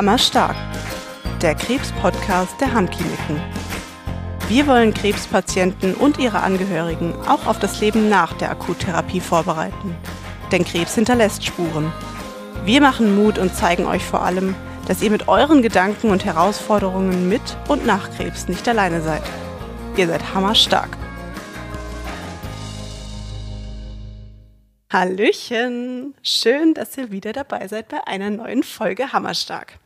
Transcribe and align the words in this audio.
Hammerstark, 0.00 0.56
der 1.42 1.54
Krebs-Podcast 1.54 2.58
der 2.58 2.72
Hammkliniken. 2.72 3.38
Wir 4.48 4.66
wollen 4.66 4.94
Krebspatienten 4.94 5.92
und 5.94 6.16
ihre 6.16 6.40
Angehörigen 6.40 7.12
auch 7.28 7.46
auf 7.46 7.58
das 7.58 7.82
Leben 7.82 8.08
nach 8.08 8.32
der 8.32 8.50
Akuttherapie 8.50 9.20
vorbereiten. 9.20 9.94
Denn 10.50 10.64
Krebs 10.64 10.94
hinterlässt 10.94 11.44
Spuren. 11.44 11.92
Wir 12.64 12.80
machen 12.80 13.14
Mut 13.14 13.36
und 13.36 13.54
zeigen 13.54 13.84
euch 13.84 14.02
vor 14.02 14.22
allem, 14.22 14.54
dass 14.88 15.02
ihr 15.02 15.10
mit 15.10 15.28
euren 15.28 15.60
Gedanken 15.60 16.08
und 16.08 16.24
Herausforderungen 16.24 17.28
mit 17.28 17.58
und 17.68 17.84
nach 17.84 18.10
Krebs 18.16 18.48
nicht 18.48 18.66
alleine 18.66 19.02
seid. 19.02 19.22
Ihr 19.98 20.06
seid 20.06 20.32
hammerstark. 20.32 20.96
Hallöchen! 24.90 26.14
Schön, 26.22 26.72
dass 26.72 26.96
ihr 26.96 27.10
wieder 27.10 27.34
dabei 27.34 27.68
seid 27.68 27.88
bei 27.88 28.06
einer 28.06 28.30
neuen 28.30 28.62
Folge 28.62 29.12
Hammerstark. 29.12 29.78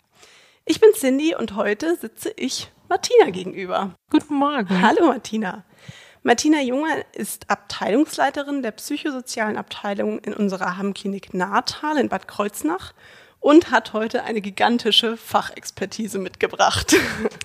Ich 0.67 0.81
bin 0.81 0.95
Cindy 0.95 1.35
und 1.35 1.57
heute 1.57 1.95
sitze 1.97 2.33
ich 2.37 2.73
Martina 2.89 3.29
gegenüber. 3.29 3.95
Guten 4.11 4.37
Morgen. 4.37 4.81
Hallo 4.81 5.09
Martina. 5.09 5.63
Martina 6.23 6.63
Junger 6.63 7.05
ist 7.13 7.51
Abteilungsleiterin 7.51 8.63
der 8.63 8.71
psychosozialen 8.71 9.59
Abteilung 9.59 10.21
in 10.21 10.33
unserer 10.33 10.79
Hammklinik 10.79 11.35
Nahtal 11.35 11.99
in 11.99 12.09
Bad 12.09 12.29
Kreuznach 12.29 12.95
und 13.41 13.71
hat 13.71 13.93
heute 13.93 14.25
eine 14.25 14.41
gigantische 14.41 15.19
Fachexpertise 15.19 16.19
mitgebracht. 16.19 16.97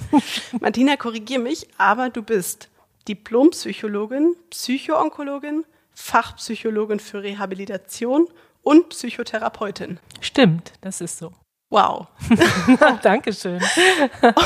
Martina, 0.61 0.95
korrigier 0.95 1.39
mich, 1.39 1.67
aber 1.77 2.09
du 2.09 2.23
bist 2.23 2.69
Diplompsychologin, 3.09 4.37
Psychoonkologin, 4.49 5.65
Fachpsychologin 5.93 7.01
für 7.01 7.21
Rehabilitation 7.21 8.29
und 8.61 8.87
Psychotherapeutin. 8.87 9.99
Stimmt, 10.21 10.71
das 10.79 11.01
ist 11.01 11.17
so. 11.17 11.33
Wow. 11.69 12.07
Dankeschön. 13.01 13.61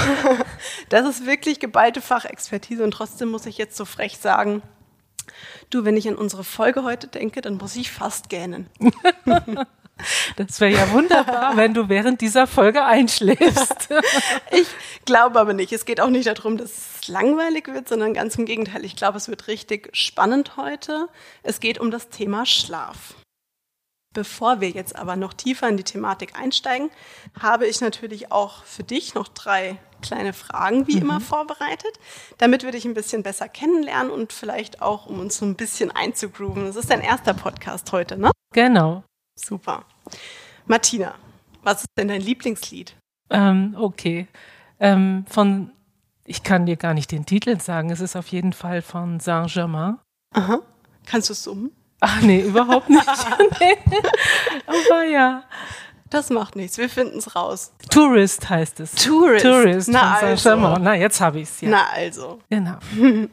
Das 0.89 1.07
ist 1.07 1.25
wirklich 1.25 1.59
geballte 1.59 2.01
Fachexpertise 2.01 2.83
und 2.83 2.91
trotzdem 2.91 3.29
muss 3.29 3.45
ich 3.45 3.57
jetzt 3.57 3.75
so 3.75 3.85
frech 3.85 4.17
sagen, 4.17 4.61
du, 5.69 5.85
wenn 5.85 5.97
ich 5.97 6.07
an 6.07 6.15
unsere 6.15 6.43
Folge 6.43 6.83
heute 6.83 7.07
denke, 7.07 7.41
dann 7.41 7.57
muss 7.57 7.75
ich 7.75 7.91
fast 7.91 8.29
gähnen. 8.29 8.69
Das 10.37 10.59
wäre 10.59 10.71
ja 10.71 10.91
wunderbar, 10.91 11.55
wenn 11.55 11.75
du 11.75 11.87
während 11.87 12.19
dieser 12.19 12.47
Folge 12.47 12.83
einschläfst. 12.83 13.89
Ich 14.51 14.67
glaube 15.05 15.39
aber 15.39 15.53
nicht. 15.53 15.71
Es 15.71 15.85
geht 15.85 16.01
auch 16.01 16.09
nicht 16.09 16.25
darum, 16.25 16.57
dass 16.57 16.71
es 16.71 17.07
langweilig 17.07 17.67
wird, 17.67 17.87
sondern 17.87 18.15
ganz 18.15 18.35
im 18.35 18.45
Gegenteil. 18.45 18.83
Ich 18.85 18.95
glaube, 18.95 19.19
es 19.19 19.27
wird 19.27 19.47
richtig 19.47 19.95
spannend 19.95 20.57
heute. 20.57 21.09
Es 21.43 21.59
geht 21.59 21.79
um 21.79 21.91
das 21.91 22.09
Thema 22.09 22.47
Schlaf. 22.47 23.13
Bevor 24.13 24.61
wir 24.61 24.69
jetzt 24.69 24.95
aber 24.95 25.15
noch 25.15 25.33
tiefer 25.33 25.67
in 25.67 25.77
die 25.77 25.83
Thematik 25.83 26.39
einsteigen, 26.39 26.91
habe 27.39 27.65
ich 27.65 27.81
natürlich 27.81 28.31
auch 28.31 28.63
für 28.63 28.83
dich 28.83 29.15
noch 29.15 29.27
drei 29.27 29.79
kleine 30.03 30.33
Fragen, 30.33 30.87
wie 30.87 30.97
mhm. 30.97 31.01
immer, 31.01 31.21
vorbereitet, 31.21 31.99
damit 32.37 32.63
wir 32.63 32.71
dich 32.71 32.85
ein 32.85 32.93
bisschen 32.93 33.23
besser 33.23 33.47
kennenlernen 33.47 34.11
und 34.11 34.33
vielleicht 34.33 34.81
auch, 34.81 35.07
um 35.07 35.19
uns 35.19 35.37
so 35.37 35.45
ein 35.45 35.55
bisschen 35.55 35.89
einzugrooven. 35.89 36.65
Das 36.65 36.75
ist 36.75 36.91
dein 36.91 37.01
erster 37.01 37.33
Podcast 37.33 37.91
heute, 37.91 38.17
ne? 38.17 38.31
Genau. 38.53 39.03
Super. 39.35 39.85
Martina, 40.67 41.15
was 41.63 41.81
ist 41.81 41.87
denn 41.97 42.09
dein 42.09 42.21
Lieblingslied? 42.21 42.95
Ähm, 43.29 43.75
okay. 43.79 44.27
Ähm, 44.79 45.25
von, 45.27 45.71
ich 46.25 46.43
kann 46.43 46.65
dir 46.65 46.75
gar 46.75 46.93
nicht 46.93 47.11
den 47.11 47.25
Titel 47.25 47.59
sagen, 47.59 47.89
es 47.89 48.01
ist 48.01 48.15
auf 48.15 48.27
jeden 48.27 48.53
Fall 48.53 48.81
von 48.81 49.19
Saint-Germain. 49.19 49.97
Aha. 50.33 50.59
Kannst 51.05 51.29
du 51.29 51.33
es 51.33 51.43
summen? 51.43 51.71
Ach 52.05 52.21
nee, 52.21 52.41
überhaupt 52.41 52.89
nicht. 52.89 53.05
nee. 53.61 53.77
Aber 54.67 55.03
ja. 55.05 55.43
Das 56.09 56.29
macht 56.29 56.55
nichts, 56.55 56.77
wir 56.77 56.89
finden 56.89 57.17
es 57.17 57.35
raus. 57.35 57.73
Tourist 57.89 58.47
heißt 58.47 58.81
es. 58.81 58.91
Tourist. 58.93 59.43
Tourist 59.45 59.89
Na 59.89 60.15
also. 60.17 60.55
Na, 60.77 60.93
jetzt 60.95 61.19
habe 61.21 61.39
ich 61.39 61.49
es 61.49 61.61
ja. 61.61 61.69
Na 61.69 61.87
also. 61.91 62.39
Genau. 62.49 62.77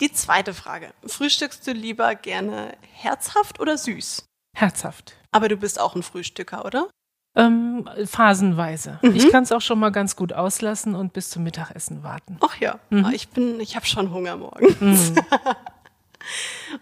Die 0.00 0.12
zweite 0.12 0.52
Frage. 0.52 0.92
Frühstückst 1.06 1.66
du 1.66 1.72
lieber 1.72 2.14
gerne 2.16 2.74
herzhaft 2.92 3.60
oder 3.60 3.78
süß? 3.78 4.24
Herzhaft. 4.54 5.14
Aber 5.30 5.48
du 5.48 5.56
bist 5.56 5.80
auch 5.80 5.94
ein 5.94 6.02
Frühstücker, 6.02 6.64
oder? 6.66 6.88
Ähm, 7.36 7.88
phasenweise. 8.04 8.98
Mhm. 9.02 9.14
Ich 9.14 9.30
kann 9.30 9.44
es 9.44 9.52
auch 9.52 9.60
schon 9.60 9.78
mal 9.78 9.90
ganz 9.92 10.16
gut 10.16 10.32
auslassen 10.32 10.94
und 10.96 11.12
bis 11.12 11.30
zum 11.30 11.44
Mittagessen 11.44 12.02
warten. 12.02 12.36
Ach 12.40 12.56
ja, 12.58 12.80
Mhm. 12.90 13.10
ich 13.14 13.28
bin, 13.28 13.60
ich 13.60 13.76
habe 13.76 13.86
schon 13.86 14.10
Hunger 14.12 14.36
morgen. 14.36 14.66
Mhm. 14.80 15.14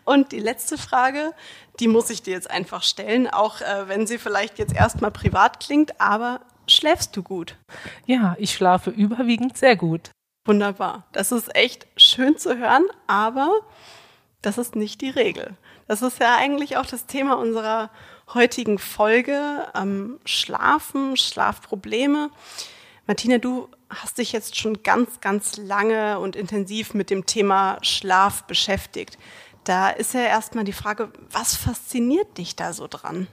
Und 0.05 0.33
die 0.33 0.41
letzte 0.41 0.79
Frage, 0.79 1.33
die 1.81 1.89
muss 1.89 2.11
ich 2.11 2.23
dir 2.23 2.33
jetzt 2.33 2.51
einfach 2.51 2.83
stellen, 2.83 3.29
auch 3.29 3.61
äh, 3.61 3.89
wenn 3.89 4.07
sie 4.07 4.19
vielleicht 4.19 4.59
jetzt 4.59 4.75
erstmal 4.75 5.11
privat 5.11 5.61
klingt, 5.61 6.01
aber 6.01 6.41
schläfst 6.67 7.17
du 7.17 7.23
gut? 7.23 7.57
Ja, 8.07 8.37
ich 8.39 8.53
schlafe 8.53 8.91
überwiegend 8.91 9.57
sehr 9.57 9.77
gut. 9.77 10.11
Wunderbar. 10.47 11.07
Das 11.13 11.31
ist 11.33 11.55
echt 11.55 11.87
schön 11.97 12.39
zu 12.39 12.59
hören, 12.59 12.85
aber 13.07 13.51
das 14.43 14.59
ist 14.59 14.77
nicht 14.77 15.01
die 15.01 15.11
Regel. 15.11 15.57
Das 15.87 16.03
ist 16.03 16.21
ja 16.21 16.37
eigentlich 16.37 16.77
auch 16.77 16.87
das 16.87 17.07
Thema 17.07 17.35
unserer 17.35 17.91
heutigen 18.35 18.79
Folge. 18.79 19.67
Ähm, 19.75 20.21
Schlafen, 20.25 21.17
Schlafprobleme. 21.17 22.31
Martina, 23.09 23.39
du 23.39 23.69
hast 23.89 24.19
dich 24.19 24.33
jetzt 24.33 24.57
schon 24.57 24.83
ganz, 24.83 25.21
ganz 25.23 25.57
lange 25.57 26.21
und 26.21 26.37
intensiv 26.37 26.93
mit 26.93 27.09
dem 27.09 27.25
Thema 27.25 27.79
Schlaf 27.81 28.45
beschäftigt. 28.45 29.17
Da 29.65 29.89
ist 29.89 30.13
ja 30.13 30.21
erstmal 30.21 30.65
die 30.65 30.75
Frage, 30.75 31.11
was 31.31 31.57
fasziniert 31.57 32.37
dich 32.37 32.55
da 32.55 32.75
so 32.75 32.87
dran? 32.87 33.27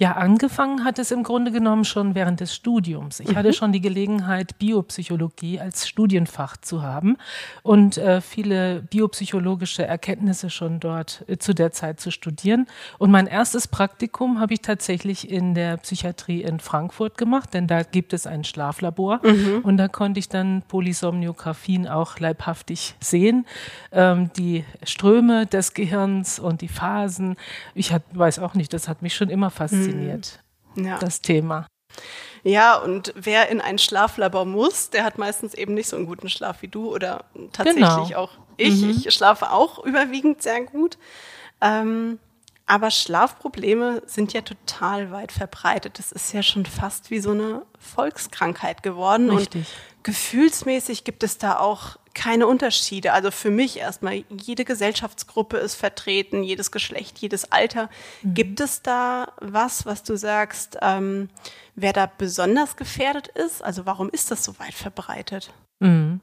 Mhm. 0.00 0.04
Ja, 0.04 0.12
angefangen 0.12 0.84
hat 0.84 0.98
es 0.98 1.10
im 1.10 1.22
Grunde 1.22 1.52
genommen 1.52 1.84
schon 1.84 2.14
während 2.14 2.40
des 2.40 2.54
Studiums. 2.54 3.20
Ich 3.20 3.36
hatte 3.36 3.52
schon 3.52 3.72
die 3.72 3.82
Gelegenheit, 3.82 4.58
Biopsychologie 4.58 5.60
als 5.60 5.86
Studienfach 5.86 6.56
zu 6.56 6.82
haben 6.82 7.18
und 7.62 7.98
äh, 7.98 8.22
viele 8.22 8.82
biopsychologische 8.82 9.84
Erkenntnisse 9.84 10.48
schon 10.48 10.80
dort 10.80 11.24
äh, 11.28 11.36
zu 11.36 11.54
der 11.54 11.72
Zeit 11.72 12.00
zu 12.00 12.10
studieren. 12.10 12.66
Und 12.98 13.10
mein 13.10 13.26
erstes 13.26 13.68
Praktikum 13.68 14.40
habe 14.40 14.54
ich 14.54 14.62
tatsächlich 14.62 15.30
in 15.30 15.54
der 15.54 15.76
Psychiatrie 15.76 16.42
in 16.42 16.60
Frankfurt 16.60 17.18
gemacht, 17.18 17.52
denn 17.52 17.66
da 17.66 17.82
gibt 17.82 18.14
es 18.14 18.26
ein 18.26 18.44
Schlaflabor 18.44 19.20
und 19.62 19.76
da 19.76 19.88
konnte 19.88 20.18
ich 20.18 20.28
dann 20.30 20.62
Polysomniographien 20.66 21.86
auch 21.86 22.18
leibhaftig 22.18 22.94
sehen, 23.00 23.44
ähm, 23.92 24.30
die 24.36 24.64
Ströme 24.82 25.44
des 25.44 25.74
Gehirns 25.74 26.38
und 26.38 26.62
die 26.62 26.68
Phasen. 26.68 27.36
Ich 27.74 27.92
hat, 27.92 28.02
weiß 28.12 28.38
auch 28.38 28.54
nicht, 28.54 28.72
das 28.72 28.88
hat 28.88 29.02
mich 29.02 29.14
schon 29.14 29.28
immer 29.28 29.50
fasziniert, 29.50 29.89
Ja. 30.76 30.98
das 30.98 31.20
Thema. 31.20 31.66
Ja, 32.42 32.76
und 32.78 33.12
wer 33.16 33.48
in 33.50 33.60
ein 33.60 33.78
Schlaflabor 33.78 34.44
muss, 34.46 34.90
der 34.90 35.04
hat 35.04 35.18
meistens 35.18 35.52
eben 35.54 35.74
nicht 35.74 35.88
so 35.88 35.96
einen 35.96 36.06
guten 36.06 36.28
Schlaf 36.28 36.62
wie 36.62 36.68
du 36.68 36.94
oder 36.94 37.24
tatsächlich 37.52 37.84
Genau. 37.84 38.14
auch 38.16 38.30
ich. 38.56 38.80
Mhm. 38.80 38.90
Ich 38.90 39.12
schlafe 39.14 39.50
auch 39.50 39.84
überwiegend 39.84 40.42
sehr 40.42 40.62
gut. 40.64 40.96
Ähm, 41.60 42.18
aber 42.66 42.90
Schlafprobleme 42.92 44.02
sind 44.06 44.32
ja 44.32 44.42
total 44.42 45.10
weit 45.10 45.32
verbreitet. 45.32 45.98
Das 45.98 46.12
ist 46.12 46.32
ja 46.32 46.42
schon 46.42 46.64
fast 46.64 47.10
wie 47.10 47.18
so 47.18 47.32
eine 47.32 47.62
Volkskrankheit 47.78 48.82
geworden. 48.84 49.28
Richtig. 49.30 49.66
Und 49.96 50.04
gefühlsmäßig 50.04 51.04
gibt 51.04 51.22
es 51.24 51.36
da 51.36 51.58
auch 51.58 51.96
keine 52.20 52.46
Unterschiede. 52.46 53.14
Also 53.14 53.30
für 53.30 53.50
mich 53.50 53.78
erstmal, 53.78 54.24
jede 54.28 54.66
Gesellschaftsgruppe 54.66 55.56
ist 55.56 55.74
vertreten, 55.74 56.42
jedes 56.42 56.70
Geschlecht, 56.70 57.16
jedes 57.16 57.50
Alter. 57.50 57.88
Mhm. 58.20 58.34
Gibt 58.34 58.60
es 58.60 58.82
da 58.82 59.32
was, 59.40 59.86
was 59.86 60.02
du 60.02 60.16
sagst, 60.16 60.76
ähm, 60.82 61.30
wer 61.76 61.94
da 61.94 62.04
besonders 62.18 62.76
gefährdet 62.76 63.28
ist? 63.28 63.64
Also 63.64 63.86
warum 63.86 64.10
ist 64.10 64.30
das 64.30 64.44
so 64.44 64.58
weit 64.58 64.74
verbreitet? 64.74 65.50
Mhm. 65.78 66.20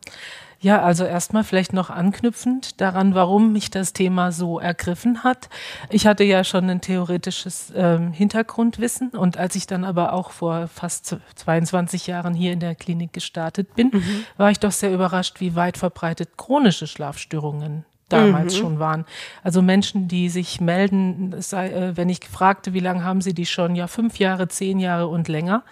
Ja, 0.59 0.81
also 0.81 1.03
erstmal 1.06 1.44
vielleicht 1.44 1.73
noch 1.73 1.90
anknüpfend 1.90 2.81
daran, 2.81 3.13
warum 3.13 3.53
mich 3.53 3.69
das 3.69 3.94
Thema 3.94 4.31
so 4.31 4.59
ergriffen 4.59 5.23
hat. 5.23 5.50
Ich 5.90 6.07
hatte 6.07 6.23
ja 6.23 6.44
schon 6.44 6.69
ein 6.69 6.81
theoretisches 6.81 7.71
ähm, 7.75 8.12
Hintergrundwissen 8.12 9.09
und 9.09 9.38
als 9.38 9.56
ich 9.56 9.68
dann 9.68 9.83
aber 9.83 10.13
auch 10.13 10.31
vor 10.31 10.68
fast 10.68 11.18
22 11.36 12.07
Jahren 12.07 12.33
hier 12.33 12.54
in 12.54 12.59
der 12.59 12.74
Klinik 12.74 13.13
gestartet 13.13 13.75
bin, 13.75 13.92
war 14.38 14.50
ich 14.50 14.59
doch 14.59 14.71
sehr 14.71 14.94
überrascht, 14.94 15.39
wie 15.39 15.56
weit 15.56 15.77
verbreitet 15.77 16.38
chronische 16.38 16.88
Schlafstörungen 16.88 17.86
damals 18.09 18.56
schon 18.56 18.80
waren. 18.80 19.06
Also 19.44 19.62
Menschen, 19.62 20.07
die 20.07 20.30
sich 20.30 20.62
melden, 20.62 21.36
sei, 21.39 21.69
äh, 21.69 21.98
wenn 21.98 22.09
ich 22.09 22.19
fragte, 22.25 22.74
wie 22.74 22.80
lange 22.80 23.04
haben 23.04 23.21
sie 23.21 23.33
die 23.33 23.45
schon? 23.45 23.75
Ja, 23.75 23.88
fünf 23.88 24.19
Jahre, 24.19 24.48
zehn 24.48 24.80
Jahre 24.80 25.07
und 25.07 25.27
länger. 25.27 25.63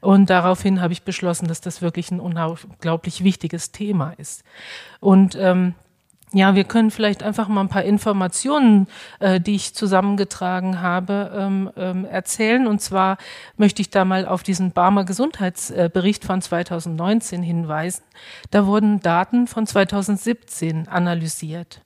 Und 0.00 0.30
daraufhin 0.30 0.80
habe 0.80 0.92
ich 0.92 1.02
beschlossen, 1.02 1.48
dass 1.48 1.60
das 1.60 1.82
wirklich 1.82 2.10
ein 2.10 2.20
unglaublich 2.20 3.24
wichtiges 3.24 3.72
Thema 3.72 4.12
ist. 4.18 4.44
Und 5.00 5.36
ähm, 5.40 5.74
ja, 6.32 6.56
wir 6.56 6.64
können 6.64 6.90
vielleicht 6.90 7.22
einfach 7.22 7.46
mal 7.46 7.60
ein 7.60 7.68
paar 7.68 7.84
Informationen, 7.84 8.88
äh, 9.20 9.40
die 9.40 9.54
ich 9.54 9.74
zusammengetragen 9.74 10.80
habe, 10.80 11.32
ähm, 11.34 11.70
ähm, 11.76 12.04
erzählen. 12.04 12.66
Und 12.66 12.80
zwar 12.80 13.16
möchte 13.56 13.80
ich 13.80 13.90
da 13.90 14.04
mal 14.04 14.26
auf 14.26 14.42
diesen 14.42 14.72
Barmer 14.72 15.04
Gesundheitsbericht 15.04 16.24
von 16.24 16.42
2019 16.42 17.42
hinweisen. 17.42 18.02
Da 18.50 18.66
wurden 18.66 19.00
Daten 19.00 19.46
von 19.46 19.66
2017 19.66 20.88
analysiert. 20.88 21.82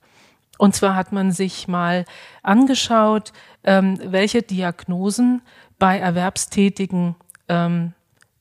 Und 0.57 0.75
zwar 0.75 0.95
hat 0.95 1.11
man 1.11 1.31
sich 1.31 1.67
mal 1.67 2.05
angeschaut, 2.41 3.33
ähm, 3.63 3.99
welche 4.03 4.41
Diagnosen 4.41 5.41
bei 5.77 5.99
Erwerbstätigen 5.99 7.15
ähm, 7.47 7.93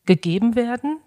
gegeben 0.06 0.56
werden, 0.56 0.98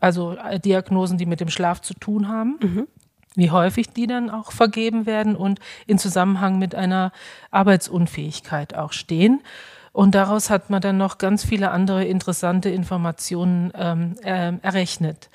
also 0.00 0.32
äh, 0.36 0.58
Diagnosen, 0.58 1.18
die 1.18 1.26
mit 1.26 1.40
dem 1.40 1.50
Schlaf 1.50 1.80
zu 1.80 1.94
tun 1.94 2.28
haben. 2.28 2.58
Mhm 2.60 2.88
wie 3.34 3.50
häufig 3.50 3.90
die 3.90 4.06
dann 4.06 4.30
auch 4.30 4.52
vergeben 4.52 5.06
werden 5.06 5.36
und 5.36 5.60
in 5.86 5.98
Zusammenhang 5.98 6.58
mit 6.58 6.74
einer 6.74 7.12
Arbeitsunfähigkeit 7.50 8.74
auch 8.74 8.92
stehen. 8.92 9.42
Und 9.92 10.14
daraus 10.14 10.50
hat 10.50 10.70
man 10.70 10.80
dann 10.80 10.96
noch 10.96 11.18
ganz 11.18 11.44
viele 11.44 11.70
andere 11.70 12.04
interessante 12.04 12.68
Informationen 12.68 13.72
ähm, 13.76 14.16
äh, 14.24 14.52
errechnet. 14.60 15.30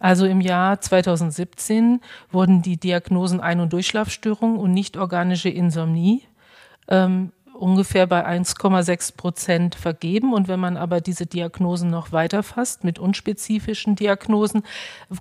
Also 0.00 0.26
im 0.26 0.40
Jahr 0.40 0.80
2017 0.80 2.00
wurden 2.32 2.62
die 2.62 2.78
Diagnosen 2.78 3.40
Ein- 3.40 3.60
und 3.60 3.72
Durchschlafstörung 3.72 4.58
und 4.58 4.72
nicht-organische 4.72 5.50
Insomnie 5.50 6.24
ähm, 6.88 7.32
ungefähr 7.60 8.06
bei 8.06 8.26
1,6 8.26 9.16
Prozent 9.16 9.74
vergeben. 9.74 10.32
Und 10.32 10.48
wenn 10.48 10.60
man 10.60 10.76
aber 10.76 11.00
diese 11.00 11.26
Diagnosen 11.26 11.90
noch 11.90 12.12
weiter 12.12 12.42
fasst 12.42 12.84
mit 12.84 12.98
unspezifischen 12.98 13.96
Diagnosen, 13.96 14.62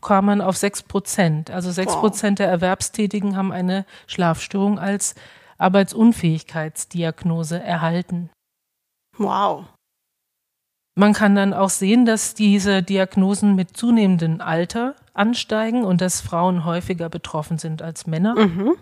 kam 0.01 0.25
man 0.25 0.41
auf 0.41 0.57
6 0.57 0.83
Prozent. 0.83 1.51
Also 1.51 1.71
6 1.71 1.97
Prozent 1.97 2.39
der 2.39 2.47
Erwerbstätigen 2.47 3.36
haben 3.36 3.51
eine 3.51 3.86
Schlafstörung 4.07 4.80
als 4.80 5.15
Arbeitsunfähigkeitsdiagnose 5.57 7.62
erhalten. 7.62 8.30
Wow. 9.18 9.65
Man 10.95 11.13
kann 11.13 11.35
dann 11.35 11.53
auch 11.53 11.69
sehen, 11.69 12.06
dass 12.06 12.33
diese 12.33 12.83
Diagnosen 12.83 13.56
mit 13.56 13.77
zunehmendem 13.77 14.42
Alter 14.42 14.95
ansteigen 15.13 15.83
und 15.83 16.01
dass 16.01 16.21
Frauen 16.21 16.65
häufiger 16.65 17.09
betroffen 17.09 17.57
sind 17.57 17.81
als 17.81 18.07
Männer. 18.07 18.35
Mhm 18.35 18.75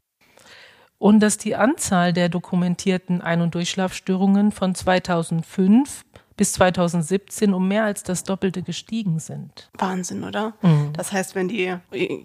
und 1.00 1.20
dass 1.20 1.38
die 1.38 1.56
Anzahl 1.56 2.14
der 2.14 2.30
dokumentierten 2.30 3.22
Ein- 3.22 3.42
und 3.42 3.56
Durchschlafstörungen 3.56 4.52
von 4.52 4.76
2005 4.76 6.04
bis 6.38 6.54
2017 6.54 7.54
um 7.54 7.68
mehr 7.68 7.84
als 7.84 8.04
das 8.04 8.24
Doppelte 8.24 8.62
gestiegen 8.62 9.20
sind. 9.20 9.70
Wahnsinn, 9.78 10.24
oder? 10.24 10.54
Mhm. 10.62 10.94
Das 10.94 11.12
heißt, 11.12 11.34
wenn 11.34 11.48
die 11.48 11.76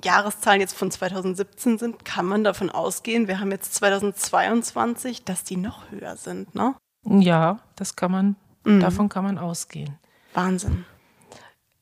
Jahreszahlen 0.05 0.61
jetzt 0.61 0.77
von 0.77 0.91
2017 0.91 1.79
sind, 1.79 2.05
kann 2.05 2.27
man 2.27 2.45
davon 2.45 2.71
ausgehen, 2.71 3.27
wir 3.27 3.41
haben 3.41 3.51
jetzt 3.51 3.75
2022, 3.75 5.25
dass 5.25 5.45
die 5.45 5.57
noch 5.57 5.91
höher 5.91 6.17
sind, 6.17 6.55
ne? 6.55 6.75
Ja, 7.05 7.61
das 7.75 7.97
kann 7.97 8.13
man, 8.13 8.37
mhm. 8.65 8.81
davon 8.81 9.09
kann 9.09 9.25
man 9.25 9.39
ausgehen. 9.39 9.99
Wahnsinn. 10.35 10.85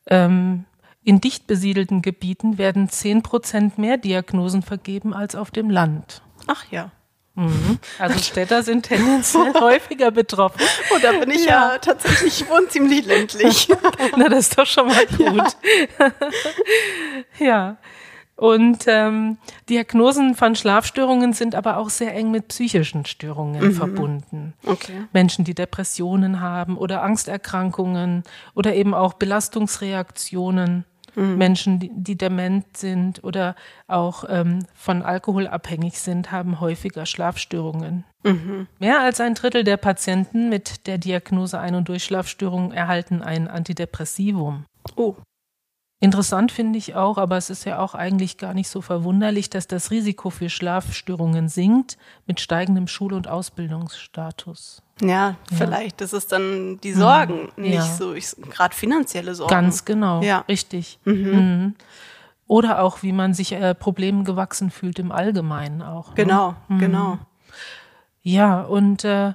Ähm, 0.06 0.64
in 1.02 1.20
dicht 1.20 1.46
besiedelten 1.46 2.00
Gebieten 2.00 2.58
werden 2.58 2.88
10 2.88 3.22
Prozent 3.22 3.76
mehr 3.76 3.98
Diagnosen 3.98 4.62
vergeben 4.62 5.12
als 5.14 5.34
auf 5.34 5.50
dem 5.50 5.69
Land. 5.69 6.22
Ach 6.50 6.64
ja. 6.70 6.91
Mhm. 7.37 7.79
Also 8.00 8.19
Städter 8.19 8.64
sind 8.64 8.87
tendenziell 8.87 9.55
häufiger 9.61 10.11
betroffen. 10.11 10.61
Und 10.93 11.05
da 11.05 11.12
bin 11.12 11.31
ich 11.31 11.44
ja, 11.44 11.73
ja 11.73 11.79
tatsächlich 11.79 12.49
wohn 12.50 12.69
ziemlich 12.69 13.06
ländlich. 13.06 13.69
Na, 14.17 14.29
das 14.29 14.49
ist 14.49 14.58
doch 14.58 14.67
schon 14.67 14.88
mal 14.88 15.06
gut. 15.06 15.56
Ja. 15.99 16.12
ja. 17.47 17.76
Und 18.35 18.85
ähm, 18.87 19.37
Diagnosen 19.69 20.35
von 20.35 20.56
Schlafstörungen 20.56 21.35
sind 21.35 21.55
aber 21.55 21.76
auch 21.76 21.91
sehr 21.91 22.14
eng 22.14 22.31
mit 22.31 22.49
psychischen 22.49 23.05
Störungen 23.05 23.62
mhm. 23.62 23.75
verbunden. 23.75 24.55
Okay. 24.64 25.05
Menschen, 25.12 25.44
die 25.44 25.55
Depressionen 25.55 26.41
haben 26.41 26.76
oder 26.76 27.03
Angsterkrankungen 27.03 28.25
oder 28.55 28.75
eben 28.75 28.94
auch 28.94 29.12
Belastungsreaktionen 29.12 30.87
Mhm. 31.14 31.38
Menschen, 31.38 31.80
die, 31.80 31.90
die, 31.92 32.16
dement 32.16 32.76
sind 32.76 33.22
oder 33.24 33.56
auch 33.86 34.24
ähm, 34.28 34.66
von 34.74 35.02
Alkohol 35.02 35.46
abhängig 35.46 35.98
sind, 35.98 36.32
haben 36.32 36.60
häufiger 36.60 37.06
Schlafstörungen. 37.06 38.04
Mhm. 38.22 38.66
Mehr 38.78 39.00
als 39.00 39.20
ein 39.20 39.34
Drittel 39.34 39.64
der 39.64 39.76
Patienten 39.76 40.48
mit 40.48 40.86
der 40.86 40.98
Diagnose 40.98 41.58
Ein- 41.58 41.74
und 41.74 41.88
Durchschlafstörungen 41.88 42.72
erhalten 42.72 43.22
ein 43.22 43.48
Antidepressivum. 43.48 44.64
Oh. 44.96 45.16
Interessant 46.02 46.50
finde 46.50 46.78
ich 46.78 46.94
auch, 46.94 47.18
aber 47.18 47.36
es 47.36 47.50
ist 47.50 47.64
ja 47.64 47.78
auch 47.78 47.94
eigentlich 47.94 48.38
gar 48.38 48.54
nicht 48.54 48.70
so 48.70 48.80
verwunderlich, 48.80 49.50
dass 49.50 49.66
das 49.66 49.90
Risiko 49.90 50.30
für 50.30 50.48
Schlafstörungen 50.48 51.50
sinkt 51.50 51.98
mit 52.26 52.40
steigendem 52.40 52.86
Schul- 52.86 53.12
und 53.12 53.28
Ausbildungsstatus. 53.28 54.82
Ja, 55.00 55.37
vielleicht 55.56 56.00
ist 56.00 56.12
es 56.12 56.26
dann 56.26 56.79
die 56.81 56.93
Sorgen, 56.93 57.49
mhm. 57.56 57.62
nicht 57.62 57.75
ja. 57.75 57.82
so 57.82 58.14
gerade 58.50 58.75
finanzielle 58.75 59.35
Sorgen. 59.35 59.50
Ganz 59.50 59.85
genau, 59.85 60.23
ja. 60.23 60.41
richtig. 60.49 60.99
Mhm. 61.05 61.14
Mhm. 61.14 61.75
Oder 62.47 62.82
auch, 62.82 63.02
wie 63.02 63.12
man 63.12 63.32
sich 63.32 63.52
äh, 63.52 63.75
Problemen 63.75 64.25
gewachsen 64.25 64.70
fühlt 64.70 64.99
im 64.99 65.12
Allgemeinen 65.12 65.82
auch. 65.82 66.08
Ne? 66.08 66.14
Genau, 66.17 66.56
ne? 66.69 66.79
genau. 66.79 67.19
Ja, 68.23 68.62
und 68.62 69.05
äh, 69.05 69.35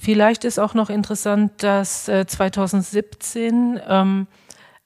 vielleicht 0.00 0.44
ist 0.44 0.58
auch 0.58 0.74
noch 0.74 0.90
interessant, 0.90 1.62
dass 1.62 2.08
äh, 2.08 2.26
2017 2.26 3.80
ähm, 3.86 4.26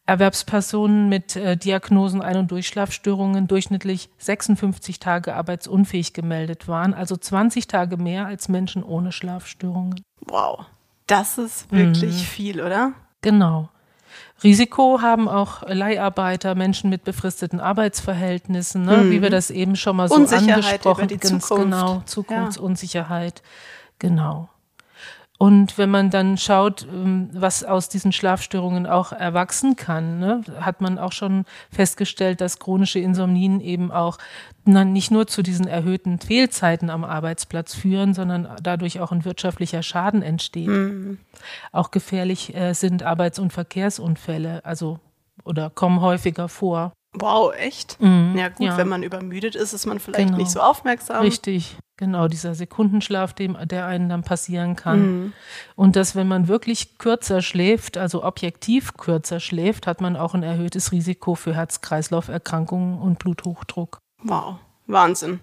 Erwerbspersonen 0.09 1.11
mit 1.11 1.37
äh, 1.37 1.59
Diagnosen 1.59 2.23
Ein- 2.23 2.39
und 2.39 2.51
Durchschlafstörungen 2.51 3.47
durchschnittlich 3.47 4.09
56 4.17 5.01
Tage 5.01 5.35
arbeitsunfähig 5.35 6.15
gemeldet 6.15 6.67
waren, 6.67 6.95
also 6.95 7.15
20 7.15 7.67
Tage 7.67 7.99
mehr 7.99 8.27
als 8.27 8.49
Menschen 8.49 8.83
ohne 8.83 9.13
Schlafstörungen. 9.13 10.03
Wow, 10.21 10.65
das 11.07 11.37
ist 11.37 11.71
wirklich 11.71 12.15
mhm. 12.15 12.27
viel, 12.27 12.61
oder? 12.63 12.93
Genau. 13.21 13.69
Risiko 14.43 15.03
haben 15.03 15.29
auch 15.29 15.63
Leiharbeiter, 15.69 16.55
Menschen 16.55 16.89
mit 16.89 17.05
befristeten 17.05 17.61
Arbeitsverhältnissen, 17.61 18.87
ne, 18.87 18.99
mhm. 18.99 19.11
wie 19.11 19.21
wir 19.21 19.29
das 19.29 19.51
eben 19.51 19.77
schon 19.77 19.97
mal 19.97 20.09
so 20.09 20.15
angesprochen 20.15 21.03
haben. 21.03 21.19
Ganz 21.19 21.49
genau, 21.51 22.03
Zukunftsunsicherheit. 22.07 23.43
Ja. 23.45 23.49
Genau. 23.99 24.49
Und 25.41 25.79
wenn 25.79 25.89
man 25.89 26.11
dann 26.11 26.37
schaut, 26.37 26.87
ähm, 26.93 27.31
was 27.33 27.63
aus 27.63 27.89
diesen 27.89 28.11
Schlafstörungen 28.11 28.89
auch 28.89 29.13
erwachsen 29.13 29.77
kann, 29.77 30.19
ne, 30.19 30.43
hat 30.61 30.81
man 30.81 30.99
auch 30.99 31.13
schon 31.13 31.45
festgestellt, 31.71 32.41
dass 32.41 32.59
chronische 32.59 32.99
Insomnien 32.99 33.61
eben 33.61 33.93
auch 33.93 34.19
nicht 34.65 35.11
nur 35.11 35.27
zu 35.29 35.43
diesen 35.43 35.67
erhöhten 35.67 36.19
Fehlzeiten 36.19 36.91
am 36.91 37.05
Arbeitsplatz 37.05 37.75
führen, 37.75 38.13
sondern 38.13 38.49
dadurch 38.63 39.01
auch 39.01 39.13
ein 39.13 39.25
wirtschaftlicher 39.25 39.83
Schaden 39.83 40.23
entsteht. 40.23 40.67
Mhm. 40.67 41.19
Auch 41.73 41.91
gefährlich 41.91 42.55
äh, 42.55 42.75
sind 42.75 43.05
Arbeits- 43.05 43.39
und 43.39 43.53
Verkehrsunfälle, 43.53 44.65
also 44.65 44.99
oder 45.45 45.71
kommen 45.71 46.01
häufiger 46.01 46.49
vor. 46.49 46.93
Wow, 47.13 47.55
echt? 47.55 47.99
Mhm, 48.01 48.35
ja 48.37 48.49
gut, 48.49 48.67
ja. 48.67 48.77
wenn 48.77 48.89
man 48.89 49.03
übermüdet 49.03 49.55
ist, 49.55 49.73
ist 49.73 49.87
man 49.87 50.01
vielleicht 50.01 50.27
genau. 50.27 50.39
nicht 50.39 50.51
so 50.51 50.61
aufmerksam. 50.61 51.23
Richtig, 51.23 51.79
genau, 51.99 52.29
dieser 52.29 52.55
Sekundenschlaf, 52.55 53.35
dem, 53.35 53.59
der 53.69 53.85
einen 53.85 54.09
dann 54.09 54.23
passieren 54.23 54.77
kann. 54.77 55.01
Mhm. 55.01 55.33
Und 55.77 55.97
dass, 55.97 56.17
wenn 56.17 56.29
man 56.29 56.49
wirklich 56.49 56.97
kürzer 56.97 57.43
schläft, 57.43 57.99
also 57.99 58.25
objektiv 58.25 58.95
kürzer 58.95 59.41
schläft, 59.41 59.87
hat 59.87 60.01
man 60.01 60.17
auch 60.17 60.33
ein 60.33 60.43
erhöhtes 60.43 60.93
Risiko 60.93 61.35
für 61.35 61.55
Herz-Kreislauf-Erkrankungen 61.55 62.99
und 62.99 63.19
Bluthochdruck. 63.19 63.99
Wow, 64.23 64.57
Wahnsinn. 64.87 65.41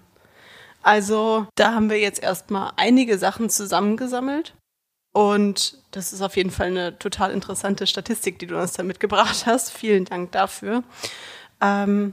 Also 0.82 1.46
da 1.54 1.74
haben 1.74 1.90
wir 1.90 1.98
jetzt 1.98 2.22
erstmal 2.22 2.72
einige 2.76 3.18
Sachen 3.18 3.50
zusammengesammelt. 3.50 4.54
Und 5.12 5.78
das 5.92 6.12
ist 6.12 6.20
auf 6.20 6.36
jeden 6.36 6.50
Fall 6.50 6.66
eine 6.66 6.98
total 6.98 7.30
interessante 7.30 7.86
Statistik, 7.86 8.38
die 8.38 8.46
du 8.46 8.60
uns 8.60 8.74
da 8.74 8.82
mitgebracht 8.82 9.46
hast. 9.46 9.72
Vielen 9.72 10.04
Dank 10.04 10.32
dafür. 10.32 10.82
Ähm, 11.60 12.12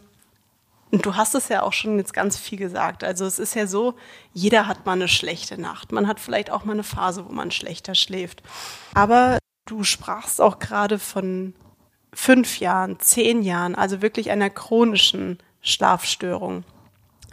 und 0.93 1.07
du 1.07 1.15
hast 1.15 1.33
es 1.33 1.49
ja 1.49 1.63
auch 1.63 1.73
schon 1.73 1.97
jetzt 1.97 2.13
ganz 2.13 2.37
viel 2.37 2.59
gesagt. 2.59 3.03
Also 3.03 3.25
es 3.25 3.39
ist 3.39 3.55
ja 3.55 3.65
so, 3.65 3.95
jeder 4.31 4.67
hat 4.67 4.85
mal 4.85 4.91
eine 4.91 5.07
schlechte 5.07 5.59
Nacht. 5.59 5.91
Man 5.91 6.07
hat 6.07 6.19
vielleicht 6.19 6.51
auch 6.51 6.65
mal 6.65 6.73
eine 6.73 6.83
Phase, 6.83 7.27
wo 7.27 7.33
man 7.33 7.49
schlechter 7.49 7.95
schläft. 7.95 8.43
Aber 8.93 9.39
du 9.65 9.83
sprachst 9.83 10.39
auch 10.39 10.59
gerade 10.59 10.99
von 10.99 11.55
fünf 12.13 12.59
Jahren, 12.59 12.99
zehn 12.99 13.41
Jahren, 13.41 13.73
also 13.73 14.03
wirklich 14.03 14.29
einer 14.29 14.51
chronischen 14.51 15.39
Schlafstörung. 15.61 16.63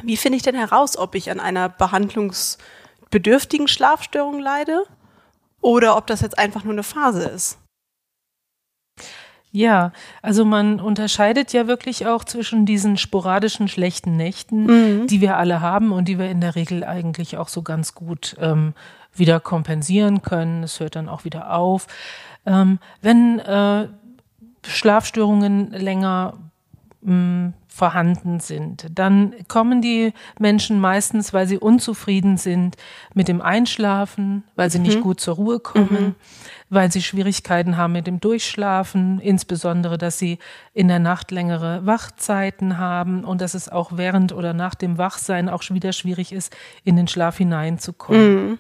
Wie 0.03 0.17
finde 0.17 0.39
ich 0.39 0.43
denn 0.43 0.55
heraus, 0.55 0.97
ob 0.97 1.15
ich 1.15 1.31
an 1.31 1.39
einer 1.39 1.69
behandlungsbedürftigen 1.69 3.69
Schlafstörung 3.69 4.41
leide 4.41 4.85
oder 5.61 5.99
ob 5.99 6.07
das 6.07 6.23
jetzt 6.23 6.39
einfach 6.39 6.65
nur 6.65 6.73
eine 6.73 6.83
Phase 6.83 7.25
ist? 7.25 7.59
Ja, 9.53 9.93
also 10.23 10.45
man 10.45 10.79
unterscheidet 10.79 11.53
ja 11.53 11.67
wirklich 11.67 12.07
auch 12.07 12.25
zwischen 12.25 12.67
diesen 12.67 12.97
sporadischen 12.97 13.67
schlechten 13.67 14.17
Nächten, 14.17 14.67
mhm. 14.67 15.07
die 15.09 15.21
wir 15.21 15.37
alle 15.37 15.61
haben 15.61 15.91
und 15.91 16.07
die 16.07 16.19
wir 16.19 16.31
in 16.31 16.41
der 16.41 16.55
Regel 16.55 16.85
eigentlich 16.85 17.37
auch 17.37 17.49
so 17.49 17.63
ganz 17.63 17.95
gut 17.95 18.37
ähm, 18.39 18.75
wieder 19.15 19.41
kompensieren 19.41 20.23
können. 20.23 20.63
Es 20.63 20.79
hört 20.79 20.95
dann 20.95 21.09
auch 21.09 21.25
wieder 21.25 21.53
auf. 21.53 21.89
Ähm, 22.47 22.79
wenn 23.03 23.41
äh, 23.41 23.89
Schlafstörungen 24.65 25.73
länger 25.73 26.35
mh, 27.03 27.15
mm, 27.15 27.55
vorhanden 27.67 28.41
sind. 28.41 28.87
Dann 28.95 29.33
kommen 29.49 29.81
die 29.81 30.13
Menschen 30.39 30.81
meistens, 30.81 31.33
weil 31.33 31.47
sie 31.47 31.57
unzufrieden 31.57 32.37
sind 32.37 32.77
mit 33.15 33.29
dem 33.29 33.41
Einschlafen, 33.41 34.45
weil 34.55 34.71
sie 34.71 34.79
mhm. 34.79 34.85
nicht 34.85 35.01
gut 35.01 35.21
zur 35.21 35.37
Ruhe 35.37 35.61
kommen, 35.61 35.89
mhm. 36.09 36.15
Weil 36.71 36.91
sie 36.91 37.03
Schwierigkeiten 37.03 37.77
haben 37.77 37.93
mit 37.93 38.07
dem 38.07 38.21
Durchschlafen, 38.21 39.19
insbesondere, 39.21 39.99
dass 39.99 40.19
sie 40.19 40.39
in 40.73 40.89
der 40.89 41.01
Nacht 41.01 41.33
längere 41.33 41.85
Wachzeiten 41.85 42.79
haben 42.79 43.25
und 43.25 43.41
dass 43.41 43.55
es 43.55 43.69
auch 43.69 43.97
während 43.97 44.33
oder 44.33 44.55
nach 44.55 44.77
dem 44.77 44.97
Wachsein 44.97 45.49
auch 45.49 45.63
wieder 45.69 45.93
schwierig 45.93 46.33
ist, 46.33 46.57
in 46.85 46.97
den 46.97 47.09
Schlaf 47.09 47.37
hineinzukommen. 47.37 48.51
Mhm. 48.51 48.59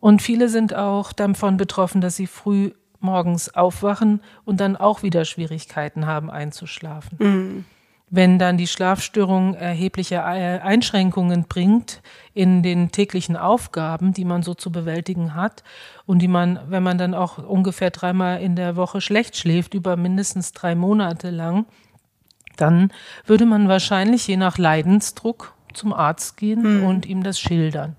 Und 0.00 0.22
viele 0.22 0.48
sind 0.48 0.74
auch 0.74 1.12
davon 1.12 1.58
betroffen, 1.58 2.00
dass 2.00 2.16
sie 2.16 2.26
früh 2.26 2.72
morgens 3.00 3.54
aufwachen 3.54 4.22
und 4.44 4.60
dann 4.60 4.76
auch 4.76 5.02
wieder 5.02 5.24
Schwierigkeiten 5.24 6.06
haben 6.06 6.30
einzuschlafen. 6.30 7.18
Mhm. 7.20 7.64
Wenn 8.10 8.38
dann 8.38 8.56
die 8.56 8.66
Schlafstörung 8.66 9.54
erhebliche 9.54 10.16
äh, 10.16 10.60
Einschränkungen 10.60 11.44
bringt 11.44 12.00
in 12.32 12.62
den 12.62 12.90
täglichen 12.90 13.36
Aufgaben, 13.36 14.14
die 14.14 14.24
man 14.24 14.42
so 14.42 14.54
zu 14.54 14.72
bewältigen 14.72 15.34
hat 15.34 15.62
und 16.06 16.20
die 16.20 16.28
man, 16.28 16.58
wenn 16.68 16.82
man 16.82 16.96
dann 16.96 17.14
auch 17.14 17.36
ungefähr 17.38 17.90
dreimal 17.90 18.40
in 18.40 18.56
der 18.56 18.76
Woche 18.76 19.00
schlecht 19.02 19.36
schläft, 19.36 19.74
über 19.74 19.96
mindestens 19.96 20.52
drei 20.52 20.74
Monate 20.74 21.28
lang, 21.30 21.66
dann 22.56 22.92
würde 23.26 23.44
man 23.44 23.68
wahrscheinlich 23.68 24.26
je 24.26 24.36
nach 24.36 24.56
Leidensdruck 24.56 25.54
zum 25.74 25.92
Arzt 25.92 26.38
gehen 26.38 26.80
mhm. 26.80 26.84
und 26.84 27.06
ihm 27.06 27.22
das 27.22 27.38
schildern. 27.38 27.96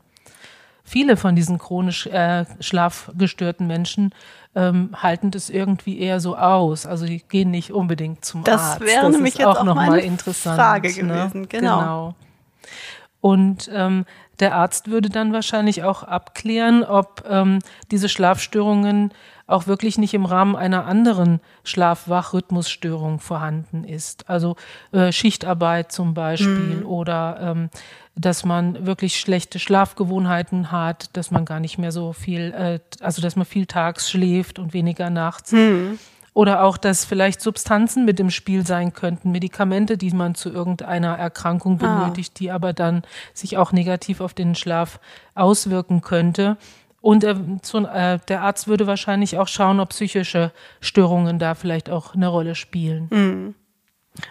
Viele 0.89 1.17
von 1.17 1.35
diesen 1.35 1.59
chronisch 1.59 2.07
äh, 2.07 2.45
schlafgestörten 2.59 3.67
Menschen 3.67 4.11
ähm, 4.55 4.89
halten 4.95 5.29
das 5.29 5.51
irgendwie 5.51 5.99
eher 5.99 6.19
so 6.19 6.35
aus. 6.35 6.87
Also 6.87 7.05
die 7.05 7.19
gehen 7.19 7.51
nicht 7.51 7.71
unbedingt 7.71 8.25
zum 8.25 8.43
das 8.43 8.59
Arzt. 8.59 8.81
Wäre 8.81 9.03
das 9.03 9.11
nämlich 9.11 9.39
ist 9.39 9.45
auch, 9.45 9.57
auch 9.57 9.63
noch 9.65 9.75
mal 9.75 9.99
interessant. 9.99 10.59
Frage 10.59 10.87
ne? 10.87 11.13
gewesen, 11.13 11.47
genau. 11.47 11.79
genau. 11.79 12.15
Und 13.21 13.69
ähm, 13.71 14.05
der 14.39 14.55
Arzt 14.55 14.89
würde 14.89 15.09
dann 15.09 15.31
wahrscheinlich 15.31 15.83
auch 15.83 16.01
abklären, 16.01 16.83
ob 16.83 17.23
ähm, 17.29 17.59
diese 17.91 18.09
Schlafstörungen 18.09 19.13
auch 19.49 19.65
wirklich 19.65 19.97
nicht 19.97 20.13
im 20.13 20.25
Rahmen 20.25 20.55
einer 20.55 20.85
anderen 20.85 21.39
Schlaf-Wach-Rhythmusstörung 21.63 23.19
vorhanden 23.19 23.83
ist. 23.83 24.29
Also 24.29 24.55
äh, 24.91 25.11
Schichtarbeit 25.11 25.91
zum 25.91 26.13
Beispiel 26.13 26.81
mhm. 26.81 26.85
oder 26.85 27.37
ähm, 27.41 27.69
dass 28.15 28.45
man 28.45 28.85
wirklich 28.85 29.19
schlechte 29.19 29.59
Schlafgewohnheiten 29.59 30.71
hat, 30.71 31.15
dass 31.17 31.31
man 31.31 31.45
gar 31.45 31.59
nicht 31.59 31.77
mehr 31.77 31.91
so 31.91 32.13
viel, 32.13 32.53
äh, 32.53 32.79
also 33.03 33.21
dass 33.21 33.35
man 33.35 33.45
viel 33.45 33.65
tags 33.65 34.11
schläft 34.11 34.59
und 34.59 34.73
weniger 34.73 35.09
nachts. 35.09 35.51
Mhm. 35.51 35.97
Oder 36.33 36.63
auch, 36.63 36.77
dass 36.77 37.05
vielleicht 37.05 37.41
Substanzen 37.41 38.05
mit 38.05 38.19
im 38.19 38.29
Spiel 38.29 38.65
sein 38.65 38.93
könnten, 38.93 39.31
Medikamente, 39.31 39.97
die 39.97 40.11
man 40.11 40.35
zu 40.35 40.49
irgendeiner 40.49 41.17
Erkrankung 41.17 41.81
ah. 41.81 42.03
benötigt, 42.03 42.33
ah. 42.35 42.37
die 42.39 42.51
aber 42.51 42.71
dann 42.73 43.01
sich 43.33 43.57
auch 43.57 43.71
negativ 43.71 44.21
auf 44.21 44.33
den 44.33 44.53
Schlaf 44.53 44.99
auswirken 45.33 46.01
könnte. 46.01 46.57
Und 47.01 47.23
äh, 47.23 47.35
so, 47.63 47.79
äh, 47.85 48.19
der 48.27 48.41
Arzt 48.41 48.67
würde 48.67 48.87
wahrscheinlich 48.87 49.37
auch 49.37 49.47
schauen, 49.47 49.79
ob 49.79 49.89
psychische 49.89 50.51
Störungen 50.81 51.39
da 51.39 51.55
vielleicht 51.55 51.89
auch 51.89 52.13
eine 52.13 52.27
Rolle 52.27 52.55
spielen. 52.55 53.07
Mhm. 53.11 53.55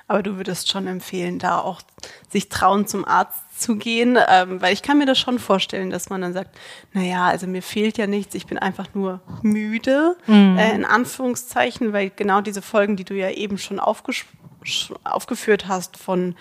Aber 0.07 0.23
du 0.23 0.37
würdest 0.37 0.69
schon 0.69 0.87
empfehlen, 0.87 1.39
da 1.39 1.61
auch 1.61 1.81
sich 2.29 2.49
trauen, 2.49 2.87
zum 2.87 3.05
Arzt 3.07 3.61
zu 3.61 3.77
gehen, 3.77 4.19
ähm, 4.29 4.61
weil 4.61 4.73
ich 4.73 4.83
kann 4.83 4.99
mir 4.99 5.07
das 5.07 5.19
schon 5.19 5.39
vorstellen, 5.39 5.91
dass 5.91 6.11
man 6.11 6.21
dann 6.21 6.33
sagt, 6.33 6.59
na 6.93 7.03
ja, 7.03 7.27
also 7.27 7.47
mir 7.47 7.63
fehlt 7.63 7.97
ja 7.97 8.07
nichts, 8.07 8.35
ich 8.35 8.47
bin 8.47 8.59
einfach 8.59 8.89
nur 8.95 9.21
müde, 9.43 10.17
mhm. 10.27 10.59
äh, 10.59 10.75
in 10.75 10.85
Anführungszeichen, 10.85 11.93
weil 11.93 12.11
genau 12.11 12.41
diese 12.41 12.61
Folgen, 12.61 12.97
die 12.97 13.05
du 13.05 13.15
ja 13.15 13.31
eben 13.31 13.57
schon 13.57 13.81
aufgeführt 13.81 15.69
hast 15.69 15.97
von 15.97 16.35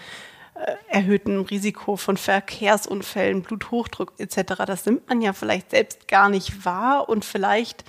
erhöhtem 0.87 1.41
Risiko 1.41 1.95
von 1.95 2.17
Verkehrsunfällen, 2.17 3.43
Bluthochdruck 3.43 4.13
etc. 4.17 4.63
Das 4.65 4.85
nimmt 4.85 5.07
man 5.07 5.21
ja 5.21 5.33
vielleicht 5.33 5.71
selbst 5.71 6.07
gar 6.07 6.29
nicht 6.29 6.65
wahr 6.65 7.09
und 7.09 7.25
vielleicht 7.25 7.83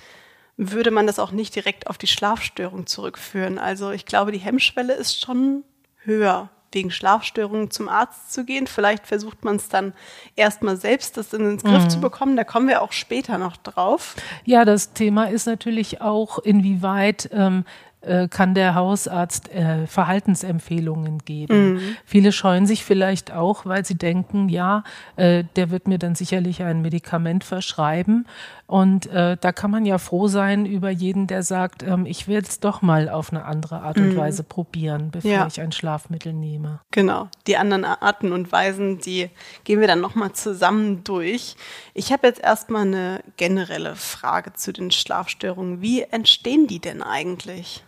würde 0.57 0.91
man 0.91 1.07
das 1.07 1.19
auch 1.19 1.31
nicht 1.31 1.55
direkt 1.55 1.87
auf 1.87 1.97
die 1.97 2.07
Schlafstörung 2.07 2.85
zurückführen. 2.85 3.57
Also 3.57 3.91
ich 3.91 4.05
glaube, 4.05 4.31
die 4.31 4.39
Hemmschwelle 4.39 4.93
ist 4.93 5.21
schon 5.21 5.63
höher, 6.03 6.49
wegen 6.71 6.91
Schlafstörungen 6.91 7.71
zum 7.71 7.89
Arzt 7.89 8.33
zu 8.33 8.43
gehen. 8.43 8.67
Vielleicht 8.67 9.07
versucht 9.07 9.43
man 9.43 9.55
es 9.55 9.69
dann 9.69 9.93
erstmal 10.35 10.77
selbst, 10.77 11.17
das 11.17 11.33
in 11.33 11.43
den 11.43 11.57
Griff 11.57 11.85
mhm. 11.85 11.89
zu 11.89 12.01
bekommen. 12.01 12.35
Da 12.35 12.43
kommen 12.43 12.67
wir 12.67 12.81
auch 12.81 12.91
später 12.91 13.37
noch 13.37 13.57
drauf. 13.57 14.15
Ja, 14.45 14.65
das 14.65 14.93
Thema 14.93 15.29
ist 15.29 15.47
natürlich 15.47 16.01
auch, 16.01 16.39
inwieweit 16.39 17.29
ähm, 17.31 17.63
äh, 17.65 17.88
kann 18.29 18.53
der 18.53 18.75
Hausarzt 18.75 19.49
äh, 19.53 19.85
Verhaltensempfehlungen 19.85 21.19
geben. 21.19 21.73
Mhm. 21.73 21.97
Viele 22.05 22.31
scheuen 22.31 22.65
sich 22.65 22.85
vielleicht 22.85 23.33
auch, 23.33 23.65
weil 23.65 23.83
sie 23.83 23.97
denken, 23.97 24.47
ja, 24.47 24.83
äh, 25.17 25.43
der 25.55 25.69
wird 25.69 25.87
mir 25.87 25.99
dann 25.99 26.15
sicherlich 26.15 26.63
ein 26.63 26.81
Medikament 26.81 27.43
verschreiben. 27.43 28.25
Und 28.67 29.07
äh, 29.07 29.35
da 29.41 29.51
kann 29.51 29.71
man 29.71 29.85
ja 29.85 29.97
froh 29.97 30.27
sein 30.27 30.65
über 30.65 30.91
jeden, 30.91 31.25
der 31.27 31.41
sagt, 31.43 31.81
ähm, 31.81 32.05
ich 32.05 32.27
will 32.27 32.37
es 32.37 32.59
doch 32.59 32.81
mal 32.81 33.09
auf 33.09 33.31
eine 33.33 33.43
andere 33.43 33.81
Art 33.81 33.97
und 33.97 34.13
mhm. 34.13 34.17
Weise 34.17 34.43
probieren, 34.43 35.09
bevor 35.11 35.31
ja. 35.31 35.47
ich 35.47 35.59
ein 35.59 35.71
Schlafmittel 35.71 36.33
nehme. 36.33 36.79
Genau. 36.91 37.27
Die 37.47 37.57
anderen 37.57 37.83
Arten 37.83 38.31
und 38.31 38.51
Weisen, 38.51 38.99
die 38.99 39.29
gehen 39.63 39.81
wir 39.81 39.87
dann 39.87 40.01
nochmal 40.01 40.33
zusammen 40.33 41.03
durch. 41.03 41.55
Ich 41.95 42.13
habe 42.13 42.27
jetzt 42.27 42.41
erstmal 42.41 42.83
eine 42.83 43.23
generelle 43.37 43.95
Frage 43.95 44.53
zu 44.53 44.71
den 44.71 44.91
Schlafstörungen. 44.91 45.81
Wie 45.81 46.03
entstehen 46.03 46.67
die 46.67 46.79
denn 46.79 47.01
eigentlich? 47.01 47.83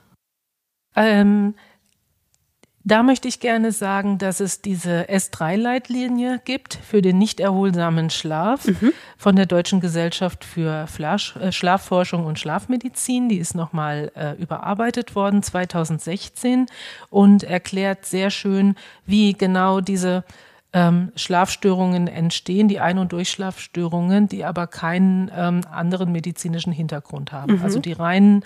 Ähm, 0.96 1.56
da 2.84 3.04
möchte 3.04 3.28
ich 3.28 3.40
gerne 3.40 3.72
sagen, 3.72 4.18
dass 4.18 4.40
es 4.40 4.62
diese 4.62 5.08
S3-Leitlinie 5.10 6.42
gibt 6.44 6.76
für 6.76 7.02
den 7.02 7.20
nicht 7.20 7.40
erholsamen 7.40 8.10
Schlaf 8.10 8.66
mhm. 8.66 8.92
von 9.18 9.36
der 9.36 9.46
Deutschen 9.46 9.82
Gesellschaft 9.82 10.44
für 10.44 10.88
Flasch, 10.88 11.36
äh, 11.36 11.52
Schlafforschung 11.52 12.26
und 12.26 12.40
Schlafmedizin. 12.40 13.30
Die 13.30 13.38
ist 13.38 13.54
nochmal 13.54 14.12
äh, 14.16 14.34
überarbeitet 14.42 15.14
worden 15.16 15.44
2016 15.44 16.66
und 17.12 17.44
erklärt 17.44 18.06
sehr 18.06 18.32
schön, 18.32 18.76
wie 19.06 19.34
genau 19.34 19.80
diese 19.80 20.24
ähm, 20.74 21.12
Schlafstörungen 21.16 22.08
entstehen, 22.08 22.68
die 22.68 22.80
Ein- 22.80 22.98
und 22.98 23.12
Durchschlafstörungen, 23.12 24.28
die 24.28 24.44
aber 24.44 24.68
keinen 24.68 25.30
ähm, 25.36 25.62
anderen 25.70 26.12
medizinischen 26.12 26.72
Hintergrund 26.72 27.32
haben. 27.32 27.58
Mhm. 27.58 27.64
Also 27.64 27.80
die 27.80 27.94
reinen 27.94 28.44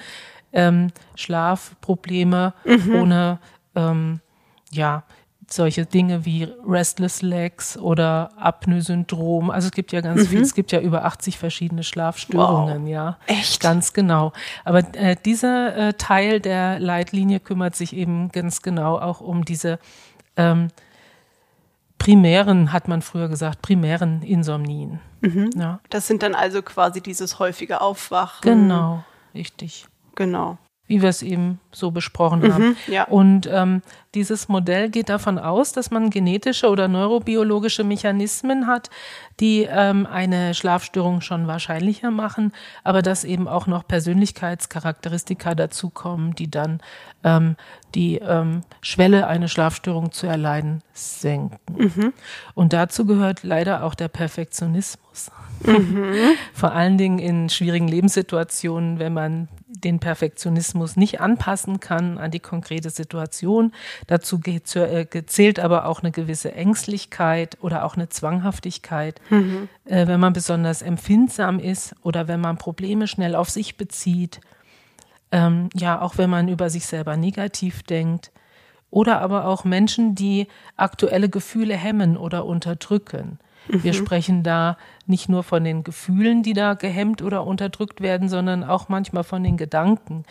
ähm, 0.55 0.91
Schlafprobleme 1.15 2.53
mhm. 2.65 2.95
ohne 2.95 3.39
ähm, 3.75 4.21
ja 4.71 5.03
solche 5.47 5.85
Dinge 5.85 6.25
wie 6.25 6.47
Restless 6.67 7.21
Legs 7.21 7.77
oder 7.77 8.31
Apnoe-Syndrom. 8.37 9.51
Also 9.51 9.67
es 9.67 9.71
gibt 9.71 9.91
ja 9.91 10.01
ganz 10.01 10.23
mhm. 10.23 10.27
viel, 10.27 10.41
es 10.41 10.55
gibt 10.55 10.71
ja 10.71 10.79
über 10.79 11.05
80 11.05 11.37
verschiedene 11.37 11.83
Schlafstörungen, 11.83 12.83
wow. 12.83 12.89
ja. 12.89 13.17
Echt? 13.27 13.61
Ganz 13.61 13.93
genau. 13.93 14.33
Aber 14.63 14.79
äh, 14.95 15.15
dieser 15.23 15.75
äh, 15.75 15.93
Teil 15.93 16.39
der 16.39 16.79
Leitlinie 16.79 17.39
kümmert 17.39 17.75
sich 17.75 17.95
eben 17.95 18.31
ganz 18.31 18.61
genau 18.61 18.97
auch 18.97 19.21
um 19.21 19.45
diese 19.45 19.79
ähm, 20.35 20.69
primären, 21.97 22.73
hat 22.73 22.87
man 22.87 23.01
früher 23.01 23.29
gesagt, 23.29 23.61
primären 23.61 24.21
Insomnien. 24.21 24.99
Mhm. 25.21 25.49
Ja. 25.55 25.79
Das 25.89 26.07
sind 26.07 26.23
dann 26.23 26.35
also 26.35 26.61
quasi 26.61 27.01
dieses 27.01 27.39
häufige 27.39 27.81
Aufwachen. 27.81 28.41
Genau, 28.41 29.03
richtig. 29.33 29.85
Genau. 30.15 30.57
Wie 30.87 31.01
wir 31.01 31.09
es 31.09 31.23
eben 31.23 31.59
so 31.71 31.89
besprochen 31.89 32.41
mhm, 32.41 32.53
haben. 32.53 32.77
Ja. 32.87 33.05
Und 33.05 33.49
ähm, 33.51 33.81
dieses 34.13 34.47
Modell 34.47 34.89
geht 34.89 35.09
davon 35.09 35.39
aus, 35.39 35.73
dass 35.73 35.89
man 35.89 36.11
genetische 36.11 36.69
oder 36.69 36.87
neurobiologische 36.87 37.83
Mechanismen 37.83 38.67
hat, 38.67 38.91
die 39.39 39.67
ähm, 39.69 40.05
eine 40.05 40.53
Schlafstörung 40.53 41.21
schon 41.21 41.47
wahrscheinlicher 41.47 42.11
machen, 42.11 42.53
aber 42.83 43.01
dass 43.01 43.23
eben 43.23 43.47
auch 43.47 43.67
noch 43.67 43.87
Persönlichkeitscharakteristika 43.87 45.55
dazukommen, 45.55 46.35
die 46.35 46.51
dann 46.51 46.81
ähm, 47.23 47.55
die 47.95 48.17
ähm, 48.17 48.61
Schwelle, 48.81 49.27
eine 49.27 49.49
Schlafstörung 49.49 50.11
zu 50.11 50.27
erleiden, 50.27 50.81
senken. 50.93 51.57
Mhm. 51.75 52.13
Und 52.53 52.73
dazu 52.73 53.05
gehört 53.05 53.43
leider 53.43 53.83
auch 53.83 53.95
der 53.95 54.07
Perfektionismus. 54.07 55.31
Mhm. 55.63 56.13
Vor 56.53 56.71
allen 56.71 56.97
Dingen 56.97 57.19
in 57.19 57.49
schwierigen 57.49 57.87
Lebenssituationen, 57.87 58.99
wenn 58.99 59.13
man 59.13 59.47
den 59.83 59.99
Perfektionismus 59.99 60.95
nicht 60.95 61.21
anpassen 61.21 61.79
kann 61.79 62.17
an 62.17 62.31
die 62.31 62.39
konkrete 62.39 62.89
Situation. 62.89 63.71
Dazu 64.07 64.39
äh, 64.45 65.25
zählt 65.25 65.59
aber 65.59 65.85
auch 65.85 66.01
eine 66.01 66.11
gewisse 66.11 66.53
Ängstlichkeit 66.53 67.57
oder 67.61 67.85
auch 67.85 67.95
eine 67.95 68.09
Zwanghaftigkeit. 68.09 69.21
Mhm. 69.29 69.69
Äh, 69.85 70.07
wenn 70.07 70.19
man 70.19 70.33
besonders 70.33 70.81
empfindsam 70.81 71.59
ist 71.59 71.95
oder 72.01 72.27
wenn 72.27 72.41
man 72.41 72.57
Probleme 72.57 73.07
schnell 73.07 73.35
auf 73.35 73.49
sich 73.49 73.77
bezieht. 73.77 74.41
Ähm, 75.31 75.69
ja, 75.73 76.01
auch 76.01 76.17
wenn 76.17 76.29
man 76.29 76.47
über 76.47 76.69
sich 76.69 76.85
selber 76.85 77.17
negativ 77.17 77.83
denkt. 77.83 78.31
Oder 78.89 79.19
aber 79.19 79.45
auch 79.45 79.65
Menschen, 79.65 80.15
die 80.15 80.47
aktuelle 80.77 81.27
Gefühle 81.27 81.75
hemmen 81.75 82.15
oder 82.15 82.45
unterdrücken. 82.45 83.39
Wir 83.67 83.93
mhm. 83.93 83.97
sprechen 83.97 84.43
da 84.43 84.77
nicht 85.07 85.29
nur 85.29 85.43
von 85.43 85.63
den 85.63 85.83
Gefühlen, 85.83 86.43
die 86.43 86.53
da 86.53 86.73
gehemmt 86.73 87.21
oder 87.21 87.45
unterdrückt 87.45 88.01
werden, 88.01 88.29
sondern 88.29 88.63
auch 88.63 88.89
manchmal 88.89 89.23
von 89.23 89.43
den 89.43 89.57
Gedanken. 89.57 90.23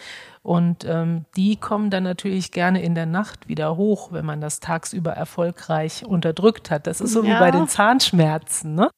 Und 0.43 0.85
ähm, 0.85 1.25
die 1.37 1.57
kommen 1.57 1.91
dann 1.91 2.03
natürlich 2.03 2.53
gerne 2.53 2.83
in 2.83 2.95
der 2.95 3.07
Nacht 3.07 3.49
wieder 3.49 3.77
hoch, 3.77 4.13
wenn 4.13 4.27
man 4.27 4.41
das 4.41 4.61
tagsüber 4.61 5.13
erfolgreich 5.13 6.05
unterdrückt 6.05 6.71
hat. 6.71 6.87
Das 6.87 7.01
ist 7.01 7.13
so 7.13 7.23
ja. 7.23 7.37
wie 7.37 7.39
bei 7.39 7.51
den 7.51 7.69
Zahnschmerzen. 7.69 8.75
Ne? 8.75 8.91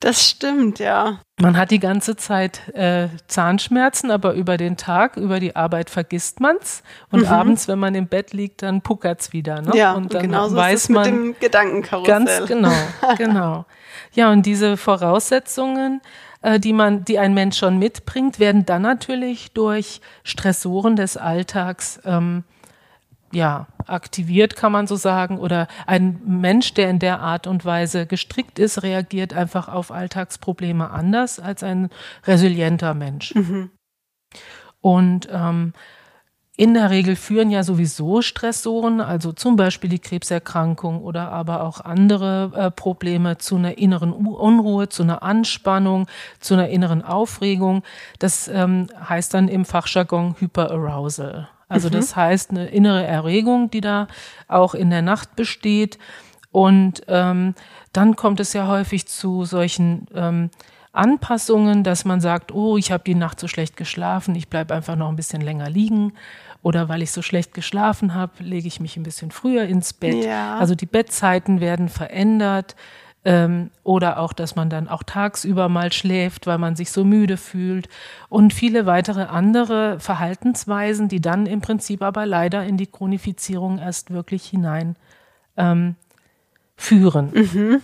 Das 0.00 0.28
stimmt, 0.28 0.78
ja. 0.78 1.20
Man 1.40 1.56
hat 1.56 1.70
die 1.70 1.78
ganze 1.78 2.16
Zeit 2.16 2.68
äh, 2.74 3.08
Zahnschmerzen, 3.28 4.10
aber 4.10 4.34
über 4.34 4.58
den 4.58 4.76
Tag, 4.76 5.16
über 5.16 5.40
die 5.40 5.56
Arbeit 5.56 5.88
vergisst 5.88 6.40
man's. 6.40 6.82
Und 7.10 7.22
mhm. 7.22 7.28
abends, 7.28 7.66
wenn 7.66 7.78
man 7.78 7.94
im 7.94 8.06
Bett 8.06 8.34
liegt, 8.34 8.62
dann 8.62 8.82
puckert's 8.82 9.32
wieder. 9.32 9.62
Ne? 9.62 9.70
Ja, 9.74 9.94
und 9.94 10.12
dann 10.12 10.22
genauso 10.22 10.54
weiß 10.54 10.74
ist 10.74 10.82
es 10.84 10.88
man, 10.90 11.04
mit 11.04 11.14
dem 11.14 11.40
Gedankenkarussell. 11.40 12.24
Ganz 12.24 12.30
genau, 12.46 12.74
genau. 13.16 13.64
Ja, 14.12 14.30
und 14.30 14.44
diese 14.44 14.76
Voraussetzungen, 14.76 16.02
äh, 16.42 16.60
die 16.60 16.74
man, 16.74 17.04
die 17.04 17.18
ein 17.18 17.32
Mensch 17.32 17.56
schon 17.56 17.78
mitbringt, 17.78 18.38
werden 18.38 18.66
dann 18.66 18.82
natürlich 18.82 19.52
durch 19.52 20.02
Stressoren 20.24 20.96
des 20.96 21.16
Alltags 21.16 22.00
ähm, 22.04 22.44
ja, 23.36 23.66
aktiviert, 23.86 24.56
kann 24.56 24.72
man 24.72 24.86
so 24.86 24.96
sagen, 24.96 25.38
oder 25.38 25.68
ein 25.86 26.20
Mensch, 26.26 26.72
der 26.72 26.88
in 26.88 26.98
der 26.98 27.20
Art 27.20 27.46
und 27.46 27.66
Weise 27.66 28.06
gestrickt 28.06 28.58
ist, 28.58 28.82
reagiert 28.82 29.34
einfach 29.34 29.68
auf 29.68 29.92
Alltagsprobleme 29.92 30.90
anders 30.90 31.38
als 31.38 31.62
ein 31.62 31.90
resilienter 32.26 32.94
Mensch. 32.94 33.34
Mhm. 33.34 33.70
Und 34.80 35.28
ähm, 35.30 35.74
in 36.56 36.72
der 36.72 36.88
Regel 36.88 37.14
führen 37.14 37.50
ja 37.50 37.62
sowieso 37.62 38.22
Stressoren, 38.22 39.02
also 39.02 39.32
zum 39.32 39.56
Beispiel 39.56 39.90
die 39.90 39.98
Krebserkrankung 39.98 41.02
oder 41.02 41.30
aber 41.30 41.62
auch 41.62 41.82
andere 41.82 42.52
äh, 42.54 42.70
Probleme 42.70 43.36
zu 43.36 43.56
einer 43.56 43.76
inneren 43.76 44.14
Unruhe, 44.14 44.88
zu 44.88 45.02
einer 45.02 45.22
Anspannung, 45.22 46.06
zu 46.40 46.54
einer 46.54 46.70
inneren 46.70 47.02
Aufregung. 47.02 47.82
Das 48.18 48.48
ähm, 48.48 48.86
heißt 49.06 49.34
dann 49.34 49.48
im 49.48 49.66
Fachjargon 49.66 50.36
Hyperarousal. 50.38 51.50
Also 51.68 51.88
mhm. 51.88 51.92
das 51.92 52.16
heißt 52.16 52.50
eine 52.50 52.66
innere 52.66 53.04
Erregung, 53.04 53.70
die 53.70 53.80
da 53.80 54.08
auch 54.48 54.74
in 54.74 54.90
der 54.90 55.02
Nacht 55.02 55.36
besteht. 55.36 55.98
Und 56.52 57.02
ähm, 57.08 57.54
dann 57.92 58.16
kommt 58.16 58.40
es 58.40 58.52
ja 58.52 58.66
häufig 58.66 59.06
zu 59.08 59.44
solchen 59.44 60.06
ähm, 60.14 60.50
Anpassungen, 60.92 61.84
dass 61.84 62.04
man 62.04 62.20
sagt, 62.20 62.52
oh, 62.52 62.76
ich 62.78 62.90
habe 62.90 63.04
die 63.04 63.14
Nacht 63.14 63.38
so 63.38 63.48
schlecht 63.48 63.76
geschlafen, 63.76 64.34
ich 64.34 64.48
bleibe 64.48 64.74
einfach 64.74 64.96
noch 64.96 65.08
ein 65.08 65.16
bisschen 65.16 65.42
länger 65.42 65.68
liegen. 65.68 66.14
Oder 66.62 66.88
weil 66.88 67.02
ich 67.02 67.12
so 67.12 67.22
schlecht 67.22 67.54
geschlafen 67.54 68.14
habe, 68.14 68.42
lege 68.42 68.66
ich 68.66 68.80
mich 68.80 68.96
ein 68.96 69.02
bisschen 69.02 69.30
früher 69.30 69.64
ins 69.64 69.92
Bett. 69.92 70.24
Ja. 70.24 70.58
Also 70.58 70.74
die 70.74 70.86
Bettzeiten 70.86 71.60
werden 71.60 71.88
verändert. 71.88 72.74
Ähm, 73.28 73.72
oder 73.82 74.20
auch, 74.20 74.32
dass 74.32 74.54
man 74.54 74.70
dann 74.70 74.86
auch 74.86 75.02
tagsüber 75.02 75.68
mal 75.68 75.92
schläft, 75.92 76.46
weil 76.46 76.58
man 76.58 76.76
sich 76.76 76.92
so 76.92 77.02
müde 77.02 77.36
fühlt 77.36 77.88
und 78.28 78.54
viele 78.54 78.86
weitere 78.86 79.24
andere 79.24 79.98
Verhaltensweisen, 79.98 81.08
die 81.08 81.20
dann 81.20 81.46
im 81.46 81.60
Prinzip 81.60 82.02
aber 82.02 82.24
leider 82.24 82.62
in 82.64 82.76
die 82.76 82.86
Chronifizierung 82.86 83.80
erst 83.80 84.12
wirklich 84.12 84.46
hinein 84.46 84.94
ähm, 85.56 85.96
führen. 86.76 87.32
Mhm. 87.34 87.82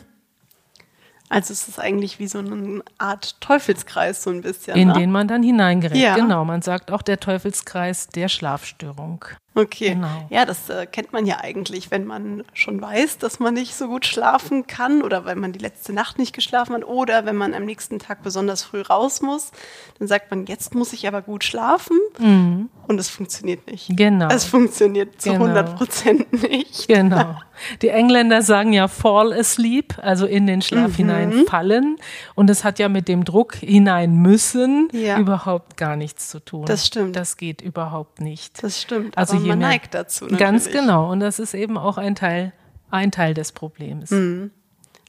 Also 1.29 1.53
es 1.55 1.67
ist 1.67 1.81
eigentlich 1.81 2.21
wie 2.21 2.29
so 2.29 2.39
eine 2.39 2.83
Art 2.99 3.41
Teufelskreis 3.41 4.23
so 4.23 4.31
ein 4.31 4.43
bisschen. 4.43 4.77
In 4.77 4.89
ne? 4.89 4.95
den 4.95 5.11
man 5.11 5.27
dann 5.27 5.43
hineingerät. 5.43 5.97
Ja. 5.97 6.15
Genau, 6.15 6.45
man 6.45 6.63
sagt 6.63 6.93
auch 6.93 7.03
der 7.03 7.19
Teufelskreis 7.19 8.07
der 8.09 8.29
Schlafstörung. 8.29 9.25
Okay. 9.55 9.91
Genau. 9.91 10.27
Ja, 10.31 10.47
das 10.47 10.71
äh, 10.71 10.87
kennt 10.87 11.13
man 11.13 11.27
ja 11.27 11.39
eigentlich, 11.43 11.91
wenn 11.91 12.07
man 12.07 12.43
schon 12.55 12.81
weiß, 12.81 13.19
dass 13.19 13.39
man 13.39 13.55
nicht 13.55 13.75
so 13.75 13.87
gut 13.87 14.07
schlafen 14.07 14.67
kann 14.67 15.03
oder 15.03 15.27
wenn 15.27 15.39
man 15.39 15.53
die 15.53 15.59
letzte 15.59 15.93
Nacht 15.93 16.19
nicht 16.19 16.35
geschlafen 16.35 16.75
hat 16.75 16.85
oder 16.85 17.27
wenn 17.27 17.37
man 17.37 17.53
am 17.53 17.65
nächsten 17.65 17.99
Tag 17.99 18.23
besonders 18.23 18.63
früh 18.63 18.81
raus 18.81 19.21
muss, 19.21 19.53
dann 19.99 20.09
sagt 20.09 20.31
man, 20.31 20.47
jetzt 20.47 20.75
muss 20.75 20.93
ich 20.95 21.07
aber 21.07 21.21
gut 21.21 21.45
schlafen 21.45 21.99
mhm. 22.19 22.71
und 22.89 22.99
es 22.99 23.11
funktioniert 23.11 23.67
nicht. 23.71 23.89
Genau. 23.95 24.29
Es 24.29 24.45
funktioniert 24.45 25.21
zu 25.21 25.31
genau. 25.33 25.45
100 25.45 25.77
Prozent 25.77 26.43
nicht. 26.51 26.89
Genau. 26.89 27.37
Die 27.83 27.89
Engländer 27.89 28.43
sagen 28.43 28.73
ja 28.73 28.89
fall 28.89 29.33
asleep, 29.33 29.99
also 29.99 30.27
in 30.27 30.47
den 30.47 30.63
Schlaf 30.63 30.93
mhm. 30.93 30.95
hineinfallen 30.95 31.97
und 32.35 32.49
es 32.49 32.65
hat 32.65 32.79
ja 32.79 32.89
mit 32.89 33.07
dem 33.07 33.25
Druck 33.25 33.57
hinein 33.57 34.17
müssen 34.17 34.89
ja. 34.93 35.19
überhaupt 35.19 35.77
gar 35.77 35.97
nichts 35.97 36.29
zu 36.29 36.41
tun. 36.41 36.65
Das 36.65 36.87
stimmt. 36.87 37.17
Das 37.17 37.37
geht 37.37 37.61
überhaupt 37.61 38.21
nicht. 38.21 38.63
Das 38.63 38.81
stimmt. 38.81 39.17
Also 39.17 39.42
man 39.47 39.59
mehr, 39.59 39.69
neigt 39.69 39.95
dazu. 39.95 40.25
Natürlich. 40.25 40.41
Ganz 40.41 40.71
genau. 40.71 41.11
Und 41.11 41.21
das 41.21 41.39
ist 41.39 41.55
eben 41.55 41.79
auch 41.79 41.99
ein 41.99 42.15
Teil, 42.15 42.53
ein 42.91 43.11
Teil 43.11 43.35
des 43.35 43.53
Problems. 43.53 44.11
Mhm. 44.11 44.51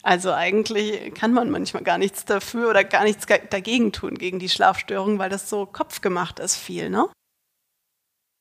Also 0.02 0.32
eigentlich 0.32 1.14
kann 1.14 1.32
man 1.32 1.50
manchmal 1.50 1.82
gar 1.82 1.96
nichts 1.96 2.26
dafür 2.26 2.68
oder 2.68 2.84
gar 2.84 3.04
nichts 3.04 3.26
dagegen 3.50 3.90
tun, 3.90 4.16
gegen 4.16 4.38
die 4.38 4.50
Schlafstörung, 4.50 5.18
weil 5.18 5.30
das 5.30 5.48
so 5.48 5.64
kopfgemacht 5.64 6.38
ist 6.40 6.56
viel, 6.56 6.90
ne? 6.90 7.08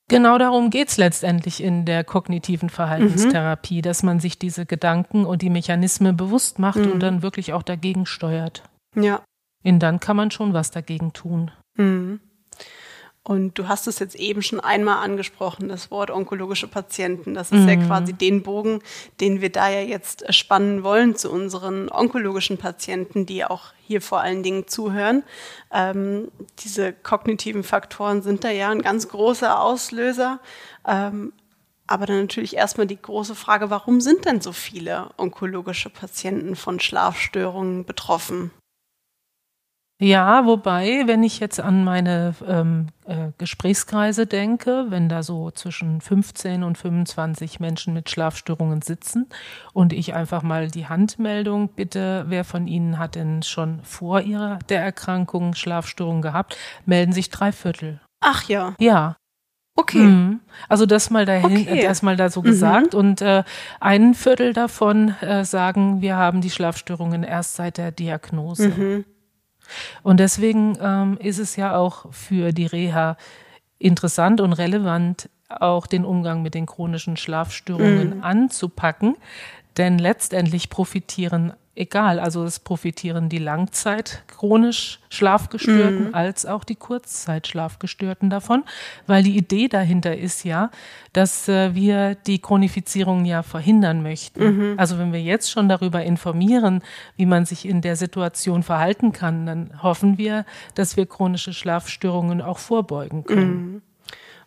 Genau 0.09 0.37
darum 0.37 0.69
geht 0.69 0.89
es 0.89 0.97
letztendlich 0.97 1.63
in 1.63 1.85
der 1.85 2.03
kognitiven 2.03 2.69
Verhaltenstherapie, 2.69 3.77
mhm. 3.77 3.81
dass 3.83 4.03
man 4.03 4.19
sich 4.19 4.37
diese 4.37 4.65
Gedanken 4.65 5.25
und 5.25 5.41
die 5.41 5.49
Mechanismen 5.49 6.17
bewusst 6.17 6.59
macht 6.59 6.79
mhm. 6.79 6.91
und 6.91 6.99
dann 6.99 7.21
wirklich 7.21 7.53
auch 7.53 7.63
dagegen 7.63 8.05
steuert. 8.05 8.63
Ja. 8.95 9.23
Und 9.63 9.79
dann 9.79 10.01
kann 10.01 10.17
man 10.17 10.29
schon 10.29 10.53
was 10.53 10.71
dagegen 10.71 11.13
tun. 11.13 11.51
Mhm. 11.77 12.19
Und 13.25 13.57
du 13.57 13.69
hast 13.69 13.87
es 13.87 13.99
jetzt 13.99 14.15
eben 14.15 14.41
schon 14.41 14.59
einmal 14.59 15.01
angesprochen, 15.01 15.69
das 15.69 15.89
Wort 15.91 16.11
onkologische 16.11 16.67
Patienten. 16.67 17.33
Das 17.33 17.51
ist 17.51 17.61
mhm. 17.61 17.69
ja 17.69 17.75
quasi 17.77 18.11
den 18.11 18.43
Bogen, 18.43 18.81
den 19.21 19.39
wir 19.39 19.49
da 19.49 19.69
ja 19.69 19.79
jetzt 19.79 20.33
spannen 20.35 20.83
wollen 20.83 21.15
zu 21.15 21.31
unseren 21.31 21.89
onkologischen 21.89 22.57
Patienten, 22.57 23.25
die 23.25 23.45
auch 23.45 23.71
hier 23.81 24.01
vor 24.01 24.19
allen 24.19 24.43
Dingen 24.43 24.67
zuhören. 24.67 25.23
Ähm, 25.71 26.31
diese 26.59 26.91
kognitiven 26.91 27.63
Faktoren 27.63 28.21
sind 28.21 28.43
da 28.43 28.49
ja 28.49 28.69
ein 28.69 28.81
ganz 28.81 29.07
großer 29.07 29.57
Auslöser. 29.61 30.41
Ähm, 30.85 31.31
aber 31.87 32.05
dann 32.05 32.21
natürlich 32.21 32.57
erstmal 32.57 32.87
die 32.87 33.01
große 33.01 33.35
Frage, 33.35 33.69
warum 33.69 34.01
sind 34.01 34.25
denn 34.25 34.41
so 34.41 34.51
viele 34.51 35.11
onkologische 35.15 35.89
Patienten 35.89 36.57
von 36.57 36.81
Schlafstörungen 36.81 37.85
betroffen? 37.85 38.51
Ja, 40.01 40.45
wobei, 40.45 41.03
wenn 41.05 41.23
ich 41.23 41.39
jetzt 41.39 41.59
an 41.59 41.83
meine 41.83 42.35
ähm, 42.45 42.87
äh, 43.05 43.29
Gesprächskreise 43.37 44.25
denke, 44.25 44.87
wenn 44.89 45.07
da 45.07 45.23
so 45.23 45.51
zwischen 45.51 46.01
15 46.01 46.63
und 46.63 46.77
25 46.77 47.59
Menschen 47.59 47.93
mit 47.93 48.09
Schlafstörungen 48.09 48.81
sitzen 48.81 49.27
und 49.71 49.93
ich 49.93 50.13
einfach 50.13 50.41
mal 50.41 50.69
die 50.69 50.87
Handmeldung 50.87 51.69
bitte, 51.69 52.25
wer 52.27 52.43
von 52.43 52.67
Ihnen 52.67 52.97
hat 52.97 53.15
denn 53.15 53.43
schon 53.43 53.81
vor 53.83 54.21
ihrer 54.21 54.59
der 54.67 54.81
Erkrankung 54.81 55.53
Schlafstörungen 55.53 56.21
gehabt, 56.21 56.57
melden 56.85 57.13
sich 57.13 57.29
drei 57.29 57.51
Viertel. 57.51 58.01
Ach 58.19 58.43
ja. 58.49 58.73
Ja. 58.79 59.15
Okay. 59.75 59.99
Mhm. 59.99 60.39
Also 60.69 60.85
das 60.85 61.09
mal 61.09 61.25
dahin, 61.25 61.61
okay. 61.61 61.81
das 61.81 62.01
mal 62.01 62.15
da 62.15 62.29
so 62.29 62.41
mhm. 62.41 62.45
gesagt. 62.45 62.95
Und 62.95 63.21
äh, 63.21 63.43
ein 63.79 64.13
Viertel 64.15 64.53
davon 64.53 65.15
äh, 65.21 65.45
sagen, 65.45 66.01
wir 66.01 66.15
haben 66.15 66.41
die 66.41 66.51
Schlafstörungen 66.51 67.23
erst 67.23 67.55
seit 67.55 67.77
der 67.77 67.91
Diagnose. 67.91 68.69
Mhm. 68.69 69.05
Und 70.03 70.19
deswegen 70.19 70.77
ähm, 70.81 71.17
ist 71.19 71.39
es 71.39 71.55
ja 71.55 71.75
auch 71.75 72.11
für 72.11 72.51
die 72.51 72.65
Reha 72.65 73.17
interessant 73.79 74.41
und 74.41 74.53
relevant, 74.53 75.29
auch 75.49 75.87
den 75.87 76.05
Umgang 76.05 76.41
mit 76.41 76.53
den 76.53 76.65
chronischen 76.65 77.17
Schlafstörungen 77.17 78.17
mhm. 78.17 78.23
anzupacken. 78.23 79.17
Denn 79.77 79.97
letztendlich 79.97 80.69
profitieren 80.69 81.53
egal. 81.75 82.19
Also 82.19 82.43
es 82.43 82.59
profitieren 82.59 83.29
die 83.29 83.37
Langzeit 83.37 84.23
chronisch 84.27 84.99
Schlafgestörten 85.09 86.09
mhm. 86.09 86.15
als 86.15 86.45
auch 86.45 86.63
die 86.63 86.75
Kurzzeit 86.75 87.47
Schlafgestörten 87.47 88.29
davon, 88.29 88.63
weil 89.07 89.23
die 89.23 89.37
Idee 89.37 89.67
dahinter 89.67 90.15
ist 90.17 90.43
ja, 90.43 90.69
dass 91.13 91.47
äh, 91.47 91.73
wir 91.75 92.15
die 92.15 92.39
Chronifizierung 92.39 93.25
ja 93.25 93.43
verhindern 93.43 94.03
möchten. 94.03 94.43
Mhm. 94.43 94.73
Also 94.77 94.97
wenn 94.97 95.13
wir 95.13 95.21
jetzt 95.21 95.51
schon 95.51 95.69
darüber 95.69 96.03
informieren, 96.03 96.81
wie 97.15 97.25
man 97.25 97.45
sich 97.45 97.67
in 97.67 97.81
der 97.81 97.95
Situation 97.95 98.63
verhalten 98.63 99.11
kann, 99.11 99.45
dann 99.45 99.83
hoffen 99.83 100.17
wir, 100.17 100.45
dass 100.75 100.97
wir 100.97 101.05
chronische 101.05 101.53
Schlafstörungen 101.53 102.41
auch 102.41 102.59
vorbeugen 102.59 103.23
können. 103.23 103.73
Mhm. 103.73 103.81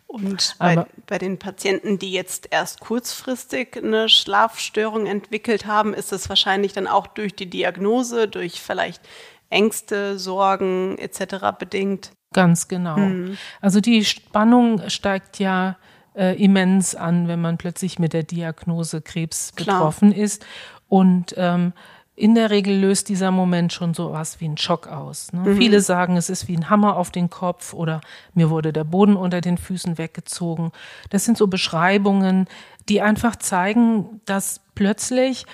Und 0.07 0.55
bei, 0.57 0.85
bei, 1.05 1.17
den 1.17 1.37
Patienten, 1.37 1.99
die 1.99 2.11
jetzt 2.11 2.47
erst 2.51 2.79
kurzfristig 2.79 3.75
eine 3.77 4.07
Schlafstörung 4.07 5.05
entwickelt 5.05 5.65
haben, 5.65 5.93
ist 5.93 6.13
es 6.13 6.29
wahrscheinlich 6.29 6.71
dann 6.71 6.87
auch 6.87 7.07
durch 7.07 7.35
die 7.35 7.49
Diagnose, 7.49 8.29
durch 8.29 8.61
vielleicht 8.61 9.01
Ängste, 9.49 10.17
Sorgen 10.17 10.97
etc. 10.97 11.57
bedingt. 11.59 12.11
Ganz 12.33 12.67
genau. 12.67 12.95
Hm. 12.95 13.37
Also 13.61 13.81
die 13.81 14.05
Spannung 14.05 14.89
steigt 14.89 15.39
ja 15.39 15.77
äh, 16.15 16.41
immens 16.41 16.95
an, 16.95 17.27
wenn 17.27 17.41
man 17.41 17.57
plötzlich 17.57 17.99
mit 17.99 18.13
der 18.13 18.23
Diagnose 18.23 19.01
Krebs 19.01 19.53
Klar. 19.55 19.77
betroffen 19.77 20.13
ist. 20.13 20.45
Und 20.87 21.33
ähm, 21.37 21.73
in 22.17 22.33
der 22.33 22.49
Regel 22.49 22.75
löst 22.75 23.09
dieser 23.09 23.29
Moment 23.29 23.71
schon 23.71 23.93
so 23.93 24.11
was 24.11 24.41
wie 24.41 24.47
ein 24.49 24.57
Schock 24.57 24.87
aus. 24.87 25.31
Ne? 25.33 25.41
Mhm. 25.41 25.57
Viele 25.57 25.81
sagen, 25.81 26.17
es 26.17 26.31
ist 26.31 26.47
wie 26.47 26.57
ein 26.57 26.67
Hammer 26.67 26.97
auf 26.97 27.11
den 27.11 27.29
Kopf 27.29 27.75
oder 27.75 28.01
mir 28.33 28.49
wurde 28.49 28.73
der 28.73 28.83
Boden 28.83 29.15
unter 29.15 29.39
den 29.39 29.59
Füßen 29.59 29.99
weggezogen. 29.99 30.71
Das 31.11 31.25
sind 31.25 31.37
so 31.37 31.45
Beschreibungen, 31.45 32.47
die 32.89 33.01
einfach 33.01 33.35
zeigen, 33.35 34.19
dass 34.25 34.61
plötzlich 34.73 35.45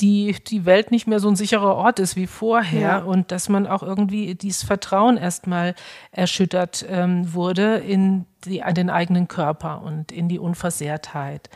die, 0.00 0.34
die 0.48 0.64
Welt 0.64 0.90
nicht 0.90 1.06
mehr 1.06 1.20
so 1.20 1.28
ein 1.28 1.36
sicherer 1.36 1.76
Ort 1.76 2.00
ist 2.00 2.16
wie 2.16 2.26
vorher 2.26 2.80
ja. 2.80 2.98
und 2.98 3.30
dass 3.30 3.48
man 3.48 3.68
auch 3.68 3.84
irgendwie 3.84 4.34
dieses 4.34 4.64
Vertrauen 4.64 5.16
erstmal 5.16 5.76
erschüttert 6.10 6.84
ähm, 6.88 7.32
wurde 7.34 7.76
in 7.76 8.26
die, 8.46 8.64
den 8.72 8.90
eigenen 8.90 9.28
Körper 9.28 9.82
und 9.82 10.10
in 10.10 10.28
die 10.28 10.40
Unversehrtheit. 10.40 11.50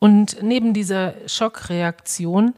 Und 0.00 0.42
neben 0.42 0.74
dieser 0.74 1.14
Schockreaktion 1.28 2.54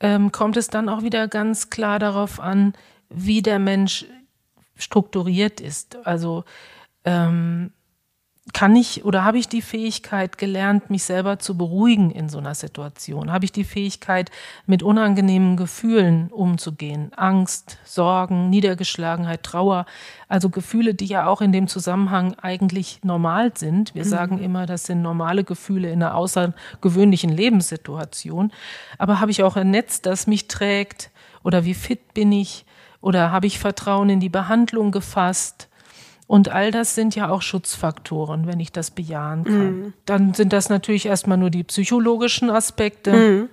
ähm, 0.00 0.32
kommt 0.32 0.56
es 0.56 0.68
dann 0.68 0.88
auch 0.88 1.02
wieder 1.02 1.28
ganz 1.28 1.70
klar 1.70 1.98
darauf 1.98 2.40
an, 2.40 2.74
wie 3.08 3.42
der 3.42 3.58
Mensch 3.58 4.06
strukturiert 4.76 5.60
ist. 5.60 6.06
Also 6.06 6.44
ähm, 7.04 7.72
kann 8.52 8.76
ich 8.76 9.04
oder 9.04 9.24
habe 9.24 9.38
ich 9.38 9.48
die 9.48 9.60
Fähigkeit 9.60 10.38
gelernt, 10.38 10.88
mich 10.88 11.02
selber 11.02 11.38
zu 11.38 11.58
beruhigen 11.58 12.10
in 12.10 12.28
so 12.28 12.38
einer 12.38 12.54
Situation? 12.54 13.32
Habe 13.32 13.44
ich 13.44 13.52
die 13.52 13.64
Fähigkeit, 13.64 14.30
mit 14.66 14.82
unangenehmen 14.82 15.56
Gefühlen 15.56 16.28
umzugehen? 16.28 17.12
Angst, 17.16 17.78
Sorgen, 17.84 18.48
Niedergeschlagenheit, 18.48 19.42
Trauer. 19.42 19.84
Also 20.28 20.48
Gefühle, 20.48 20.94
die 20.94 21.06
ja 21.06 21.26
auch 21.26 21.40
in 21.40 21.52
dem 21.52 21.66
Zusammenhang 21.66 22.34
eigentlich 22.40 23.00
normal 23.02 23.52
sind. 23.56 23.94
Wir 23.94 24.04
mhm. 24.04 24.08
sagen 24.08 24.38
immer, 24.38 24.64
das 24.66 24.84
sind 24.84 25.02
normale 25.02 25.42
Gefühle 25.42 25.90
in 25.90 26.02
einer 26.02 26.14
außergewöhnlichen 26.14 27.30
Lebenssituation. 27.30 28.52
Aber 28.96 29.20
habe 29.20 29.32
ich 29.32 29.42
auch 29.42 29.56
ein 29.56 29.70
Netz, 29.70 30.02
das 30.02 30.28
mich 30.28 30.46
trägt? 30.46 31.10
Oder 31.42 31.64
wie 31.64 31.74
fit 31.74 32.14
bin 32.14 32.30
ich? 32.30 32.64
Oder 33.00 33.32
habe 33.32 33.46
ich 33.46 33.58
Vertrauen 33.58 34.08
in 34.08 34.20
die 34.20 34.28
Behandlung 34.28 34.92
gefasst? 34.92 35.65
Und 36.26 36.48
all 36.48 36.72
das 36.72 36.94
sind 36.94 37.14
ja 37.14 37.28
auch 37.28 37.42
Schutzfaktoren, 37.42 38.46
wenn 38.46 38.58
ich 38.58 38.72
das 38.72 38.90
bejahen 38.90 39.44
kann. 39.44 39.80
Mhm. 39.80 39.92
Dann 40.06 40.34
sind 40.34 40.52
das 40.52 40.68
natürlich 40.68 41.06
erstmal 41.06 41.38
nur 41.38 41.50
die 41.50 41.62
psychologischen 41.62 42.50
Aspekte. 42.50 43.12
Mhm. 43.12 43.48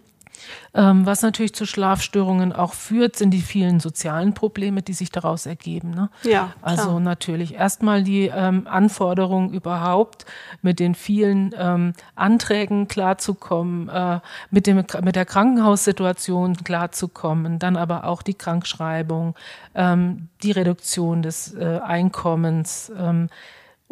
Ähm, 0.74 1.06
was 1.06 1.22
natürlich 1.22 1.54
zu 1.54 1.66
Schlafstörungen 1.66 2.52
auch 2.52 2.74
führt, 2.74 3.16
sind 3.16 3.32
die 3.32 3.42
vielen 3.42 3.80
sozialen 3.80 4.34
Probleme, 4.34 4.82
die 4.82 4.94
sich 4.94 5.12
daraus 5.12 5.46
ergeben. 5.46 5.92
Ne? 5.92 6.10
Ja, 6.24 6.54
also 6.62 6.84
klar. 6.84 7.00
natürlich 7.00 7.56
erstmal 7.56 8.04
die 8.04 8.32
ähm, 8.34 8.68
Anforderung 8.68 9.52
überhaupt, 9.52 10.26
mit 10.62 10.80
den 10.80 10.96
vielen 10.96 11.54
ähm, 11.58 11.94
Anträgen 12.16 12.88
klarzukommen, 12.88 13.90
äh, 13.90 14.20
mit, 14.50 14.68
dem, 14.68 14.78
mit 14.78 15.16
der 15.16 15.26
Krankenhaussituation 15.26 16.58
klarzukommen, 16.58 17.60
dann 17.60 17.78
aber 17.78 18.06
auch 18.06 18.22
die 18.22 18.34
Krankschreibung, 18.34 19.36
ähm, 19.76 20.30
die 20.42 20.52
Reduktion 20.52 21.22
des 21.22 21.54
äh, 21.54 21.80
Einkommens. 21.84 22.92
Ähm, 22.98 23.30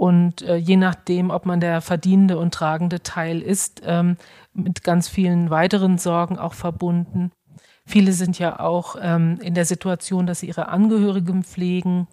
und 0.02 0.42
äh, 0.42 0.56
je 0.56 0.78
nachdem, 0.78 1.30
ob 1.30 1.46
man 1.46 1.60
der 1.60 1.80
verdienende 1.80 2.40
und 2.40 2.56
tragende 2.56 3.04
Teil 3.04 3.40
ist, 3.40 3.84
ähm, 3.86 4.18
mit 4.54 4.84
ganz 4.84 5.08
vielen 5.08 5.50
weiteren 5.50 5.98
Sorgen 5.98 6.38
auch 6.38 6.54
verbunden. 6.54 7.32
Viele 7.86 8.14
sind 8.14 8.38
ja 8.40 8.60
auch 8.60 8.96
ähm, 9.02 9.40
in 9.42 9.54
der 9.54 9.66
Situation, 9.66 10.26
dass 10.26 10.40
sie 10.40 10.48
ihre 10.48 10.68
Angehörigen 10.68 11.44
pflegen 11.44 12.08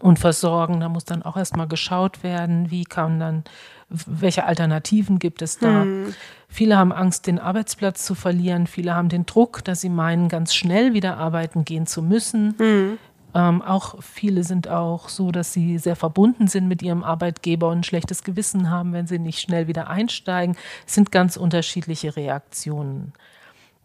und 0.00 0.18
versorgen. 0.18 0.80
Da 0.80 0.88
muss 0.88 1.04
dann 1.04 1.22
auch 1.22 1.36
erstmal 1.36 1.68
geschaut 1.68 2.22
werden, 2.22 2.70
wie 2.70 2.84
kann 2.84 3.20
dann, 3.20 3.44
welche 3.88 4.44
Alternativen 4.44 5.18
gibt 5.18 5.42
es 5.42 5.58
da. 5.58 5.82
Hm. 5.82 6.14
Viele 6.48 6.76
haben 6.76 6.92
Angst, 6.92 7.26
den 7.26 7.38
Arbeitsplatz 7.38 8.04
zu 8.04 8.14
verlieren. 8.14 8.66
Viele 8.66 8.94
haben 8.94 9.08
den 9.08 9.26
Druck, 9.26 9.64
dass 9.64 9.80
sie 9.80 9.88
meinen, 9.88 10.28
ganz 10.28 10.54
schnell 10.54 10.94
wieder 10.94 11.16
arbeiten 11.16 11.64
gehen 11.64 11.86
zu 11.86 12.02
müssen. 12.02 12.54
Hm. 12.58 12.98
Ähm, 13.34 13.62
auch 13.62 14.02
viele 14.02 14.44
sind 14.44 14.68
auch 14.68 15.08
so, 15.08 15.30
dass 15.30 15.52
sie 15.52 15.78
sehr 15.78 15.96
verbunden 15.96 16.48
sind 16.48 16.66
mit 16.66 16.82
ihrem 16.82 17.04
Arbeitgeber 17.04 17.68
und 17.68 17.78
ein 17.78 17.84
schlechtes 17.84 18.24
Gewissen 18.24 18.70
haben, 18.70 18.92
wenn 18.92 19.06
sie 19.06 19.18
nicht 19.18 19.40
schnell 19.40 19.68
wieder 19.68 19.88
einsteigen. 19.88 20.56
Es 20.86 20.94
sind 20.94 21.12
ganz 21.12 21.36
unterschiedliche 21.36 22.16
Reaktionen, 22.16 23.12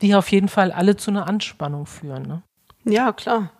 die 0.01 0.15
auf 0.15 0.31
jeden 0.31 0.49
Fall 0.49 0.71
alle 0.71 0.95
zu 0.95 1.11
einer 1.11 1.27
Anspannung 1.27 1.85
führen. 1.85 2.23
Ne? 2.23 2.41
Ja, 2.85 3.13
klar. 3.13 3.51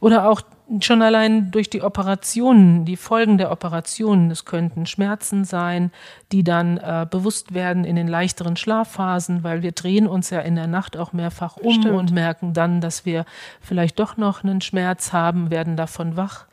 Oder 0.00 0.28
auch 0.28 0.40
schon 0.80 1.02
allein 1.02 1.50
durch 1.50 1.68
die 1.68 1.82
Operationen, 1.82 2.84
die 2.84 2.96
Folgen 2.96 3.38
der 3.38 3.52
Operationen. 3.52 4.30
Es 4.30 4.44
könnten 4.44 4.86
Schmerzen 4.86 5.44
sein, 5.44 5.90
die 6.32 6.42
dann 6.42 6.78
äh, 6.78 7.06
bewusst 7.08 7.52
werden 7.52 7.84
in 7.84 7.96
den 7.96 8.08
leichteren 8.08 8.56
Schlafphasen, 8.56 9.44
weil 9.44 9.62
wir 9.62 9.72
drehen 9.72 10.06
uns 10.06 10.30
ja 10.30 10.40
in 10.40 10.54
der 10.54 10.66
Nacht 10.66 10.96
auch 10.96 11.12
mehrfach 11.12 11.56
um 11.56 11.74
Stimmt. 11.74 11.98
und 11.98 12.12
merken 12.12 12.54
dann, 12.54 12.80
dass 12.80 13.04
wir 13.04 13.24
vielleicht 13.60 13.98
doch 13.98 14.16
noch 14.16 14.42
einen 14.42 14.60
Schmerz 14.60 15.12
haben, 15.12 15.50
werden 15.50 15.76
davon 15.76 16.16
wach. 16.16 16.46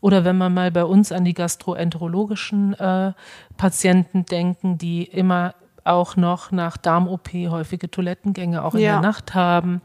Oder 0.00 0.24
wenn 0.24 0.38
man 0.38 0.54
mal 0.54 0.70
bei 0.70 0.84
uns 0.84 1.12
an 1.12 1.24
die 1.24 1.34
gastroenterologischen 1.34 2.74
äh, 2.74 3.12
Patienten 3.56 4.24
denken, 4.24 4.78
die 4.78 5.02
immer 5.02 5.54
auch 5.84 6.16
noch 6.16 6.52
nach 6.52 6.76
Darm-OP 6.76 7.32
häufige 7.48 7.90
Toilettengänge 7.90 8.62
auch 8.62 8.74
in 8.74 8.80
ja. 8.80 8.92
der 8.92 9.00
Nacht 9.00 9.34
haben 9.34 9.80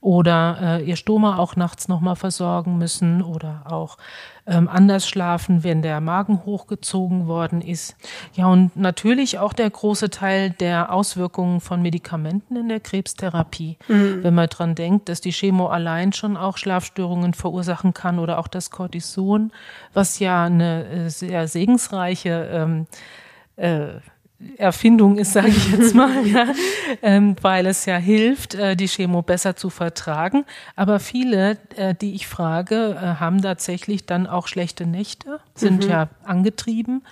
oder 0.00 0.58
äh, 0.80 0.84
ihr 0.84 0.96
Stoma 0.96 1.36
auch 1.36 1.56
nachts 1.56 1.88
nochmal 1.88 2.16
versorgen 2.16 2.78
müssen 2.78 3.22
oder 3.22 3.64
auch 3.66 3.98
ähm, 4.46 4.68
anders 4.68 5.06
schlafen, 5.06 5.62
wenn 5.62 5.82
der 5.82 6.00
Magen 6.00 6.44
hochgezogen 6.46 7.26
worden 7.26 7.60
ist. 7.60 7.96
Ja, 8.34 8.46
und 8.46 8.76
natürlich 8.76 9.38
auch 9.38 9.52
der 9.52 9.68
große 9.68 10.08
Teil 10.08 10.50
der 10.50 10.92
Auswirkungen 10.92 11.60
von 11.60 11.82
Medikamenten 11.82 12.56
in 12.56 12.68
der 12.68 12.80
Krebstherapie. 12.80 13.76
Mhm. 13.88 14.24
Wenn 14.24 14.34
man 14.34 14.48
dran 14.48 14.74
denkt, 14.74 15.08
dass 15.10 15.20
die 15.20 15.32
Chemo 15.32 15.68
allein 15.68 16.12
schon 16.14 16.36
auch 16.36 16.56
Schlafstörungen 16.56 17.34
verursachen 17.34 17.92
kann 17.92 18.18
oder 18.18 18.38
auch 18.38 18.48
das 18.48 18.70
Cortison, 18.70 19.52
was 19.92 20.18
ja 20.18 20.44
eine 20.44 20.86
äh, 20.86 21.10
sehr 21.10 21.46
segensreiche 21.46 22.48
ähm, 22.52 22.86
äh, 23.56 24.00
Erfindung 24.56 25.18
ist, 25.18 25.34
sage 25.34 25.48
ich 25.48 25.70
jetzt 25.70 25.94
mal, 25.96 26.26
ja, 26.26 26.46
ähm, 27.02 27.36
weil 27.42 27.66
es 27.66 27.84
ja 27.84 27.96
hilft, 27.96 28.54
äh, 28.54 28.74
die 28.74 28.88
Chemo 28.88 29.22
besser 29.22 29.56
zu 29.56 29.68
vertragen. 29.70 30.44
Aber 30.76 30.98
viele, 30.98 31.58
äh, 31.76 31.94
die 31.94 32.14
ich 32.14 32.26
frage, 32.26 32.96
äh, 32.96 33.20
haben 33.20 33.42
tatsächlich 33.42 34.06
dann 34.06 34.26
auch 34.26 34.46
schlechte 34.46 34.86
Nächte, 34.86 35.40
sind 35.54 35.84
mhm. 35.84 35.90
ja 35.90 36.08
angetrieben. 36.24 37.02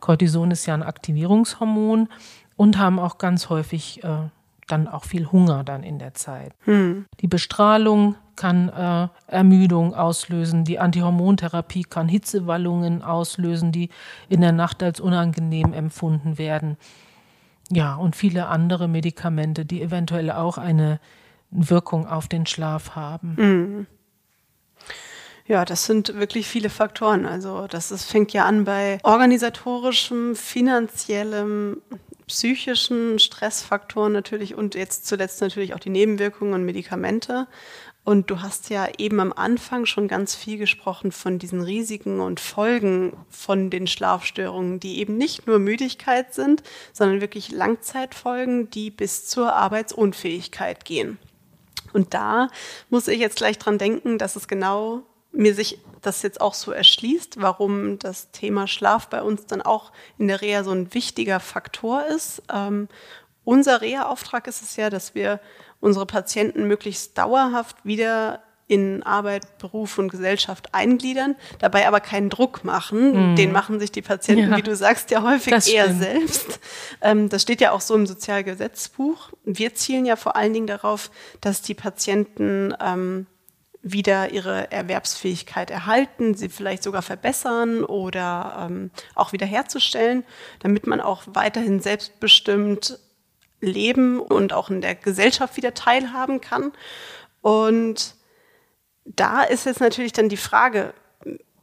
Cortison 0.00 0.50
ist 0.50 0.66
ja 0.66 0.74
ein 0.74 0.82
Aktivierungshormon 0.82 2.08
und 2.56 2.78
haben 2.78 2.98
auch 2.98 3.18
ganz 3.18 3.50
häufig 3.50 4.02
äh, 4.04 4.08
dann 4.66 4.88
auch 4.88 5.04
viel 5.04 5.26
Hunger 5.30 5.64
dann 5.64 5.82
in 5.82 5.98
der 5.98 6.14
Zeit. 6.14 6.52
Mhm. 6.66 7.06
Die 7.20 7.28
Bestrahlung 7.28 8.16
kann 8.38 8.68
äh, 8.70 9.08
Ermüdung 9.26 9.94
auslösen. 9.94 10.64
Die 10.64 10.78
Antihormontherapie 10.78 11.82
kann 11.82 12.08
Hitzewallungen 12.08 13.02
auslösen, 13.02 13.72
die 13.72 13.90
in 14.28 14.40
der 14.40 14.52
Nacht 14.52 14.82
als 14.82 15.00
unangenehm 15.00 15.74
empfunden 15.74 16.38
werden. 16.38 16.78
Ja, 17.70 17.96
und 17.96 18.16
viele 18.16 18.46
andere 18.46 18.88
Medikamente, 18.88 19.66
die 19.66 19.82
eventuell 19.82 20.30
auch 20.30 20.56
eine 20.56 21.00
Wirkung 21.50 22.06
auf 22.06 22.28
den 22.28 22.46
Schlaf 22.46 22.94
haben. 22.94 23.34
Mhm. 23.36 23.86
Ja, 25.46 25.64
das 25.64 25.86
sind 25.86 26.14
wirklich 26.14 26.46
viele 26.46 26.70
Faktoren. 26.70 27.26
Also 27.26 27.66
das 27.66 27.90
ist, 27.90 28.04
fängt 28.04 28.32
ja 28.34 28.44
an 28.44 28.64
bei 28.64 28.98
organisatorischem, 29.02 30.36
finanziellem, 30.36 31.80
psychischen 32.28 33.18
Stressfaktoren 33.18 34.12
natürlich 34.12 34.54
und 34.54 34.74
jetzt 34.74 35.06
zuletzt 35.06 35.40
natürlich 35.40 35.74
auch 35.74 35.80
die 35.80 35.90
Nebenwirkungen 35.90 36.54
und 36.54 36.64
Medikamente. 36.64 37.48
Und 38.04 38.30
du 38.30 38.40
hast 38.40 38.70
ja 38.70 38.88
eben 38.96 39.20
am 39.20 39.34
Anfang 39.34 39.84
schon 39.84 40.08
ganz 40.08 40.34
viel 40.34 40.56
gesprochen 40.56 41.12
von 41.12 41.38
diesen 41.38 41.60
Risiken 41.60 42.20
und 42.20 42.40
Folgen 42.40 43.12
von 43.28 43.68
den 43.68 43.86
Schlafstörungen, 43.86 44.80
die 44.80 45.00
eben 45.00 45.18
nicht 45.18 45.46
nur 45.46 45.58
Müdigkeit 45.58 46.32
sind, 46.32 46.62
sondern 46.94 47.20
wirklich 47.20 47.50
Langzeitfolgen, 47.50 48.70
die 48.70 48.90
bis 48.90 49.26
zur 49.26 49.52
Arbeitsunfähigkeit 49.52 50.86
gehen. 50.86 51.18
Und 51.92 52.14
da 52.14 52.48
muss 52.88 53.08
ich 53.08 53.18
jetzt 53.18 53.36
gleich 53.36 53.58
dran 53.58 53.76
denken, 53.76 54.16
dass 54.16 54.36
es 54.36 54.48
genau 54.48 55.02
mir 55.38 55.54
sich 55.54 55.78
das 56.02 56.22
jetzt 56.22 56.40
auch 56.40 56.54
so 56.54 56.72
erschließt, 56.72 57.40
warum 57.40 57.98
das 57.98 58.30
Thema 58.32 58.66
Schlaf 58.66 59.08
bei 59.08 59.22
uns 59.22 59.46
dann 59.46 59.62
auch 59.62 59.92
in 60.18 60.26
der 60.28 60.40
Reha 60.40 60.64
so 60.64 60.72
ein 60.72 60.92
wichtiger 60.94 61.38
Faktor 61.38 62.04
ist. 62.06 62.42
Ähm, 62.52 62.88
unser 63.44 63.80
Reha-Auftrag 63.80 64.48
ist 64.48 64.62
es 64.62 64.76
ja, 64.76 64.90
dass 64.90 65.14
wir 65.14 65.40
unsere 65.80 66.06
Patienten 66.06 66.64
möglichst 66.66 67.16
dauerhaft 67.16 67.76
wieder 67.84 68.42
in 68.66 69.02
Arbeit, 69.04 69.58
Beruf 69.58 69.96
und 69.96 70.10
Gesellschaft 70.10 70.74
eingliedern, 70.74 71.36
dabei 71.60 71.86
aber 71.86 72.00
keinen 72.00 72.30
Druck 72.30 72.64
machen. 72.64 73.30
Mhm. 73.30 73.36
Den 73.36 73.52
machen 73.52 73.80
sich 73.80 73.92
die 73.92 74.02
Patienten, 74.02 74.50
ja, 74.50 74.56
wie 74.56 74.62
du 74.62 74.76
sagst, 74.76 75.10
ja 75.10 75.22
häufig 75.22 75.72
eher 75.72 75.94
selbst. 75.94 76.60
Ähm, 77.00 77.28
das 77.28 77.42
steht 77.42 77.60
ja 77.60 77.70
auch 77.70 77.80
so 77.80 77.94
im 77.94 78.06
Sozialgesetzbuch. 78.06 79.30
Wir 79.44 79.74
zielen 79.74 80.04
ja 80.04 80.16
vor 80.16 80.34
allen 80.36 80.52
Dingen 80.52 80.66
darauf, 80.66 81.10
dass 81.40 81.62
die 81.62 81.74
Patienten 81.74 82.74
ähm, 82.80 83.26
wieder 83.82 84.32
ihre 84.32 84.70
Erwerbsfähigkeit 84.72 85.70
erhalten, 85.70 86.34
sie 86.34 86.48
vielleicht 86.48 86.82
sogar 86.82 87.02
verbessern 87.02 87.84
oder 87.84 88.66
ähm, 88.68 88.90
auch 89.14 89.32
wiederherzustellen, 89.32 90.24
damit 90.60 90.86
man 90.86 91.00
auch 91.00 91.22
weiterhin 91.26 91.80
selbstbestimmt 91.80 92.98
leben 93.60 94.20
und 94.20 94.52
auch 94.52 94.70
in 94.70 94.80
der 94.80 94.94
Gesellschaft 94.94 95.56
wieder 95.56 95.74
teilhaben 95.74 96.40
kann. 96.40 96.72
Und 97.40 98.14
da 99.04 99.42
ist 99.42 99.66
jetzt 99.66 99.80
natürlich 99.80 100.12
dann 100.12 100.28
die 100.28 100.36
Frage, 100.36 100.92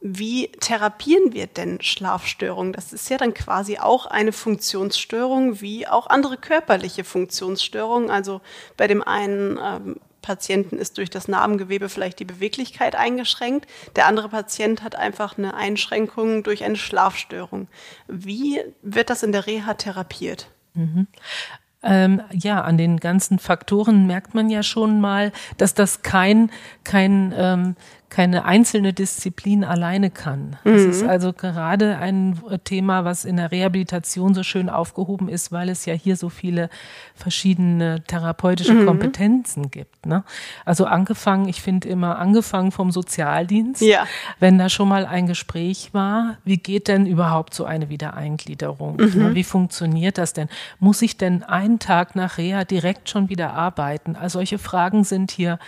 wie 0.00 0.48
therapieren 0.60 1.32
wir 1.32 1.46
denn 1.46 1.80
Schlafstörungen? 1.80 2.72
Das 2.72 2.92
ist 2.92 3.08
ja 3.08 3.16
dann 3.16 3.34
quasi 3.34 3.78
auch 3.78 4.06
eine 4.06 4.32
Funktionsstörung 4.32 5.60
wie 5.60 5.88
auch 5.88 6.06
andere 6.06 6.36
körperliche 6.36 7.02
Funktionsstörungen. 7.02 8.10
Also 8.10 8.40
bei 8.76 8.86
dem 8.86 9.02
einen 9.02 9.58
ähm, 9.62 9.96
Patienten 10.26 10.78
ist 10.78 10.98
durch 10.98 11.08
das 11.08 11.28
Narbengewebe 11.28 11.88
vielleicht 11.88 12.18
die 12.18 12.24
Beweglichkeit 12.24 12.96
eingeschränkt. 12.96 13.68
Der 13.94 14.06
andere 14.06 14.28
Patient 14.28 14.82
hat 14.82 14.96
einfach 14.96 15.38
eine 15.38 15.54
Einschränkung 15.54 16.42
durch 16.42 16.64
eine 16.64 16.74
Schlafstörung. 16.74 17.68
Wie 18.08 18.60
wird 18.82 19.08
das 19.08 19.22
in 19.22 19.30
der 19.30 19.46
Reha 19.46 19.74
therapiert? 19.74 20.48
Mhm. 20.74 21.06
ähm, 21.82 22.20
ja, 22.32 22.60
an 22.60 22.76
den 22.76 22.98
ganzen 22.98 23.38
Faktoren 23.38 24.06
merkt 24.06 24.34
man 24.34 24.50
ja 24.50 24.62
schon 24.62 25.00
mal, 25.00 25.32
dass 25.56 25.72
das 25.74 26.02
kein, 26.02 26.50
kein 26.82 27.32
ähm, 27.34 27.76
keine 28.08 28.44
einzelne 28.44 28.92
Disziplin 28.92 29.64
alleine 29.64 30.10
kann. 30.10 30.56
Das 30.64 30.82
mhm. 30.82 30.90
ist 30.90 31.02
also 31.02 31.32
gerade 31.32 31.98
ein 31.98 32.40
Thema, 32.64 33.04
was 33.04 33.24
in 33.24 33.36
der 33.36 33.50
Rehabilitation 33.50 34.32
so 34.32 34.44
schön 34.44 34.68
aufgehoben 34.68 35.28
ist, 35.28 35.50
weil 35.50 35.68
es 35.68 35.86
ja 35.86 35.94
hier 35.94 36.16
so 36.16 36.28
viele 36.28 36.70
verschiedene 37.14 38.04
therapeutische 38.04 38.74
mhm. 38.74 38.86
Kompetenzen 38.86 39.70
gibt. 39.70 40.06
Ne? 40.06 40.22
Also 40.64 40.84
angefangen, 40.84 41.48
ich 41.48 41.60
finde 41.60 41.88
immer 41.88 42.18
angefangen 42.18 42.70
vom 42.70 42.92
Sozialdienst, 42.92 43.82
ja. 43.82 44.06
wenn 44.38 44.56
da 44.56 44.68
schon 44.68 44.88
mal 44.88 45.04
ein 45.04 45.26
Gespräch 45.26 45.90
war, 45.92 46.38
wie 46.44 46.58
geht 46.58 46.86
denn 46.86 47.06
überhaupt 47.06 47.54
so 47.54 47.64
eine 47.64 47.88
Wiedereingliederung? 47.88 48.98
Mhm. 48.98 49.12
Ne? 49.16 49.34
Wie 49.34 49.44
funktioniert 49.44 50.16
das 50.16 50.32
denn? 50.32 50.48
Muss 50.78 51.02
ich 51.02 51.16
denn 51.16 51.42
einen 51.42 51.80
Tag 51.80 52.14
nach 52.14 52.38
Reha 52.38 52.64
direkt 52.64 53.10
schon 53.10 53.28
wieder 53.28 53.52
arbeiten? 53.54 54.14
Also 54.14 54.36
solche 54.36 54.58
Fragen 54.58 55.02
sind 55.02 55.30
hier 55.30 55.58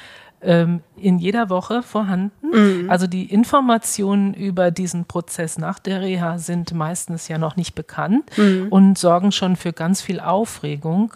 ähm, 0.41 0.83
in 0.97 1.19
jeder 1.19 1.51
Woche 1.51 1.83
vorhanden. 1.83 2.49
Mhm. 2.53 2.91
Also 2.91 3.07
die 3.07 3.25
Informationen 3.25 4.35
über 4.35 4.71
diesen 4.71 5.05
Prozess 5.07 5.59
nach 5.59 5.79
der 5.79 6.01
Reha 6.01 6.39
sind 6.39 6.73
meistens 6.75 7.29
ja 7.29 7.39
noch 7.39 7.57
nicht 7.57 7.75
bekannt 7.75 8.31
mhm. 8.37 8.69
und 8.71 8.99
sorgen 8.99 9.33
schon 9.33 9.57
für 9.57 9.73
ganz 9.73 10.01
viel 10.01 10.21
Aufregung. 10.21 11.15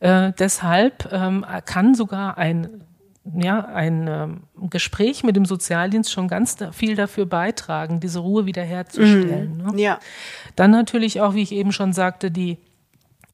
Äh, 0.00 0.32
deshalb 0.38 1.08
ähm, 1.12 1.44
kann 1.64 1.94
sogar 1.94 2.38
ein 2.38 2.82
ja, 3.32 3.64
ein 3.64 4.06
ähm, 4.06 4.42
Gespräch 4.68 5.24
mit 5.24 5.34
dem 5.34 5.46
Sozialdienst 5.46 6.12
schon 6.12 6.28
ganz 6.28 6.56
da, 6.56 6.72
viel 6.72 6.94
dafür 6.94 7.24
beitragen, 7.24 7.98
diese 7.98 8.18
Ruhe 8.18 8.44
wiederherzustellen. 8.44 9.62
Mhm. 9.64 9.72
Ne? 9.72 9.80
Ja. 9.80 9.98
Dann 10.56 10.70
natürlich 10.70 11.22
auch, 11.22 11.34
wie 11.34 11.42
ich 11.42 11.52
eben 11.52 11.72
schon 11.72 11.94
sagte, 11.94 12.30
die 12.30 12.58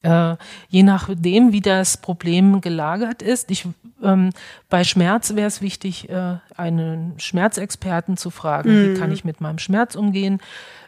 äh, 0.03 0.37
je 0.69 0.83
nachdem, 0.83 1.53
wie 1.53 1.61
das 1.61 1.97
Problem 1.97 2.61
gelagert 2.61 3.23
ist. 3.23 3.51
Ich, 3.51 3.67
ähm, 4.03 4.31
bei 4.69 4.85
Schmerz 4.85 5.35
wäre 5.35 5.49
es 5.49 5.61
wichtig, 5.61 6.09
äh, 6.09 6.37
einen 6.57 7.15
Schmerzexperten 7.19 8.17
zu 8.17 8.31
fragen, 8.31 8.71
mhm. 8.71 8.95
wie 8.95 8.99
kann 8.99 9.13
ich 9.13 9.25
mit 9.25 9.41
meinem 9.41 9.59
Schmerz 9.59 9.95
umgehen. 9.95 10.41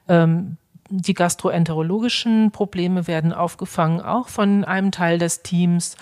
Ähm, 0.09 0.57
die 0.89 1.15
gastroenterologischen 1.15 2.51
Probleme 2.51 3.07
werden 3.07 3.33
aufgefangen, 3.33 4.01
auch 4.01 4.29
von 4.29 4.65
einem 4.65 4.91
Teil 4.91 5.19
des 5.19 5.43
Teams. 5.43 5.97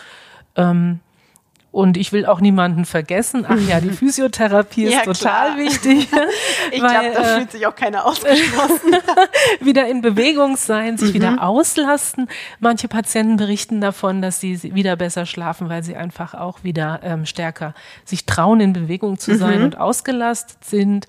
Ähm, 0.56 1.00
und 1.72 1.96
ich 1.96 2.12
will 2.12 2.26
auch 2.26 2.40
niemanden 2.40 2.84
vergessen. 2.84 3.46
Ach 3.48 3.58
ja, 3.68 3.80
die 3.80 3.90
Physiotherapie 4.00 4.84
ist 4.84 4.94
ja, 4.94 5.02
total 5.02 5.56
wichtig. 5.56 6.08
ich 6.72 6.78
glaube, 6.78 7.12
da 7.14 7.20
äh, 7.20 7.36
fühlt 7.36 7.52
sich 7.52 7.66
auch 7.66 7.76
keiner 7.76 8.06
ausgeschlossen. 8.06 8.96
wieder 9.60 9.86
in 9.86 10.00
Bewegung 10.00 10.56
sein, 10.56 10.98
sich 10.98 11.10
mhm. 11.10 11.14
wieder 11.14 11.42
auslasten. 11.42 12.28
Manche 12.58 12.88
Patienten 12.88 13.36
berichten 13.36 13.80
davon, 13.80 14.20
dass 14.20 14.40
sie 14.40 14.60
wieder 14.74 14.96
besser 14.96 15.26
schlafen, 15.26 15.68
weil 15.68 15.84
sie 15.84 15.94
einfach 15.94 16.34
auch 16.34 16.64
wieder 16.64 17.00
ähm, 17.04 17.24
stärker 17.24 17.74
sich 18.04 18.26
trauen, 18.26 18.60
in 18.60 18.72
Bewegung 18.72 19.18
zu 19.18 19.36
sein 19.36 19.58
mhm. 19.58 19.64
und 19.66 19.78
ausgelastet 19.78 20.64
sind. 20.64 21.06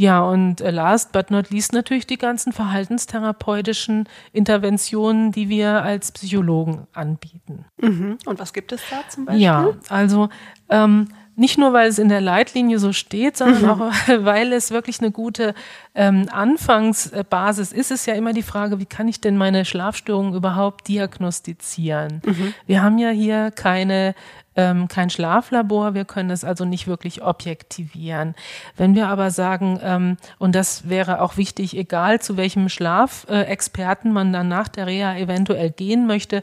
Ja, 0.00 0.22
und 0.22 0.62
äh, 0.62 0.70
last 0.70 1.12
but 1.12 1.30
not 1.30 1.50
least 1.50 1.74
natürlich 1.74 2.06
die 2.06 2.16
ganzen 2.16 2.54
verhaltenstherapeutischen 2.54 4.08
Interventionen, 4.32 5.30
die 5.30 5.50
wir 5.50 5.82
als 5.82 6.10
Psychologen 6.12 6.86
anbieten. 6.94 7.66
Mhm. 7.76 8.16
Und 8.24 8.38
was 8.38 8.54
gibt 8.54 8.72
es 8.72 8.80
da 8.88 9.06
zum 9.10 9.26
Beispiel? 9.26 9.42
Ja, 9.42 9.74
also 9.90 10.30
ähm, 10.70 11.08
nicht 11.36 11.58
nur, 11.58 11.74
weil 11.74 11.88
es 11.88 11.98
in 11.98 12.08
der 12.08 12.22
Leitlinie 12.22 12.78
so 12.78 12.94
steht, 12.94 13.36
sondern 13.36 13.62
mhm. 13.62 13.68
auch, 13.68 13.92
weil 14.24 14.54
es 14.54 14.70
wirklich 14.70 15.00
eine 15.00 15.10
gute 15.10 15.54
ähm, 15.94 16.28
Anfangsbasis 16.30 17.70
ist. 17.70 17.90
Es 17.90 18.06
ja 18.06 18.14
immer 18.14 18.32
die 18.32 18.42
Frage, 18.42 18.78
wie 18.78 18.86
kann 18.86 19.06
ich 19.06 19.20
denn 19.20 19.36
meine 19.36 19.66
Schlafstörungen 19.66 20.32
überhaupt 20.32 20.88
diagnostizieren? 20.88 22.22
Mhm. 22.24 22.54
Wir 22.66 22.82
haben 22.82 22.96
ja 22.96 23.10
hier 23.10 23.50
keine 23.50 24.14
ähm, 24.56 24.88
kein 24.88 25.10
Schlaflabor, 25.10 25.94
wir 25.94 26.04
können 26.04 26.30
es 26.30 26.44
also 26.44 26.64
nicht 26.64 26.86
wirklich 26.86 27.22
objektivieren. 27.22 28.34
Wenn 28.76 28.94
wir 28.94 29.08
aber 29.08 29.30
sagen, 29.30 29.78
ähm, 29.82 30.16
und 30.38 30.54
das 30.54 30.88
wäre 30.88 31.20
auch 31.20 31.36
wichtig, 31.36 31.76
egal 31.76 32.20
zu 32.20 32.36
welchem 32.36 32.68
Schlafexperten 32.68 34.12
man 34.12 34.32
dann 34.32 34.48
nach 34.48 34.68
der 34.68 34.86
Reha 34.86 35.16
eventuell 35.16 35.70
gehen 35.70 36.06
möchte, 36.06 36.42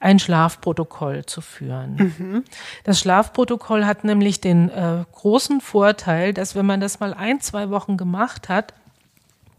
ein 0.00 0.18
Schlafprotokoll 0.18 1.24
zu 1.24 1.40
führen. 1.40 2.14
Mhm. 2.18 2.44
Das 2.84 3.00
Schlafprotokoll 3.00 3.86
hat 3.86 4.04
nämlich 4.04 4.40
den 4.40 4.68
äh, 4.68 5.04
großen 5.12 5.62
Vorteil, 5.62 6.34
dass 6.34 6.54
wenn 6.54 6.66
man 6.66 6.80
das 6.80 7.00
mal 7.00 7.14
ein, 7.14 7.40
zwei 7.40 7.70
Wochen 7.70 7.96
gemacht 7.96 8.50
hat, 8.50 8.74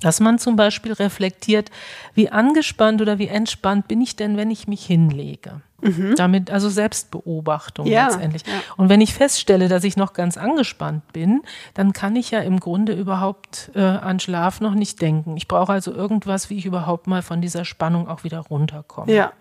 dass 0.02 0.20
man 0.20 0.40
zum 0.40 0.56
Beispiel 0.56 0.94
reflektiert, 0.94 1.72
wie 2.14 2.30
angespannt 2.30 3.02
oder 3.02 3.18
wie 3.20 3.28
entspannt 3.28 3.88
bin 3.88 4.02
ich 4.02 4.16
denn, 4.16 4.38
wenn 4.38 4.52
ich 4.52 4.68
mich 4.68 4.86
hinlege. 4.86 5.62
Mhm. 5.82 6.16
Damit, 6.16 6.50
also 6.50 6.70
Selbstbeobachtung 6.70 7.86
ja, 7.86 8.08
letztendlich. 8.08 8.44
Ja. 8.48 8.54
Und 8.78 8.90
wenn 8.90 9.00
ich 9.00 9.14
feststelle, 9.14 9.68
dass 9.68 9.84
ich 9.84 9.96
noch 9.96 10.14
ganz 10.14 10.36
angespannt 10.38 11.14
bin, 11.14 11.42
dann 11.76 11.94
kann 11.94 12.16
ich 12.16 12.32
ja 12.32 12.40
im 12.40 12.60
Grunde 12.60 12.94
überhaupt 12.94 13.72
äh, 13.76 13.82
an 13.82 14.20
Schlaf 14.20 14.60
noch 14.60 14.74
nicht 14.74 15.02
denken. 15.02 15.38
Ich 15.38 15.48
brauche 15.48 15.74
also 15.74 15.94
irgendwas, 15.94 16.50
wie 16.50 16.58
ich 16.58 16.66
überhaupt 16.66 17.06
mal 17.06 17.22
von 17.22 17.42
dieser 17.42 17.64
Spannung 17.64 18.08
auch 18.08 18.24
wieder 18.24 18.40
runterkomme. 18.40 19.14
Ja. 19.14 19.34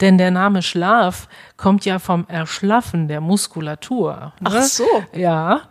Denn 0.00 0.16
der 0.16 0.30
Name 0.30 0.62
Schlaf 0.62 1.28
kommt 1.56 1.84
ja 1.84 1.98
vom 1.98 2.26
Erschlaffen 2.28 3.08
der 3.08 3.20
Muskulatur. 3.20 4.32
Ne? 4.40 4.50
Ach 4.52 4.62
so. 4.62 4.86
Ja. 5.12 5.62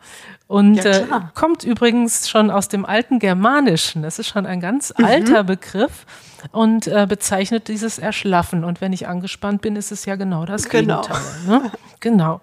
Und 0.47 0.75
ja, 0.75 0.91
äh, 0.91 1.05
kommt 1.33 1.63
übrigens 1.63 2.29
schon 2.29 2.49
aus 2.49 2.69
dem 2.69 2.85
alten 2.85 3.19
Germanischen. 3.19 4.01
Das 4.01 4.17
ist 4.17 4.27
schon 4.27 4.45
ein 4.45 4.61
ganz 4.61 4.93
mhm. 4.97 5.05
alter 5.05 5.43
Begriff 5.43 6.05
und 6.51 6.87
äh, 6.87 7.05
bezeichnet 7.07 7.67
dieses 7.67 7.99
Erschlaffen. 7.99 8.63
Und 8.63 8.79
wenn 8.79 8.93
ich 8.93 9.07
angespannt 9.07 9.61
bin, 9.61 9.75
ist 9.75 9.91
es 9.91 10.05
ja 10.05 10.15
genau 10.15 10.45
das 10.45 10.69
genau. 10.69 11.01
Gegenteil. 11.01 11.21
Ne? 11.47 11.71
genau. 11.99 12.41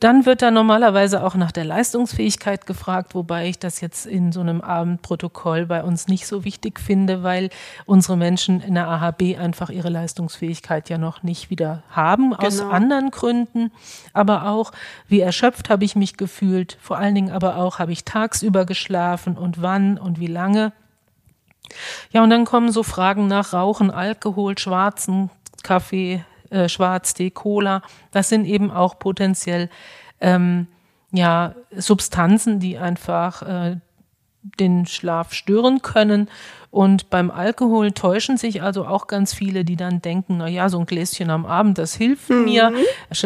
Dann 0.00 0.24
wird 0.24 0.40
da 0.40 0.50
normalerweise 0.50 1.22
auch 1.22 1.34
nach 1.34 1.52
der 1.52 1.66
Leistungsfähigkeit 1.66 2.66
gefragt, 2.66 3.14
wobei 3.14 3.48
ich 3.48 3.58
das 3.58 3.82
jetzt 3.82 4.06
in 4.06 4.32
so 4.32 4.40
einem 4.40 4.62
Abendprotokoll 4.62 5.66
bei 5.66 5.84
uns 5.84 6.08
nicht 6.08 6.26
so 6.26 6.42
wichtig 6.42 6.80
finde, 6.80 7.22
weil 7.22 7.50
unsere 7.84 8.16
Menschen 8.16 8.62
in 8.62 8.74
der 8.74 8.88
AHB 8.88 9.38
einfach 9.38 9.68
ihre 9.68 9.90
Leistungsfähigkeit 9.90 10.88
ja 10.88 10.96
noch 10.96 11.22
nicht 11.22 11.50
wieder 11.50 11.82
haben, 11.90 12.30
genau. 12.30 12.46
aus 12.46 12.62
anderen 12.62 13.10
Gründen. 13.10 13.72
Aber 14.14 14.46
auch, 14.46 14.72
wie 15.06 15.20
erschöpft 15.20 15.68
habe 15.68 15.84
ich 15.84 15.96
mich 15.96 16.16
gefühlt, 16.16 16.78
vor 16.80 16.96
allen 16.96 17.14
Dingen 17.14 17.30
aber 17.30 17.56
auch, 17.56 17.78
habe 17.78 17.92
ich 17.92 18.04
tagsüber 18.04 18.64
geschlafen 18.64 19.36
und 19.36 19.60
wann 19.60 19.98
und 19.98 20.18
wie 20.18 20.28
lange. 20.28 20.72
Ja, 22.10 22.22
und 22.22 22.30
dann 22.30 22.46
kommen 22.46 22.72
so 22.72 22.82
Fragen 22.82 23.26
nach 23.26 23.52
Rauchen, 23.52 23.90
Alkohol, 23.90 24.56
schwarzen 24.56 25.30
Kaffee, 25.62 26.24
äh, 26.50 26.68
Schwarztee, 26.68 27.30
Cola. 27.30 27.82
Das 28.10 28.28
sind 28.28 28.44
eben 28.44 28.70
auch 28.70 28.98
potenziell 28.98 29.70
ähm, 30.20 30.66
ja 31.12 31.54
Substanzen, 31.76 32.60
die 32.60 32.78
einfach 32.78 33.42
äh, 33.42 33.76
den 34.58 34.86
Schlaf 34.86 35.32
stören 35.32 35.82
können. 35.82 36.28
Und 36.70 37.10
beim 37.10 37.32
Alkohol 37.32 37.90
täuschen 37.90 38.36
sich 38.36 38.62
also 38.62 38.86
auch 38.86 39.08
ganz 39.08 39.34
viele, 39.34 39.64
die 39.64 39.74
dann 39.74 40.00
denken, 40.00 40.36
na 40.36 40.46
ja, 40.46 40.68
so 40.68 40.78
ein 40.78 40.86
Gläschen 40.86 41.28
am 41.28 41.44
Abend, 41.44 41.78
das 41.78 41.94
hilft 41.94 42.30
mhm. 42.30 42.44
mir. 42.44 42.72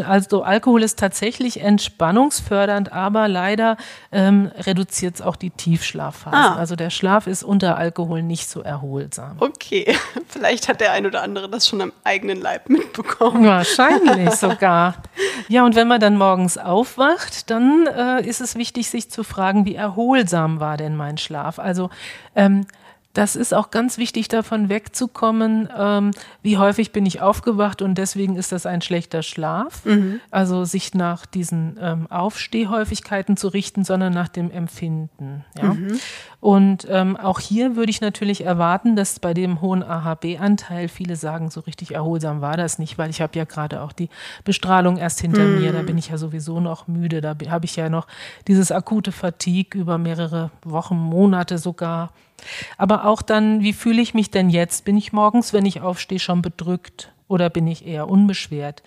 Also 0.07 0.43
Alkohol 0.43 0.83
ist 0.83 0.99
tatsächlich 0.99 1.61
entspannungsfördernd, 1.61 2.93
aber 2.93 3.29
leider 3.29 3.77
ähm, 4.13 4.51
reduziert 4.57 5.17
es 5.17 5.21
auch 5.21 5.37
die 5.37 5.51
Tiefschlafphasen. 5.51 6.39
Ah. 6.39 6.57
Also 6.57 6.75
der 6.75 6.89
Schlaf 6.89 7.27
ist 7.27 7.43
unter 7.43 7.77
Alkohol 7.77 8.23
nicht 8.23 8.49
so 8.49 8.63
erholsam. 8.63 9.37
Okay, 9.41 9.95
vielleicht 10.29 10.69
hat 10.69 10.81
der 10.81 10.93
ein 10.93 11.05
oder 11.05 11.23
andere 11.23 11.51
das 11.51 11.69
schon 11.69 11.83
am 11.83 11.93
eigenen 12.03 12.41
Leib 12.41 12.71
mitbekommen. 12.71 13.45
Wahrscheinlich 13.45 14.31
sogar. 14.37 14.95
Ja, 15.49 15.67
und 15.67 15.77
wenn 15.77 15.89
man 15.89 16.01
dann 16.01 16.17
morgens 16.17 16.57
aufwacht, 16.57 17.51
dann 17.51 17.87
äh, 17.89 18.27
ist 18.27 18.41
es 18.41 18.57
wichtig, 18.57 18.89
sich 18.89 19.11
zu 19.11 19.23
fragen, 19.23 19.67
wie 19.67 19.75
erholsam 19.75 20.61
war 20.61 20.79
denn 20.79 20.97
mein 20.97 21.19
Schlaf? 21.19 21.59
Also 21.59 21.91
ähm, 22.35 22.67
das 23.15 23.37
ist 23.37 23.55
auch 23.55 23.71
ganz 23.71 23.97
wichtig, 23.97 24.29
davon 24.29 24.69
wegzukommen, 24.69 25.69
ähm, 25.77 26.11
wie 26.43 26.59
häufig 26.59 26.93
bin 26.93 27.07
ich 27.07 27.21
aufgewacht 27.21 27.81
und 27.81 27.97
deswegen 27.97 28.37
ist 28.37 28.53
das 28.53 28.67
ein 28.67 28.83
schlechter 28.83 29.23
Schlaf. 29.23 29.85
Mhm. 29.85 30.21
Also 30.31 30.65
sich 30.65 30.95
nach 30.95 31.25
diesen 31.25 31.79
ähm, 31.81 32.11
Aufstehhäufigkeiten 32.11 33.37
zu 33.37 33.49
richten, 33.49 33.85
sondern 33.85 34.13
nach 34.13 34.29
dem 34.29 34.51
Empfinden. 34.51 35.45
Ja? 35.57 35.75
Mhm. 35.75 36.01
Und 36.41 36.87
ähm, 36.91 37.17
auch 37.17 37.41
hier 37.41 37.77
würde 37.77 37.91
ich 37.91 38.01
natürlich 38.01 38.45
erwarten, 38.45 38.97
dass 38.97 39.21
bei 39.21 39.33
dem 39.33 39.61
hohen 39.61 39.83
AHB-Anteil 39.83 40.89
viele 40.89 41.17
sagen, 41.17 41.51
so 41.51 41.61
richtig 41.61 41.95
erholsam 41.95 42.41
war 42.41 42.57
das 42.57 42.79
nicht, 42.79 42.99
weil 42.99 43.11
ich 43.11 43.23
habe 43.23 43.39
ja 43.39 43.45
gerade 43.45 43.81
auch 43.81 43.93
die 43.93 44.11
Bestrahlung 44.45 44.97
erst 44.97 45.21
hinter 45.21 45.45
mhm. 45.45 45.61
mir, 45.61 45.73
da 45.73 45.83
bin 45.83 45.97
ich 45.97 46.09
ja 46.09 46.19
sowieso 46.19 46.61
noch 46.61 46.89
müde, 46.89 47.21
da 47.21 47.37
habe 47.49 47.65
ich 47.65 47.77
ja 47.77 47.89
noch 47.89 48.09
dieses 48.49 48.73
akute 48.73 49.13
Fatigue 49.13 49.81
über 49.81 49.99
mehrere 49.99 50.51
Wochen, 50.65 50.97
Monate 50.97 51.59
sogar. 51.59 52.11
Aber 52.77 53.05
auch 53.07 53.23
dann, 53.23 53.63
wie 53.63 53.73
fühle 53.73 54.03
ich 54.03 54.15
mich 54.15 54.31
denn 54.31 54.51
jetzt? 54.51 54.85
Bin 54.85 54.97
ich 54.97 55.13
morgens, 55.13 55.53
wenn 55.53 55.67
ich 55.67 55.81
aufstehe, 55.81 56.19
schon 56.19 56.43
bedrückt 56.43 57.13
oder 57.29 57.51
bin 57.51 57.67
ich 57.67 57.87
eher 57.87 58.09
unbeschwert? 58.09 58.83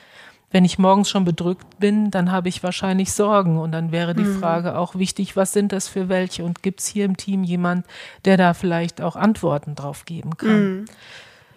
Wenn 0.49 0.63
ich 0.63 0.79
morgens 0.79 1.09
schon 1.09 1.25
bedrückt 1.25 1.79
bin, 1.79 2.09
dann 2.09 2.31
habe 2.31 2.47
ich 2.47 2.63
wahrscheinlich 2.63 3.11
Sorgen 3.11 3.57
und 3.57 3.73
dann 3.73 3.91
wäre 3.91 4.15
die 4.15 4.23
mhm. 4.23 4.39
Frage 4.39 4.77
auch 4.77 4.95
wichtig, 4.95 5.35
was 5.35 5.51
sind 5.51 5.73
das 5.73 5.89
für 5.89 6.07
welche 6.07 6.45
und 6.45 6.63
gibt 6.63 6.79
es 6.79 6.87
hier 6.87 7.03
im 7.03 7.17
Team 7.17 7.43
jemand, 7.43 7.85
der 8.23 8.37
da 8.37 8.53
vielleicht 8.53 9.01
auch 9.01 9.17
Antworten 9.17 9.75
drauf 9.75 10.05
geben 10.05 10.37
kann? 10.37 10.63
Mhm. 10.63 10.85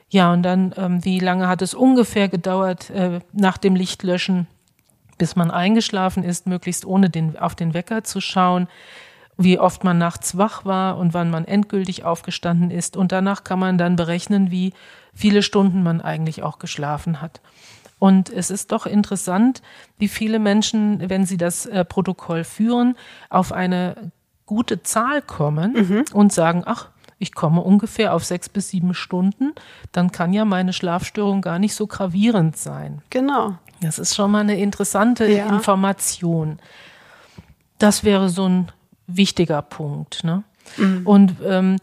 Ja, 0.09 0.33
und 0.33 0.43
dann, 0.43 0.75
ähm, 0.77 1.05
wie 1.05 1.21
lange 1.21 1.47
hat 1.47 1.63
es 1.63 1.73
ungefähr 1.73 2.29
gedauert 2.29 2.91
äh, 2.91 3.21
nach 3.33 3.59
dem 3.59 3.77
Lichtlöschen, 3.77 4.49
bis 5.19 5.37
man 5.37 5.53
eingeschlafen 5.53 6.25
ist, 6.25 6.49
möglichst 6.49 6.85
ohne 6.85 7.11
den, 7.11 7.39
auf 7.39 7.55
den 7.55 7.75
Wecker 7.75 8.03
zu 8.03 8.21
schauen, 8.21 8.67
wie 9.43 9.59
oft 9.59 9.85
man 9.85 9.97
nachts 9.97 10.37
wach 10.37 10.65
war 10.65 10.99
und 10.99 11.15
wann 11.15 11.31
man 11.31 11.47
endgültig 11.47 12.05
aufgestanden 12.05 12.71
ist. 12.71 12.97
Und 12.97 13.11
danach 13.11 13.43
kann 13.43 13.59
man 13.59 13.79
dann 13.79 13.97
berechnen, 13.97 14.51
wie 14.51 14.75
viele 15.15 15.43
Stunden 15.43 15.83
man 15.83 16.01
eigentlich 16.01 16.43
auch 16.43 16.59
geschlafen 16.59 17.23
hat. 17.23 17.41
Und 17.99 18.31
es 18.31 18.51
ist 18.51 18.71
doch 18.73 18.87
interessant, 18.87 19.63
wie 19.99 20.09
viele 20.09 20.39
Menschen, 20.39 21.09
wenn 21.09 21.25
sie 21.25 21.37
das 21.37 21.67
äh, 21.67 21.85
Protokoll 21.85 22.45
führen, 22.45 22.97
auf 23.31 23.53
eine 23.53 24.13
gute 24.45 24.83
Zahl 24.83 25.23
kommen 25.23 25.73
mhm. 25.73 26.05
und 26.13 26.33
sagen, 26.33 26.63
ach, 26.67 26.89
ich 27.19 27.35
komme 27.35 27.63
ungefähr 27.63 28.15
auf 28.15 28.25
sechs 28.25 28.49
bis 28.49 28.71
sieben 28.71 28.95
Stunden, 28.95 29.53
dann 29.93 30.13
kann 30.13 30.33
ja 30.33 30.45
meine 30.45 30.73
Schlafstörung 30.73 31.41
gar 31.41 31.59
nicht 31.59 31.75
so 31.75 31.87
gravierend 31.87 32.57
sein. 32.57 33.03
Genau. 33.11 33.57
Das 33.81 33.99
ist 33.99 34.15
schon 34.15 34.31
mal 34.31 34.41
eine 34.41 34.59
interessante 34.59 35.27
ja. 35.27 35.49
Information. 35.49 36.59
Das 37.79 38.05
wäre 38.05 38.29
so 38.29 38.47
ein 38.47 38.73
wichtiger 39.17 39.63
Punkt. 39.63 40.25
Ne? 40.25 40.43
Mhm. 40.77 41.07
Und 41.07 41.37
ähm, 41.45 41.77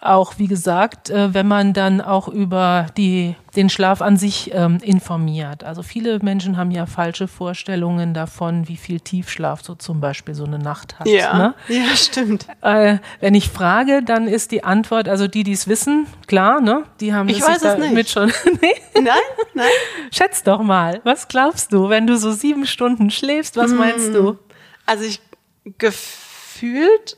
auch, 0.00 0.38
wie 0.38 0.46
gesagt, 0.46 1.10
äh, 1.10 1.34
wenn 1.34 1.46
man 1.46 1.74
dann 1.74 2.00
auch 2.00 2.26
über 2.28 2.86
die, 2.96 3.34
den 3.54 3.68
Schlaf 3.68 4.00
an 4.00 4.16
sich 4.16 4.50
ähm, 4.54 4.78
informiert. 4.82 5.62
Also 5.62 5.82
viele 5.82 6.18
Menschen 6.20 6.56
haben 6.56 6.70
ja 6.70 6.86
falsche 6.86 7.28
Vorstellungen 7.28 8.14
davon, 8.14 8.66
wie 8.66 8.76
viel 8.76 9.00
Tiefschlaf 9.00 9.62
so 9.62 9.74
zum 9.74 10.00
Beispiel 10.00 10.34
so 10.34 10.44
eine 10.44 10.58
Nacht 10.58 10.98
hat. 10.98 11.06
Ja, 11.06 11.36
ne? 11.36 11.54
ja 11.68 11.94
stimmt. 11.94 12.46
Äh, 12.62 12.98
wenn 13.20 13.34
ich 13.34 13.50
frage, 13.50 14.02
dann 14.02 14.26
ist 14.26 14.52
die 14.52 14.64
Antwort, 14.64 15.06
also 15.06 15.28
die, 15.28 15.42
die 15.42 15.52
es 15.52 15.68
wissen, 15.68 16.06
klar, 16.26 16.62
ne? 16.62 16.84
Die 17.00 17.12
haben 17.12 17.28
ich 17.28 17.42
weiß 17.42 17.62
es 17.62 17.76
damit 17.76 18.08
schon. 18.08 18.32
nee? 18.62 18.74
Nein, 18.94 19.04
nein. 19.52 19.66
Schätz 20.12 20.42
doch 20.42 20.62
mal, 20.62 21.00
was 21.04 21.28
glaubst 21.28 21.74
du, 21.74 21.90
wenn 21.90 22.06
du 22.06 22.16
so 22.16 22.32
sieben 22.32 22.66
Stunden 22.66 23.10
schläfst, 23.10 23.58
was 23.58 23.72
meinst 23.72 24.06
hm. 24.06 24.14
du? 24.14 24.38
Also 24.86 25.04
ich 25.04 25.20
gefühlt 25.64 27.16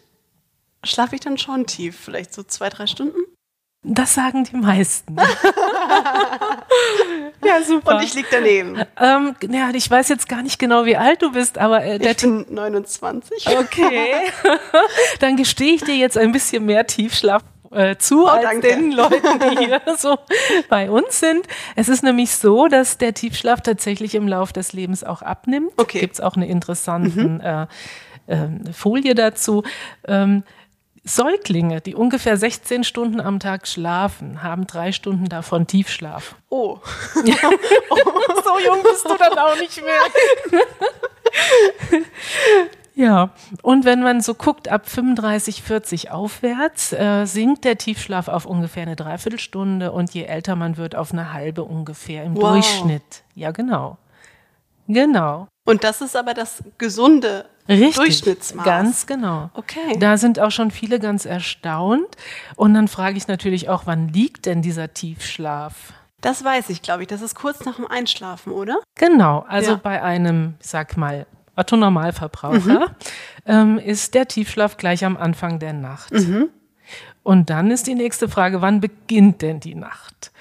schlafe 0.85 1.14
ich 1.14 1.20
dann 1.20 1.38
schon 1.38 1.66
tief, 1.66 1.98
vielleicht 1.98 2.35
so 2.35 2.42
zwei, 2.42 2.68
drei 2.68 2.87
Stunden. 2.87 3.18
Das 3.85 4.14
sagen 4.14 4.44
die 4.44 4.57
meisten. 4.57 5.16
ja, 7.44 7.61
super. 7.66 7.96
Und 7.96 8.05
ich 8.05 8.14
liege 8.14 8.28
daneben. 8.31 8.81
Ähm, 9.00 9.35
ja, 9.50 9.70
ich 9.74 9.90
weiß 9.90 10.09
jetzt 10.09 10.28
gar 10.28 10.42
nicht 10.42 10.61
genau, 10.61 10.85
wie 10.85 10.96
alt 10.96 11.20
du 11.20 11.33
bist, 11.33 11.59
aber 11.59 11.85
äh, 11.85 11.98
der 11.98 12.12
ich 12.12 12.18
bin 12.18 12.46
29. 12.48 13.48
Okay. 13.59 14.31
Dann 15.18 15.37
gestehe 15.37 15.74
ich 15.74 15.83
dir 15.83 15.96
jetzt 15.96 16.16
ein 16.16 16.31
bisschen 16.31 16.64
mehr 16.64 16.87
Tiefschlaf 16.87 17.42
äh, 17.72 17.96
zu 17.96 18.24
oh, 18.24 18.28
als 18.28 18.44
danke. 18.44 18.68
den 18.68 18.92
Leuten, 18.92 19.40
die 19.40 19.66
hier 19.66 19.83
so 19.98 20.16
bei 20.68 20.88
uns 20.88 21.18
sind. 21.18 21.48
Es 21.74 21.88
ist 21.88 22.05
nämlich 22.05 22.37
so, 22.37 22.68
dass 22.68 22.98
der 22.98 23.14
Tiefschlaf 23.14 23.62
tatsächlich 23.62 24.14
im 24.14 24.28
Lauf 24.28 24.52
des 24.52 24.72
Lebens 24.72 25.02
auch 25.02 25.22
abnimmt. 25.22 25.72
Okay. 25.76 25.98
Gibt 25.98 26.14
es 26.14 26.20
auch 26.20 26.37
eine 26.37 26.46
interessante 26.46 27.20
mhm. 27.20 27.40
äh, 27.40 27.66
Folie 28.72 29.14
dazu. 29.14 29.62
Ähm, 30.06 30.44
Säuglinge, 31.04 31.80
die 31.80 31.96
ungefähr 31.96 32.37
16 32.37 32.85
Stunden 32.85 33.20
am 33.20 33.40
Tag 33.40 33.66
schlafen, 33.66 34.42
haben 34.42 34.68
drei 34.68 34.92
Stunden 34.92 35.28
davon 35.28 35.66
Tiefschlaf. 35.66 36.37
Oh. 36.48 36.78
oh. 36.78 37.20
so 38.44 38.58
jung 38.64 38.82
bist 38.85 39.04
du 39.04 39.16
dann 39.16 39.37
auch 39.37 39.58
nicht 39.58 39.82
mehr. 39.82 40.62
ja, 42.94 43.30
und 43.62 43.85
wenn 43.85 44.00
man 44.00 44.20
so 44.20 44.35
guckt, 44.35 44.68
ab 44.68 44.88
35, 44.88 45.62
40 45.62 46.12
aufwärts, 46.12 46.92
äh, 46.92 47.24
sinkt 47.24 47.64
der 47.64 47.78
Tiefschlaf 47.78 48.28
auf 48.28 48.46
ungefähr 48.46 48.85
eine 48.85 48.94
Dreiviertelstunde 48.94 49.90
und 49.90 50.14
je 50.14 50.22
älter 50.22 50.54
man 50.54 50.76
wird, 50.76 50.94
auf 50.94 51.12
eine 51.12 51.32
halbe 51.32 51.64
ungefähr 51.64 52.22
im 52.22 52.37
wow. 52.37 52.52
Durchschnitt. 52.52 53.24
Ja, 53.35 53.50
genau. 53.50 53.98
Genau. 54.87 55.48
Und 55.64 55.82
das 55.82 56.00
ist 56.00 56.16
aber 56.16 56.35
das 56.35 56.62
gesunde 56.78 57.46
Richtig, 57.68 57.94
Durchschnittsmaß. 57.94 58.64
Ganz 58.64 59.07
genau. 59.07 59.51
Okay. 59.55 59.96
Da 59.98 60.16
sind 60.16 60.40
auch 60.40 60.51
schon 60.51 60.70
viele 60.70 60.98
ganz 60.98 61.25
erstaunt. 61.25 62.16
Und 62.57 62.75
dann 62.75 62.88
frage 62.88 63.16
ich 63.16 63.29
natürlich 63.29 63.68
auch, 63.68 63.83
wann 63.87 64.09
liegt 64.09 64.46
denn 64.46 64.62
dieser 64.62 64.92
Tiefschlaf? 64.92 65.92
Das 66.20 66.44
weiß 66.44 66.70
ich, 66.70 66.83
glaube 66.83 67.03
ich. 67.03 67.09
Das 67.09 67.22
ist 67.22 67.35
kurz 67.35 67.64
nach 67.64 67.77
dem 67.77 67.87
Einschlafen, 67.87 68.53
oder? 68.53 68.81
Genau. 68.96 69.44
Also 69.48 69.72
ja. 69.72 69.81
bei 69.83 70.03
einem, 70.03 70.55
sag 70.61 70.96
mal, 70.96 71.27
Otto 71.57 71.77
Normalverbraucher 71.77 72.81
mhm. 72.81 72.94
ähm, 73.46 73.79
ist 73.79 74.14
der 74.14 74.27
Tiefschlaf 74.27 74.77
gleich 74.77 75.05
am 75.05 75.16
Anfang 75.16 75.59
der 75.59 75.72
Nacht. 75.72 76.12
Mhm. 76.12 76.48
Und 77.22 77.51
dann 77.51 77.70
ist 77.70 77.87
die 77.87 77.94
nächste 77.94 78.29
Frage, 78.29 78.62
wann 78.62 78.81
beginnt 78.81 79.42
denn 79.42 79.61
die 79.61 79.75
Nacht? 79.75 80.33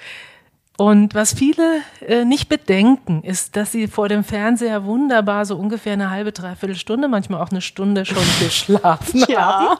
Und 0.78 1.14
was 1.14 1.34
viele 1.34 1.82
äh, 2.00 2.24
nicht 2.24 2.48
bedenken, 2.48 3.22
ist, 3.22 3.56
dass 3.56 3.72
sie 3.72 3.88
vor 3.88 4.08
dem 4.08 4.24
Fernseher 4.24 4.84
wunderbar 4.84 5.44
so 5.44 5.56
ungefähr 5.56 5.92
eine 5.92 6.10
halbe, 6.10 6.32
dreiviertel 6.32 6.76
Stunde, 6.76 7.08
manchmal 7.08 7.42
auch 7.42 7.50
eine 7.50 7.60
Stunde 7.60 8.06
schon 8.06 8.24
geschlafen 8.40 9.22
haben. 9.36 9.78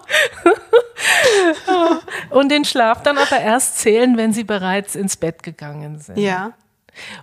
Und 2.31 2.51
den 2.51 2.65
Schlaf 2.65 3.03
dann 3.03 3.17
aber 3.17 3.41
erst 3.41 3.79
zählen, 3.79 4.17
wenn 4.17 4.33
sie 4.33 4.45
bereits 4.45 4.95
ins 4.95 5.17
Bett 5.17 5.43
gegangen 5.43 5.99
sind. 5.99 6.19
Ja. 6.19 6.53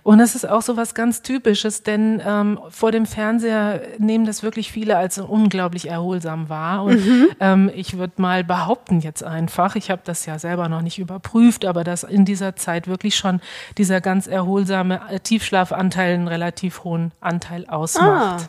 Und 0.02 0.18
das 0.18 0.34
ist 0.34 0.48
auch 0.48 0.62
so 0.62 0.76
was 0.76 0.94
ganz 0.94 1.22
Typisches, 1.22 1.82
denn 1.82 2.20
ähm, 2.24 2.58
vor 2.70 2.92
dem 2.92 3.06
Fernseher 3.06 3.82
nehmen 3.98 4.26
das 4.26 4.42
wirklich 4.42 4.72
viele 4.72 4.96
als 4.96 5.18
unglaublich 5.18 5.88
erholsam 5.88 6.48
wahr. 6.48 6.84
Und 6.84 7.06
mhm. 7.06 7.28
ähm, 7.40 7.70
ich 7.74 7.98
würde 7.98 8.14
mal 8.16 8.44
behaupten 8.44 9.00
jetzt 9.00 9.22
einfach, 9.22 9.76
ich 9.76 9.90
habe 9.90 10.02
das 10.04 10.26
ja 10.26 10.38
selber 10.38 10.68
noch 10.68 10.82
nicht 10.82 10.98
überprüft, 10.98 11.64
aber 11.64 11.84
dass 11.84 12.02
in 12.02 12.24
dieser 12.24 12.56
Zeit 12.56 12.88
wirklich 12.88 13.16
schon 13.16 13.40
dieser 13.78 14.00
ganz 14.00 14.26
erholsame 14.26 15.00
Tiefschlafanteil 15.22 16.14
einen 16.14 16.28
relativ 16.28 16.84
hohen 16.84 17.12
Anteil 17.20 17.66
ausmacht. 17.66 18.48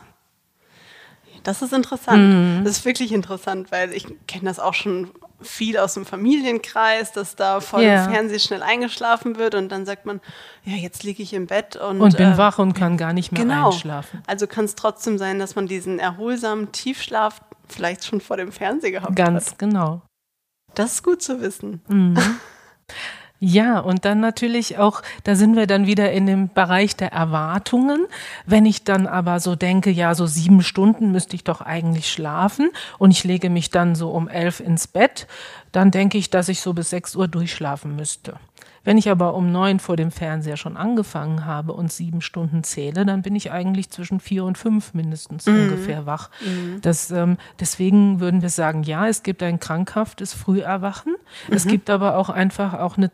Das 1.44 1.60
ist 1.60 1.72
interessant. 1.72 2.60
Mhm. 2.60 2.64
Das 2.64 2.78
ist 2.78 2.84
wirklich 2.84 3.12
interessant, 3.12 3.72
weil 3.72 3.92
ich 3.92 4.06
kenne 4.26 4.44
das 4.44 4.60
auch 4.60 4.74
schon 4.74 5.10
viel 5.42 5.78
aus 5.78 5.94
dem 5.94 6.04
Familienkreis, 6.04 7.12
dass 7.12 7.36
da 7.36 7.60
vor 7.60 7.80
yeah. 7.80 8.04
dem 8.04 8.12
Fernseher 8.12 8.38
schnell 8.38 8.62
eingeschlafen 8.62 9.36
wird 9.36 9.54
und 9.54 9.70
dann 9.70 9.86
sagt 9.86 10.06
man, 10.06 10.20
ja, 10.64 10.76
jetzt 10.76 11.02
liege 11.02 11.22
ich 11.22 11.32
im 11.34 11.46
Bett 11.46 11.76
und, 11.76 12.00
und 12.00 12.16
bin 12.16 12.32
äh, 12.32 12.38
wach 12.38 12.58
und 12.58 12.74
kann 12.74 12.96
gar 12.96 13.12
nicht 13.12 13.32
mehr 13.32 13.42
genau. 13.42 13.66
einschlafen. 13.66 14.22
Also 14.26 14.46
kann 14.46 14.64
es 14.64 14.74
trotzdem 14.74 15.18
sein, 15.18 15.38
dass 15.38 15.54
man 15.54 15.66
diesen 15.66 15.98
erholsamen 15.98 16.72
Tiefschlaf 16.72 17.40
vielleicht 17.68 18.04
schon 18.04 18.20
vor 18.20 18.36
dem 18.36 18.52
Fernseher 18.52 18.92
gehabt 18.92 19.16
Ganz 19.16 19.28
hat. 19.28 19.58
Ganz 19.58 19.58
genau. 19.58 20.02
Das 20.74 20.94
ist 20.94 21.02
gut 21.02 21.22
zu 21.22 21.40
wissen. 21.40 21.82
Mhm. 21.88 22.18
Ja, 23.44 23.80
und 23.80 24.04
dann 24.04 24.20
natürlich 24.20 24.78
auch, 24.78 25.02
da 25.24 25.34
sind 25.34 25.56
wir 25.56 25.66
dann 25.66 25.84
wieder 25.84 26.12
in 26.12 26.26
dem 26.26 26.48
Bereich 26.48 26.94
der 26.94 27.12
Erwartungen. 27.12 28.06
Wenn 28.46 28.64
ich 28.64 28.84
dann 28.84 29.08
aber 29.08 29.40
so 29.40 29.56
denke, 29.56 29.90
ja, 29.90 30.14
so 30.14 30.26
sieben 30.26 30.62
Stunden 30.62 31.10
müsste 31.10 31.34
ich 31.34 31.42
doch 31.42 31.60
eigentlich 31.60 32.08
schlafen 32.12 32.70
und 32.98 33.10
ich 33.10 33.24
lege 33.24 33.50
mich 33.50 33.70
dann 33.70 33.96
so 33.96 34.12
um 34.12 34.28
elf 34.28 34.60
ins 34.60 34.86
Bett, 34.86 35.26
dann 35.72 35.90
denke 35.90 36.18
ich, 36.18 36.30
dass 36.30 36.48
ich 36.48 36.60
so 36.60 36.72
bis 36.72 36.90
sechs 36.90 37.16
Uhr 37.16 37.26
durchschlafen 37.26 37.96
müsste. 37.96 38.36
Wenn 38.84 38.96
ich 38.96 39.10
aber 39.10 39.34
um 39.34 39.50
neun 39.50 39.80
vor 39.80 39.96
dem 39.96 40.12
Fernseher 40.12 40.56
schon 40.56 40.76
angefangen 40.76 41.44
habe 41.44 41.72
und 41.72 41.92
sieben 41.92 42.20
Stunden 42.20 42.62
zähle, 42.62 43.04
dann 43.04 43.22
bin 43.22 43.34
ich 43.34 43.50
eigentlich 43.50 43.90
zwischen 43.90 44.20
vier 44.20 44.44
und 44.44 44.56
fünf 44.56 44.94
mindestens 44.94 45.46
mhm. 45.46 45.62
ungefähr 45.62 46.06
wach. 46.06 46.30
Mhm. 46.44 46.80
Das, 46.80 47.10
ähm, 47.10 47.38
deswegen 47.58 48.20
würden 48.20 48.40
wir 48.40 48.50
sagen, 48.50 48.84
ja, 48.84 49.08
es 49.08 49.24
gibt 49.24 49.42
ein 49.42 49.58
krankhaftes 49.58 50.32
Früherwachen. 50.32 51.16
Mhm. 51.48 51.54
Es 51.54 51.66
gibt 51.66 51.90
aber 51.90 52.16
auch 52.16 52.28
einfach 52.28 52.74
auch 52.74 52.96
eine 52.96 53.10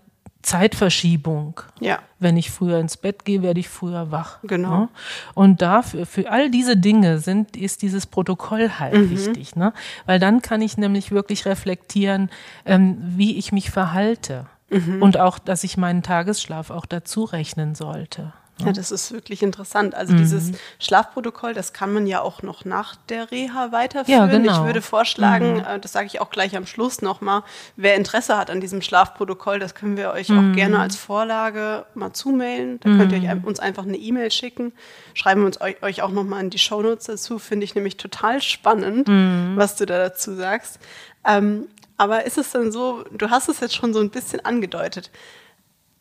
Zeitverschiebung. 0.48 1.60
Ja. 1.78 1.98
Wenn 2.18 2.38
ich 2.38 2.50
früher 2.50 2.78
ins 2.78 2.96
Bett 2.96 3.26
gehe, 3.26 3.42
werde 3.42 3.60
ich 3.60 3.68
früher 3.68 4.10
wach. 4.10 4.38
Genau. 4.44 4.80
Ne? 4.80 4.88
Und 5.34 5.60
dafür, 5.60 6.06
für 6.06 6.30
all 6.30 6.50
diese 6.50 6.76
Dinge 6.76 7.18
sind, 7.18 7.54
ist 7.54 7.82
dieses 7.82 8.06
Protokoll 8.06 8.70
halt 8.78 8.94
mhm. 8.94 9.10
wichtig, 9.10 9.56
ne? 9.56 9.74
Weil 10.06 10.18
dann 10.18 10.40
kann 10.40 10.62
ich 10.62 10.78
nämlich 10.78 11.10
wirklich 11.10 11.44
reflektieren, 11.44 12.30
ähm, 12.64 12.96
wie 12.98 13.36
ich 13.36 13.52
mich 13.52 13.70
verhalte. 13.70 14.46
Mhm. 14.70 15.02
Und 15.02 15.18
auch, 15.18 15.38
dass 15.38 15.64
ich 15.64 15.76
meinen 15.76 16.02
Tagesschlaf 16.02 16.70
auch 16.70 16.86
dazu 16.86 17.24
rechnen 17.24 17.74
sollte. 17.74 18.32
Ja, 18.64 18.72
das 18.72 18.90
ist 18.90 19.12
wirklich 19.12 19.42
interessant. 19.42 19.94
Also 19.94 20.12
mhm. 20.12 20.18
dieses 20.18 20.52
Schlafprotokoll, 20.78 21.54
das 21.54 21.72
kann 21.72 21.92
man 21.92 22.06
ja 22.06 22.20
auch 22.20 22.42
noch 22.42 22.64
nach 22.64 22.96
der 23.08 23.30
Reha 23.30 23.72
weiterführen. 23.72 24.20
Ja, 24.20 24.26
genau. 24.26 24.60
Ich 24.60 24.66
würde 24.66 24.82
vorschlagen, 24.82 25.54
mhm. 25.54 25.64
Äh, 25.64 25.78
das 25.78 25.92
sage 25.92 26.06
ich 26.06 26.20
auch 26.20 26.30
gleich 26.30 26.56
am 26.56 26.66
Schluss 26.66 27.02
nochmal, 27.02 27.42
wer 27.76 27.94
Interesse 27.94 28.36
hat 28.36 28.50
an 28.50 28.60
diesem 28.60 28.82
Schlafprotokoll, 28.82 29.58
das 29.58 29.74
können 29.74 29.96
wir 29.96 30.10
euch 30.10 30.28
mhm. 30.28 30.38
auch 30.52 30.56
gerne 30.56 30.78
als 30.80 30.96
Vorlage 30.96 31.86
mal 31.94 32.12
zumailen. 32.12 32.80
Da 32.80 32.90
könnt 32.90 33.12
ihr 33.12 33.34
mhm. 33.34 33.44
uns 33.44 33.60
einfach 33.60 33.84
eine 33.84 33.96
E-Mail 33.96 34.30
schicken. 34.30 34.72
Schreiben 35.14 35.42
wir 35.42 35.46
uns 35.46 35.60
euch, 35.60 35.82
euch 35.82 36.02
auch 36.02 36.10
nochmal 36.10 36.40
in 36.40 36.50
die 36.50 36.58
Shownotes 36.58 37.06
dazu. 37.06 37.38
Finde 37.38 37.64
ich 37.64 37.74
nämlich 37.74 37.96
total 37.96 38.42
spannend, 38.42 39.08
mhm. 39.08 39.52
was 39.56 39.76
du 39.76 39.86
da 39.86 39.98
dazu 39.98 40.34
sagst. 40.34 40.78
Ähm, 41.24 41.68
aber 41.96 42.24
ist 42.24 42.38
es 42.38 42.52
denn 42.52 42.70
so, 42.72 43.04
du 43.10 43.28
hast 43.28 43.48
es 43.48 43.60
jetzt 43.60 43.74
schon 43.74 43.92
so 43.92 44.00
ein 44.00 44.10
bisschen 44.10 44.44
angedeutet, 44.44 45.10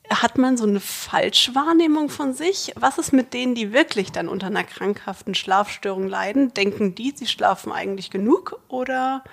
hat 0.10 0.38
man 0.38 0.58
so 0.58 0.66
eine 0.66 0.80
Falschwahrnehmung 0.80 2.10
von 2.10 2.34
sich? 2.34 2.74
Was 2.76 2.98
ist 2.98 3.14
mit 3.14 3.34
denen, 3.34 3.56
die 3.56 3.74
wirklich 3.74 4.12
dann 4.12 4.28
unter 4.28 4.48
einer 4.48 4.64
krankhaften 4.64 5.36
Schlafstörung 5.36 6.08
leiden? 6.08 6.54
Denken 6.54 6.96
die, 6.96 7.12
sie 7.16 7.28
schlafen 7.28 7.72
eigentlich 7.72 8.10
genug? 8.10 8.60
Oder 8.68 9.24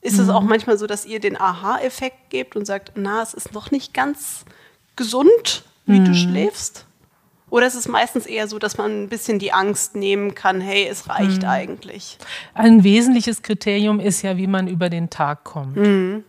ist 0.00 0.16
mhm. 0.16 0.24
es 0.24 0.28
auch 0.28 0.42
manchmal 0.42 0.78
so, 0.78 0.86
dass 0.86 1.06
ihr 1.06 1.20
den 1.20 1.40
Aha-Effekt 1.40 2.30
gebt 2.30 2.56
und 2.56 2.66
sagt, 2.66 2.92
na, 2.96 3.22
es 3.22 3.34
ist 3.34 3.52
noch 3.52 3.70
nicht 3.70 3.94
ganz 3.94 4.44
gesund, 4.96 5.64
wie 5.86 6.00
mhm. 6.00 6.04
du 6.06 6.14
schläfst? 6.14 6.86
Oder 7.48 7.66
ist 7.66 7.74
es 7.74 7.86
meistens 7.86 8.24
eher 8.24 8.48
so, 8.48 8.58
dass 8.58 8.78
man 8.78 9.04
ein 9.04 9.08
bisschen 9.10 9.38
die 9.38 9.52
Angst 9.52 9.94
nehmen 9.94 10.34
kann, 10.34 10.62
hey, 10.62 10.88
es 10.88 11.08
reicht 11.08 11.42
mhm. 11.42 11.48
eigentlich? 11.48 12.18
Ein 12.54 12.82
wesentliches 12.82 13.42
Kriterium 13.42 14.00
ist 14.00 14.22
ja, 14.22 14.38
wie 14.38 14.46
man 14.46 14.68
über 14.68 14.88
den 14.88 15.10
Tag 15.10 15.44
kommt. 15.44 15.76
Mhm. 15.76 16.24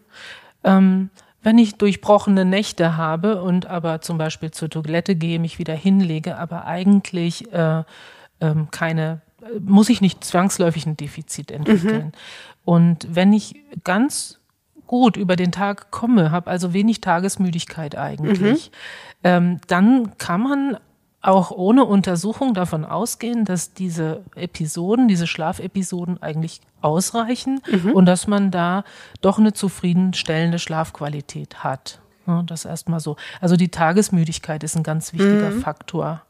Ähm, 0.65 1.09
wenn 1.43 1.57
ich 1.57 1.75
durchbrochene 1.75 2.45
Nächte 2.45 2.97
habe 2.97 3.41
und 3.41 3.65
aber 3.65 4.01
zum 4.01 4.17
Beispiel 4.17 4.51
zur 4.51 4.69
Toilette 4.69 5.15
gehe, 5.15 5.39
mich 5.39 5.59
wieder 5.59 5.75
hinlege, 5.75 6.37
aber 6.37 6.65
eigentlich 6.65 7.51
äh, 7.53 7.83
ähm, 8.39 8.69
keine, 8.71 9.21
muss 9.59 9.89
ich 9.89 10.01
nicht 10.01 10.23
zwangsläufig 10.23 10.85
ein 10.85 10.97
Defizit 10.97 11.51
entwickeln. 11.51 12.07
Mhm. 12.07 12.11
Und 12.65 13.07
wenn 13.09 13.33
ich 13.33 13.55
ganz 13.83 14.39
gut 14.87 15.17
über 15.17 15.35
den 15.35 15.51
Tag 15.51 15.91
komme, 15.91 16.31
habe 16.31 16.49
also 16.49 16.73
wenig 16.73 17.01
Tagesmüdigkeit 17.01 17.97
eigentlich, 17.97 18.71
mhm. 18.71 18.77
ähm, 19.23 19.61
dann 19.67 20.17
kann 20.17 20.41
man 20.41 20.77
auch 21.21 21.51
ohne 21.51 21.85
Untersuchung 21.85 22.53
davon 22.53 22.83
ausgehen, 22.83 23.45
dass 23.45 23.73
diese 23.73 24.23
Episoden, 24.35 25.07
diese 25.07 25.25
Schlafepisoden 25.25 26.21
eigentlich 26.21 26.59
ausreichen 26.83 27.61
mhm. 27.69 27.91
und 27.91 28.05
dass 28.05 28.27
man 28.27 28.51
da 28.51 28.83
doch 29.21 29.39
eine 29.39 29.53
zufriedenstellende 29.53 30.59
Schlafqualität 30.59 31.63
hat. 31.63 31.99
Ja, 32.27 32.41
das 32.43 32.65
erstmal 32.65 32.99
so. 32.99 33.17
Also 33.41 33.55
die 33.55 33.69
Tagesmüdigkeit 33.69 34.63
ist 34.63 34.75
ein 34.75 34.83
ganz 34.83 35.13
wichtiger 35.13 35.51
mhm. 35.51 35.61
Faktor. 35.61 36.21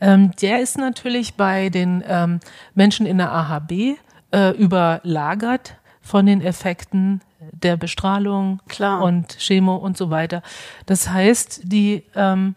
Ähm, 0.00 0.32
der 0.40 0.60
ist 0.60 0.78
natürlich 0.78 1.34
bei 1.34 1.68
den 1.68 2.04
ähm, 2.06 2.40
Menschen 2.74 3.06
in 3.06 3.18
der 3.18 3.32
AHB 3.32 3.96
äh, 4.30 4.50
überlagert 4.56 5.76
von 6.00 6.26
den 6.26 6.40
Effekten 6.40 7.20
der 7.52 7.76
Bestrahlung 7.76 8.60
Klar. 8.68 9.02
und 9.02 9.38
Chemo 9.38 9.76
und 9.76 9.96
so 9.96 10.10
weiter. 10.10 10.42
Das 10.86 11.08
heißt, 11.08 11.60
die 11.64 12.04
ähm, 12.14 12.54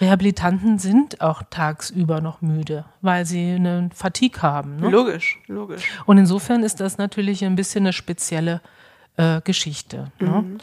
Rehabilitanten 0.00 0.78
sind 0.78 1.20
auch 1.20 1.42
tagsüber 1.50 2.20
noch 2.20 2.42
müde, 2.42 2.84
weil 3.00 3.26
sie 3.26 3.52
eine 3.52 3.90
Fatigue 3.94 4.42
haben. 4.42 4.76
Ne? 4.76 4.88
Logisch, 4.88 5.38
logisch. 5.46 5.84
Und 6.06 6.18
insofern 6.18 6.62
ist 6.62 6.80
das 6.80 6.98
natürlich 6.98 7.44
ein 7.44 7.56
bisschen 7.56 7.84
eine 7.84 7.92
spezielle 7.92 8.60
äh, 9.16 9.40
Geschichte. 9.42 10.10
Ne? 10.18 10.28
Mhm. 10.28 10.52
Ne? 10.54 10.58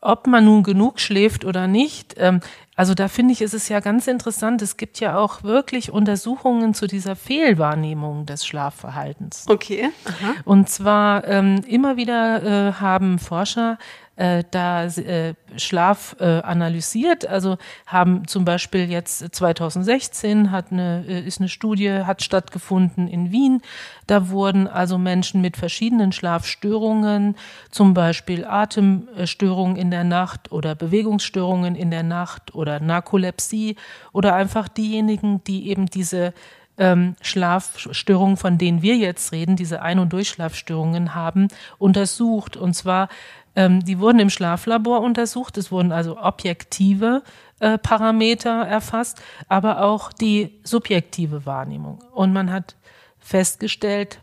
Ob 0.00 0.26
man 0.26 0.44
nun 0.44 0.62
genug 0.62 1.00
schläft 1.00 1.46
oder 1.46 1.66
nicht, 1.66 2.16
ähm, 2.18 2.40
also 2.76 2.92
da 2.92 3.08
finde 3.08 3.32
ich, 3.32 3.40
ist 3.40 3.54
es 3.54 3.70
ja 3.70 3.80
ganz 3.80 4.06
interessant. 4.06 4.60
Es 4.60 4.76
gibt 4.76 5.00
ja 5.00 5.16
auch 5.16 5.44
wirklich 5.44 5.90
Untersuchungen 5.90 6.74
zu 6.74 6.86
dieser 6.86 7.16
Fehlwahrnehmung 7.16 8.26
des 8.26 8.44
Schlafverhaltens. 8.44 9.46
Okay. 9.48 9.90
Aha. 10.04 10.34
Und 10.44 10.68
zwar 10.68 11.26
ähm, 11.26 11.62
immer 11.66 11.96
wieder 11.96 12.42
äh, 12.42 12.72
haben 12.74 13.18
Forscher 13.18 13.78
äh, 14.16 14.44
da 14.50 14.84
äh, 14.84 15.34
Schlaf 15.56 16.16
äh, 16.20 16.40
analysiert. 16.40 17.26
Also 17.26 17.58
haben 17.86 18.26
zum 18.28 18.44
Beispiel 18.44 18.90
jetzt 18.90 19.34
2016 19.34 20.50
hat 20.50 20.70
eine, 20.70 21.04
äh, 21.06 21.20
ist 21.20 21.40
eine 21.40 21.48
Studie, 21.48 21.90
hat 21.90 22.22
stattgefunden 22.22 23.08
in 23.08 23.32
Wien. 23.32 23.60
Da 24.06 24.28
wurden 24.28 24.68
also 24.68 24.98
Menschen 24.98 25.40
mit 25.40 25.56
verschiedenen 25.56 26.12
Schlafstörungen, 26.12 27.36
zum 27.70 27.94
Beispiel 27.94 28.44
Atemstörungen 28.44 29.76
in 29.76 29.90
der 29.90 30.04
Nacht 30.04 30.52
oder 30.52 30.74
Bewegungsstörungen 30.74 31.74
in 31.74 31.90
der 31.90 32.02
Nacht 32.02 32.54
oder 32.54 32.80
Narkolepsie 32.80 33.76
oder 34.12 34.34
einfach 34.34 34.68
diejenigen, 34.68 35.42
die 35.44 35.68
eben 35.68 35.86
diese 35.86 36.34
ähm, 36.78 37.16
Schlafstörungen, 37.22 38.36
von 38.36 38.58
denen 38.58 38.82
wir 38.82 38.96
jetzt 38.96 39.32
reden, 39.32 39.56
diese 39.56 39.82
Ein- 39.82 39.98
und 39.98 40.12
Durchschlafstörungen 40.12 41.14
haben, 41.14 41.48
untersucht. 41.78 42.56
Und 42.56 42.74
zwar 42.74 43.08
ähm, 43.56 43.84
die 43.84 43.98
wurden 43.98 44.18
im 44.18 44.30
Schlaflabor 44.30 45.00
untersucht. 45.00 45.56
Es 45.58 45.70
wurden 45.70 45.92
also 45.92 46.18
objektive 46.18 47.22
äh, 47.60 47.78
Parameter 47.78 48.62
erfasst, 48.62 49.22
aber 49.48 49.82
auch 49.82 50.12
die 50.12 50.58
subjektive 50.64 51.46
Wahrnehmung. 51.46 52.02
Und 52.12 52.32
man 52.32 52.52
hat 52.52 52.74
festgestellt, 53.18 54.20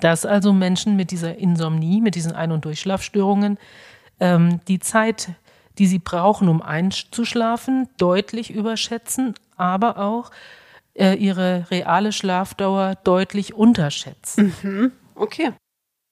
dass 0.00 0.24
also 0.24 0.52
Menschen 0.52 0.96
mit 0.96 1.10
dieser 1.10 1.36
Insomnie, 1.36 2.00
mit 2.00 2.14
diesen 2.14 2.32
Ein- 2.32 2.52
und 2.52 2.64
Durchschlafstörungen, 2.64 3.58
ähm, 4.18 4.60
die 4.66 4.78
Zeit, 4.78 5.30
die 5.78 5.86
sie 5.86 5.98
brauchen, 5.98 6.48
um 6.48 6.62
einzuschlafen, 6.62 7.88
deutlich 7.98 8.50
überschätzen, 8.50 9.34
aber 9.56 9.98
auch 9.98 10.30
äh, 10.94 11.14
ihre 11.14 11.66
reale 11.70 12.12
Schlafdauer 12.12 12.96
deutlich 13.04 13.54
unterschätzen. 13.54 14.54
Mhm. 14.62 14.92
Okay. 15.14 15.52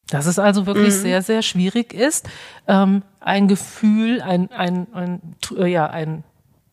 Dass 0.09 0.27
es 0.27 0.39
also 0.39 0.67
wirklich 0.67 0.95
mhm. 0.95 1.01
sehr, 1.01 1.23
sehr 1.23 1.43
schwierig 1.43 1.93
ist, 1.93 2.29
ähm, 2.67 3.03
ein 3.21 3.49
Gefühl, 3.49 4.21
ein, 4.23 4.51
ein, 4.51 4.87
ein, 4.93 5.37
äh, 5.57 5.67
ja, 5.67 5.87
ein 5.87 6.25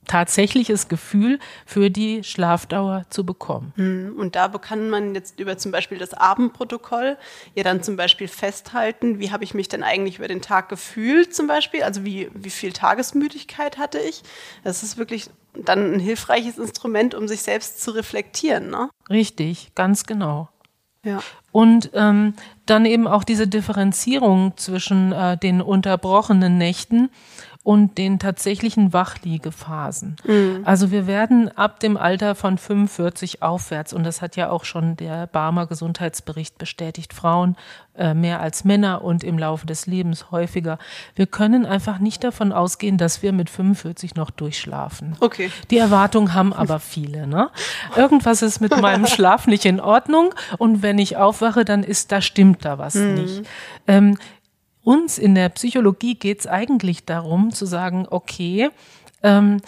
tatsächliches 0.07 0.87
Gefühl 0.87 1.39
für 1.65 1.89
die 1.89 2.23
Schlafdauer 2.23 3.05
zu 3.09 3.25
bekommen. 3.25 3.73
Mhm. 3.75 4.15
Und 4.17 4.35
da 4.35 4.47
kann 4.47 4.89
man 4.89 5.13
jetzt 5.13 5.39
über 5.39 5.57
zum 5.57 5.71
Beispiel 5.71 5.97
das 5.97 6.13
Abendprotokoll 6.13 7.17
ja 7.55 7.63
dann 7.63 7.83
zum 7.83 7.95
Beispiel 7.95 8.27
festhalten, 8.27 9.19
wie 9.19 9.31
habe 9.31 9.43
ich 9.43 9.53
mich 9.53 9.67
denn 9.67 9.83
eigentlich 9.83 10.17
über 10.17 10.27
den 10.27 10.41
Tag 10.41 10.69
gefühlt 10.69 11.35
zum 11.35 11.47
Beispiel, 11.47 11.83
also 11.83 12.05
wie, 12.05 12.29
wie 12.33 12.49
viel 12.49 12.73
Tagesmüdigkeit 12.73 13.77
hatte 13.77 13.99
ich. 13.99 14.23
Das 14.63 14.81
ist 14.81 14.97
wirklich 14.97 15.29
dann 15.63 15.93
ein 15.93 15.99
hilfreiches 15.99 16.57
Instrument, 16.57 17.15
um 17.15 17.27
sich 17.27 17.41
selbst 17.41 17.81
zu 17.81 17.91
reflektieren. 17.91 18.69
Ne? 18.69 18.89
Richtig, 19.09 19.71
ganz 19.75 20.05
genau. 20.05 20.49
Ja. 21.03 21.21
Und 21.51 21.91
ähm, 21.93 22.33
dann 22.65 22.85
eben 22.85 23.07
auch 23.07 23.23
diese 23.23 23.47
Differenzierung 23.47 24.53
zwischen 24.57 25.11
äh, 25.11 25.37
den 25.37 25.61
unterbrochenen 25.61 26.57
Nächten 26.57 27.09
und 27.67 27.97
den 27.97 28.17
tatsächlichen 28.17 28.93
Wachliegephasen. 28.93 30.15
Mhm. 30.23 30.61
Also 30.63 30.89
wir 30.89 31.05
werden 31.05 31.51
ab 31.57 31.81
dem 31.81 31.97
Alter 31.97 32.33
von 32.33 32.57
45 32.57 33.41
aufwärts, 33.41 33.91
und 33.91 34.05
das 34.05 34.21
hat 34.21 34.37
ja 34.37 34.49
auch 34.51 34.63
schon 34.63 34.95
der 34.95 35.27
Barmer 35.27 35.67
Gesundheitsbericht 35.67 36.57
bestätigt, 36.57 37.11
Frauen 37.11 37.57
äh, 37.97 38.13
mehr 38.13 38.39
als 38.39 38.63
Männer 38.63 39.01
und 39.01 39.21
im 39.21 39.37
Laufe 39.37 39.65
des 39.65 39.85
Lebens 39.85 40.31
häufiger. 40.31 40.77
Wir 41.15 41.25
können 41.25 41.65
einfach 41.65 41.99
nicht 41.99 42.23
davon 42.23 42.53
ausgehen, 42.53 42.97
dass 42.97 43.21
wir 43.21 43.33
mit 43.33 43.49
45 43.49 44.15
noch 44.15 44.29
durchschlafen. 44.29 45.17
Okay. 45.19 45.51
Die 45.69 45.77
Erwartung 45.77 46.33
haben 46.33 46.53
aber 46.53 46.79
viele. 46.79 47.27
Ne? 47.27 47.49
Irgendwas 47.97 48.43
ist 48.43 48.61
mit 48.61 48.79
meinem 48.79 49.07
Schlaf 49.07 49.45
nicht 49.45 49.65
in 49.65 49.81
Ordnung 49.81 50.33
und 50.57 50.83
wenn 50.83 50.99
ich 50.99 51.17
aufwache, 51.17 51.65
dann 51.65 51.83
ist 51.83 52.13
da 52.13 52.21
stimmt 52.21 52.63
da 52.63 52.77
was 52.77 52.95
mhm. 52.95 53.13
nicht. 53.15 53.41
Ähm, 53.87 54.17
uns 54.87 55.17
in 55.17 55.35
der 55.35 55.49
Psychologie 55.49 56.15
geht 56.15 56.39
es 56.39 56.47
eigentlich 56.47 57.03
darum 57.03 57.51
zu 57.51 57.65
sagen, 57.65 58.07
okay, 58.09 58.69
ähm, 59.21 59.59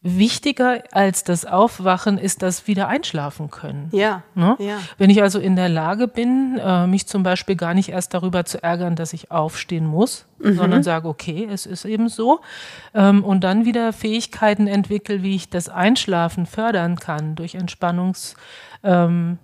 Wichtiger 0.00 0.84
als 0.92 1.24
das 1.24 1.44
Aufwachen 1.44 2.18
ist 2.18 2.42
das 2.42 2.68
wieder 2.68 2.86
einschlafen 2.86 3.50
können. 3.50 3.88
Ja, 3.90 4.22
ne? 4.36 4.54
ja. 4.60 4.78
Wenn 4.96 5.10
ich 5.10 5.20
also 5.20 5.40
in 5.40 5.56
der 5.56 5.68
Lage 5.68 6.06
bin, 6.06 6.56
äh, 6.62 6.86
mich 6.86 7.08
zum 7.08 7.24
Beispiel 7.24 7.56
gar 7.56 7.74
nicht 7.74 7.88
erst 7.88 8.14
darüber 8.14 8.44
zu 8.44 8.62
ärgern, 8.62 8.94
dass 8.94 9.12
ich 9.12 9.32
aufstehen 9.32 9.86
muss, 9.86 10.26
mhm. 10.38 10.54
sondern 10.54 10.82
sage, 10.84 11.08
okay, 11.08 11.48
es 11.50 11.66
ist 11.66 11.84
eben 11.84 12.08
so, 12.08 12.38
ähm, 12.94 13.24
und 13.24 13.42
dann 13.42 13.64
wieder 13.64 13.92
Fähigkeiten 13.92 14.68
entwickle, 14.68 15.24
wie 15.24 15.34
ich 15.34 15.50
das 15.50 15.68
Einschlafen 15.68 16.46
fördern 16.46 16.94
kann 16.94 17.34
durch 17.34 17.56
Entspannungs 17.56 18.36
ähm, 18.82 19.38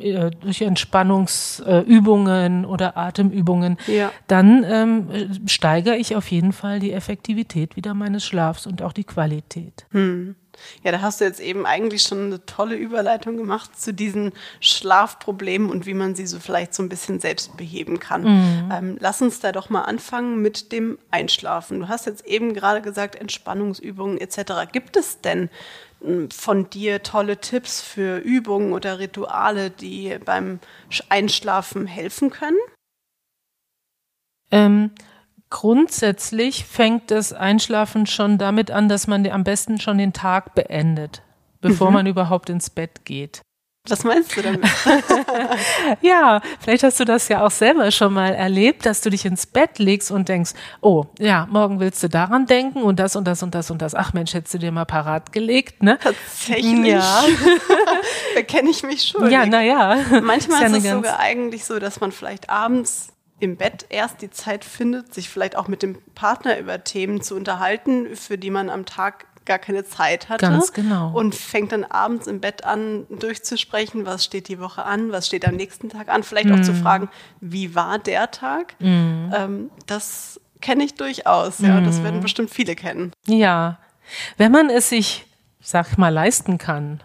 äh, 0.00 0.30
durch 0.30 0.62
Entspannungsübungen 0.62 2.64
oder 2.64 2.96
Atemübungen, 2.96 3.78
ja. 3.86 4.10
dann 4.26 4.64
ähm, 4.64 5.08
steigere 5.46 5.96
ich 5.96 6.16
auf 6.16 6.30
jeden 6.30 6.52
Fall 6.52 6.80
die 6.80 6.92
Effektivität 6.92 7.76
wieder 7.76 7.94
meines 7.94 8.24
Schlafs 8.24 8.66
und 8.66 8.82
auch 8.82 8.92
die 8.92 9.04
Qualität. 9.04 9.86
Hm. 9.90 10.34
Ja, 10.82 10.92
da 10.92 11.00
hast 11.00 11.20
du 11.20 11.24
jetzt 11.24 11.40
eben 11.40 11.66
eigentlich 11.66 12.02
schon 12.02 12.26
eine 12.26 12.46
tolle 12.46 12.76
Überleitung 12.76 13.36
gemacht 13.36 13.78
zu 13.78 13.92
diesen 13.92 14.32
Schlafproblemen 14.60 15.70
und 15.70 15.86
wie 15.86 15.94
man 15.94 16.14
sie 16.14 16.26
so 16.26 16.38
vielleicht 16.38 16.74
so 16.74 16.82
ein 16.82 16.88
bisschen 16.88 17.20
selbst 17.20 17.56
beheben 17.56 17.98
kann. 17.98 18.22
Mhm. 18.22 18.72
Ähm, 18.72 18.96
lass 19.00 19.22
uns 19.22 19.40
da 19.40 19.52
doch 19.52 19.70
mal 19.70 19.82
anfangen 19.82 20.42
mit 20.42 20.72
dem 20.72 20.98
Einschlafen. 21.10 21.80
Du 21.80 21.88
hast 21.88 22.06
jetzt 22.06 22.26
eben 22.26 22.54
gerade 22.54 22.82
gesagt, 22.82 23.16
Entspannungsübungen 23.16 24.18
etc. 24.18 24.70
Gibt 24.72 24.96
es 24.96 25.20
denn 25.20 25.50
von 26.30 26.70
dir 26.70 27.02
tolle 27.02 27.38
Tipps 27.38 27.80
für 27.80 28.18
Übungen 28.18 28.72
oder 28.72 28.98
Rituale, 28.98 29.70
die 29.70 30.18
beim 30.24 30.60
Einschlafen 31.08 31.86
helfen 31.86 32.30
können? 32.30 32.58
Ähm, 34.50 34.90
grundsätzlich 35.50 36.64
fängt 36.64 37.10
das 37.10 37.32
Einschlafen 37.32 38.06
schon 38.06 38.38
damit 38.38 38.70
an, 38.70 38.88
dass 38.88 39.06
man 39.06 39.26
am 39.26 39.44
besten 39.44 39.80
schon 39.80 39.98
den 39.98 40.12
Tag 40.12 40.54
beendet, 40.54 41.22
bevor 41.60 41.88
mhm. 41.88 41.94
man 41.94 42.06
überhaupt 42.06 42.50
ins 42.50 42.70
Bett 42.70 43.04
geht. 43.04 43.42
Was 43.86 44.02
meinst 44.02 44.34
du 44.34 44.40
damit? 44.40 44.64
ja, 46.00 46.40
vielleicht 46.58 46.84
hast 46.84 46.98
du 47.00 47.04
das 47.04 47.28
ja 47.28 47.44
auch 47.44 47.50
selber 47.50 47.90
schon 47.90 48.14
mal 48.14 48.32
erlebt, 48.32 48.86
dass 48.86 49.02
du 49.02 49.10
dich 49.10 49.26
ins 49.26 49.44
Bett 49.44 49.78
legst 49.78 50.10
und 50.10 50.26
denkst, 50.30 50.52
oh, 50.80 51.04
ja, 51.18 51.46
morgen 51.50 51.80
willst 51.80 52.02
du 52.02 52.08
daran 52.08 52.46
denken 52.46 52.82
und 52.82 52.98
das 52.98 53.14
und 53.14 53.24
das 53.26 53.42
und 53.42 53.54
das 53.54 53.70
und 53.70 53.82
das. 53.82 53.94
Ach 53.94 54.14
Mensch, 54.14 54.32
hättest 54.32 54.54
du 54.54 54.58
dir 54.58 54.72
mal 54.72 54.86
parat 54.86 55.34
gelegt, 55.34 55.82
ne? 55.82 55.98
Tatsächlich. 56.02 56.86
Ja. 56.86 57.24
da 58.34 58.40
kenne 58.40 58.70
ich 58.70 58.82
mich 58.84 59.02
schon. 59.02 59.30
Ja, 59.30 59.44
naja. 59.44 59.98
Manchmal 60.22 60.62
ist, 60.62 60.78
ist 60.78 60.84
ja 60.84 60.92
es 60.92 60.96
sogar 60.96 61.20
eigentlich 61.20 61.66
so, 61.66 61.78
dass 61.78 62.00
man 62.00 62.10
vielleicht 62.10 62.48
abends 62.48 63.08
im 63.38 63.58
Bett 63.58 63.84
erst 63.90 64.22
die 64.22 64.30
Zeit 64.30 64.64
findet, 64.64 65.12
sich 65.12 65.28
vielleicht 65.28 65.56
auch 65.56 65.68
mit 65.68 65.82
dem 65.82 65.98
Partner 66.14 66.58
über 66.58 66.84
Themen 66.84 67.20
zu 67.20 67.34
unterhalten, 67.36 68.16
für 68.16 68.38
die 68.38 68.50
man 68.50 68.70
am 68.70 68.86
Tag 68.86 69.26
gar 69.46 69.58
keine 69.58 69.84
Zeit 69.84 70.28
hatte. 70.28 70.46
Ganz 70.46 70.72
genau. 70.72 71.10
Und 71.12 71.34
fängt 71.34 71.72
dann 71.72 71.84
abends 71.84 72.26
im 72.26 72.40
Bett 72.40 72.64
an, 72.64 73.06
durchzusprechen, 73.10 74.06
was 74.06 74.24
steht 74.24 74.48
die 74.48 74.58
Woche 74.60 74.84
an, 74.84 75.12
was 75.12 75.26
steht 75.26 75.44
am 75.46 75.54
nächsten 75.56 75.88
Tag 75.90 76.08
an, 76.08 76.22
vielleicht 76.22 76.50
auch 76.52 76.60
zu 76.60 76.72
Mhm. 76.72 76.76
fragen, 76.76 77.08
wie 77.40 77.74
war 77.74 77.98
der 77.98 78.30
Tag? 78.30 78.74
Ähm, 78.80 79.70
das 79.86 80.40
kenne 80.60 80.84
ich 80.84 80.94
durchaus, 80.94 81.58
ja. 81.60 81.80
Das 81.80 81.98
Mhm. 81.98 82.02
werden 82.04 82.20
bestimmt 82.20 82.50
viele 82.50 82.74
kennen. 82.74 83.12
Ja, 83.26 83.78
wenn 84.36 84.52
man 84.52 84.70
es 84.70 84.88
sich, 84.88 85.26
sag 85.60 85.98
mal, 85.98 86.08
leisten 86.10 86.58
kann, 86.58 87.02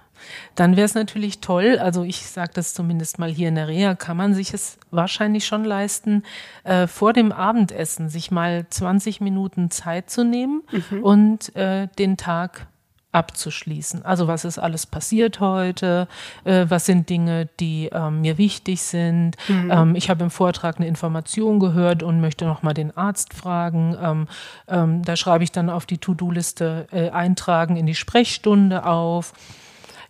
dann 0.55 0.75
wäre 0.75 0.86
es 0.86 0.95
natürlich 0.95 1.39
toll. 1.39 1.77
Also 1.80 2.03
ich 2.03 2.25
sage 2.25 2.51
das 2.53 2.73
zumindest 2.73 3.19
mal 3.19 3.30
hier 3.30 3.49
in 3.49 3.55
der 3.55 3.67
Reha, 3.67 3.95
kann 3.95 4.17
man 4.17 4.34
sich 4.34 4.53
es 4.53 4.77
wahrscheinlich 4.91 5.45
schon 5.45 5.63
leisten, 5.63 6.23
äh, 6.63 6.88
vor 6.88 7.13
dem 7.13 7.32
Abendessen 7.32 8.09
sich 8.09 8.32
mal 8.32 8.65
20 8.69 9.21
Minuten 9.21 9.71
Zeit 9.71 10.09
zu 10.09 10.23
nehmen 10.23 10.63
und 11.01 11.55
äh, 11.55 11.88
den 11.97 12.17
Tag 12.17 12.67
abzuschließen. 13.11 14.05
Also 14.05 14.27
was 14.27 14.45
ist 14.45 14.59
alles 14.59 14.86
passiert 14.86 15.39
heute? 15.39 16.07
Äh, 16.43 16.65
was 16.69 16.86
sind 16.86 17.09
Dinge, 17.09 17.49
die 17.59 17.89
ähm, 17.91 18.21
mir 18.21 18.38
wichtig 18.38 18.82
sind? 18.82 19.36
Ähm, 19.71 19.95
ich 19.95 20.09
habe 20.09 20.23
im 20.23 20.30
Vortrag 20.30 20.77
eine 20.77 20.88
Information 20.88 21.59
gehört 21.59 22.03
und 22.03 22.21
möchte 22.21 22.45
noch 22.45 22.61
mal 22.61 22.73
den 22.73 22.95
Arzt 22.95 23.34
fragen. 23.34 23.97
Ähm, 23.99 24.27
ähm, 24.67 25.03
da 25.03 25.15
schreibe 25.15 25.43
ich 25.43 25.51
dann 25.51 25.69
auf 25.71 25.88
die 25.88 25.97
To-Do-Liste 25.97 26.88
äh, 26.91 27.09
eintragen 27.09 27.77
in 27.77 27.88
die 27.88 27.95
Sprechstunde 27.95 28.86
auf. 28.86 29.34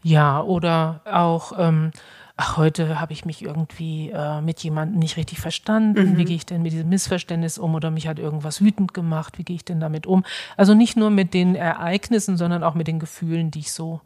Ja, 0.02 0.42
oder 0.42 1.02
auch, 1.06 1.54
ähm, 1.58 1.92
ach, 2.38 2.56
heute 2.56 3.02
habe 3.02 3.12
ich 3.12 3.26
mich 3.26 3.42
irgendwie 3.42 4.12
äh, 4.12 4.40
mit 4.40 4.62
jemandem 4.62 5.00
nicht 5.00 5.18
richtig 5.18 5.42
verstanden. 5.42 6.18
Wie 6.18 6.24
gehe 6.24 6.38
ich 6.38 6.46
denn 6.46 6.62
mit 6.62 6.72
diesem 6.72 6.88
Missverständnis 6.88 7.58
um? 7.58 7.76
Oder 7.76 7.92
mich 7.92 8.08
hat 8.08 8.18
irgendwas 8.18 8.62
wütend 8.62 8.94
gemacht. 8.94 9.38
Wie 9.38 9.44
gehe 9.44 9.58
ich 9.58 9.66
denn 9.66 9.82
damit 9.82 10.08
um? 10.08 10.24
Also 10.56 10.74
nicht 10.74 10.96
nur 10.96 11.10
mit 11.10 11.34
den 11.34 11.56
Ereignissen, 11.56 12.38
sondern 12.38 12.64
auch 12.64 12.76
mit 12.76 12.88
den 12.88 13.00
Gefühlen, 13.00 13.52
die 13.52 13.60
ich 13.60 13.74
so 13.74 14.00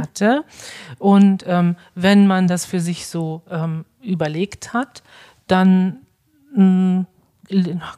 hatte. 0.00 0.44
Und 0.98 1.44
ähm, 1.46 1.76
wenn 1.94 2.26
man 2.26 2.48
das 2.48 2.64
für 2.64 2.80
sich 2.80 3.06
so 3.06 3.42
ähm, 3.50 3.84
überlegt 4.00 4.72
hat, 4.72 5.02
dann 5.46 5.98
mh, 6.56 7.04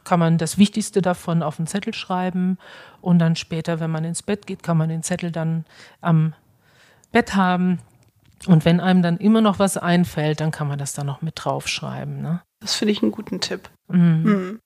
kann 0.03 0.19
man 0.19 0.37
das 0.37 0.57
Wichtigste 0.57 1.01
davon 1.01 1.41
auf 1.41 1.59
einen 1.59 1.67
Zettel 1.67 1.93
schreiben 1.93 2.57
und 2.99 3.19
dann 3.19 3.37
später, 3.37 3.79
wenn 3.79 3.91
man 3.91 4.03
ins 4.03 4.21
Bett 4.21 4.47
geht, 4.47 4.63
kann 4.63 4.75
man 4.75 4.89
den 4.89 5.03
Zettel 5.03 5.31
dann 5.31 5.63
am 6.01 6.33
Bett 7.17 7.35
haben. 7.35 7.79
Und 8.45 8.63
wenn 8.63 8.79
einem 8.79 9.01
dann 9.01 9.17
immer 9.17 9.41
noch 9.41 9.57
was 9.57 9.75
einfällt, 9.75 10.39
dann 10.39 10.51
kann 10.51 10.67
man 10.67 10.77
das 10.77 10.93
da 10.93 11.03
noch 11.03 11.23
mit 11.23 11.33
draufschreiben. 11.35 12.21
Ne? 12.21 12.43
Das 12.59 12.75
finde 12.75 12.91
ich 12.91 13.01
einen 13.01 13.11
guten 13.11 13.41
Tipp. 13.41 13.71
Mhm. 13.87 14.23
Mhm. 14.23 14.59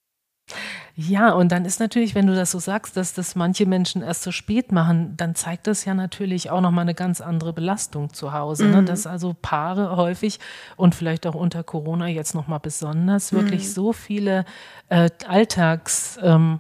Ja, 0.97 1.31
und 1.31 1.53
dann 1.53 1.63
ist 1.63 1.79
natürlich, 1.79 2.13
wenn 2.13 2.27
du 2.27 2.35
das 2.35 2.51
so 2.51 2.59
sagst, 2.59 2.97
dass 2.97 3.13
das 3.13 3.35
manche 3.35 3.65
Menschen 3.65 4.01
erst 4.01 4.23
so 4.23 4.33
spät 4.33 4.73
machen, 4.73 5.15
dann 5.15 5.33
zeigt 5.33 5.65
das 5.67 5.85
ja 5.85 5.93
natürlich 5.93 6.49
auch 6.49 6.59
nochmal 6.59 6.81
eine 6.81 6.93
ganz 6.93 7.21
andere 7.21 7.53
Belastung 7.53 8.13
zu 8.13 8.33
Hause. 8.33 8.65
Ne? 8.65 8.83
Dass 8.83 9.07
also 9.07 9.33
Paare 9.41 9.95
häufig 9.95 10.41
und 10.75 10.93
vielleicht 10.93 11.25
auch 11.25 11.35
unter 11.35 11.63
Corona 11.63 12.07
jetzt 12.07 12.35
nochmal 12.35 12.59
besonders 12.59 13.31
wirklich 13.31 13.73
so 13.73 13.93
viele 13.93 14.43
äh, 14.89 15.09
Alltags. 15.25 16.19
Ähm, 16.21 16.59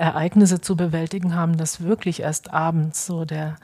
Ereignisse 0.00 0.62
zu 0.62 0.76
bewältigen 0.76 1.34
haben, 1.34 1.58
dass 1.58 1.82
wirklich 1.82 2.20
erst 2.20 2.54
abends 2.54 3.04
so 3.04 3.26
der 3.26 3.56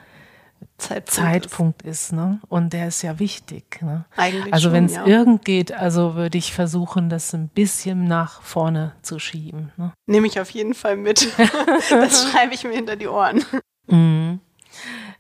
Zeitpunkt. 0.78 1.10
Zeitpunkt 1.10 1.82
ist, 1.82 2.12
ne? 2.12 2.40
Und 2.48 2.72
der 2.72 2.88
ist 2.88 3.02
ja 3.02 3.18
wichtig. 3.18 3.80
Ne? 3.82 4.04
Eigentlich 4.16 4.52
also 4.52 4.72
wenn 4.72 4.86
es 4.86 4.94
ja. 4.94 5.06
irgend 5.06 5.44
geht, 5.44 5.72
also 5.72 6.14
würde 6.14 6.38
ich 6.38 6.52
versuchen, 6.52 7.08
das 7.08 7.34
ein 7.34 7.48
bisschen 7.48 8.06
nach 8.06 8.42
vorne 8.42 8.92
zu 9.02 9.18
schieben. 9.18 9.72
Ne? 9.76 9.92
Nehme 10.06 10.26
ich 10.26 10.40
auf 10.40 10.50
jeden 10.50 10.74
Fall 10.74 10.96
mit. 10.96 11.28
das 11.90 12.30
schreibe 12.30 12.54
ich 12.54 12.64
mir 12.64 12.72
hinter 12.72 12.96
die 12.96 13.08
Ohren. 13.08 13.44
Mhm. 13.86 14.40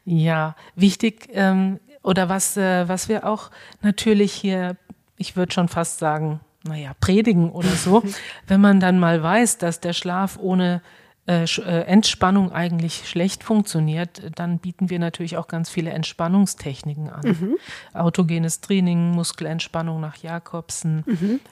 Ja, 0.04 0.54
wichtig 0.74 1.28
ähm, 1.32 1.80
oder 2.02 2.28
was, 2.28 2.56
äh, 2.56 2.88
was 2.88 3.08
wir 3.08 3.26
auch 3.26 3.50
natürlich 3.82 4.32
hier, 4.32 4.76
ich 5.16 5.36
würde 5.36 5.52
schon 5.52 5.68
fast 5.68 5.98
sagen, 5.98 6.40
naja, 6.62 6.92
predigen 7.00 7.50
oder 7.50 7.70
so, 7.70 8.02
wenn 8.46 8.60
man 8.60 8.80
dann 8.80 8.98
mal 8.98 9.22
weiß, 9.22 9.58
dass 9.58 9.80
der 9.80 9.92
Schlaf 9.92 10.38
ohne 10.40 10.82
Entspannung 11.26 12.52
eigentlich 12.52 13.08
schlecht 13.08 13.42
funktioniert, 13.42 14.22
dann 14.36 14.58
bieten 14.58 14.90
wir 14.90 14.98
natürlich 15.00 15.36
auch 15.36 15.48
ganz 15.48 15.68
viele 15.68 15.90
Entspannungstechniken 15.90 17.10
an. 17.10 17.56
Autogenes 17.94 18.60
Training, 18.60 19.10
Muskelentspannung 19.10 20.00
nach 20.00 20.16
Jakobsen, 20.16 21.04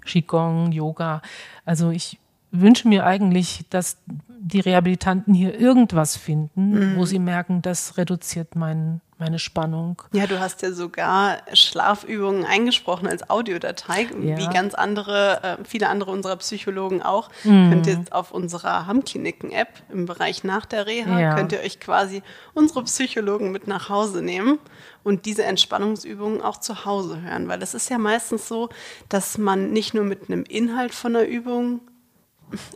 Qigong, 0.04 0.70
Yoga. 0.70 1.22
Also 1.64 1.90
ich 1.90 2.18
wünsche 2.60 2.88
mir 2.88 3.04
eigentlich, 3.04 3.64
dass 3.70 3.98
die 4.46 4.60
Rehabilitanten 4.60 5.32
hier 5.34 5.58
irgendwas 5.58 6.16
finden, 6.16 6.96
wo 6.96 7.06
sie 7.06 7.18
merken, 7.18 7.62
das 7.62 7.96
reduziert 7.96 8.56
mein, 8.56 9.00
meine 9.16 9.38
Spannung. 9.38 10.02
Ja, 10.12 10.26
du 10.26 10.38
hast 10.38 10.60
ja 10.60 10.70
sogar 10.70 11.38
Schlafübungen 11.54 12.44
eingesprochen 12.44 13.08
als 13.08 13.30
Audiodatei, 13.30 14.06
Ja. 14.20 14.36
wie 14.36 14.46
ganz 14.52 14.74
andere, 14.74 15.42
äh, 15.42 15.64
viele 15.64 15.88
andere 15.88 16.10
unserer 16.10 16.36
Psychologen 16.36 17.00
auch. 17.02 17.30
Könnt 17.42 17.86
ihr 17.86 18.04
auf 18.10 18.32
unserer 18.32 18.86
Hammkliniken-App 18.86 19.82
im 19.90 20.04
Bereich 20.04 20.44
nach 20.44 20.66
der 20.66 20.86
Reha, 20.86 21.18
Ja. 21.20 21.34
könnt 21.36 21.52
ihr 21.52 21.60
euch 21.60 21.80
quasi 21.80 22.22
unsere 22.52 22.84
Psychologen 22.84 23.50
mit 23.50 23.66
nach 23.66 23.88
Hause 23.88 24.20
nehmen 24.20 24.58
und 25.04 25.24
diese 25.24 25.44
Entspannungsübungen 25.44 26.42
auch 26.42 26.58
zu 26.60 26.84
Hause 26.84 27.22
hören. 27.22 27.48
Weil 27.48 27.62
es 27.62 27.72
ist 27.72 27.88
ja 27.88 27.96
meistens 27.96 28.46
so, 28.46 28.68
dass 29.08 29.38
man 29.38 29.72
nicht 29.72 29.94
nur 29.94 30.04
mit 30.04 30.28
einem 30.28 30.44
Inhalt 30.44 30.94
von 30.94 31.14
der 31.14 31.26
Übung 31.26 31.80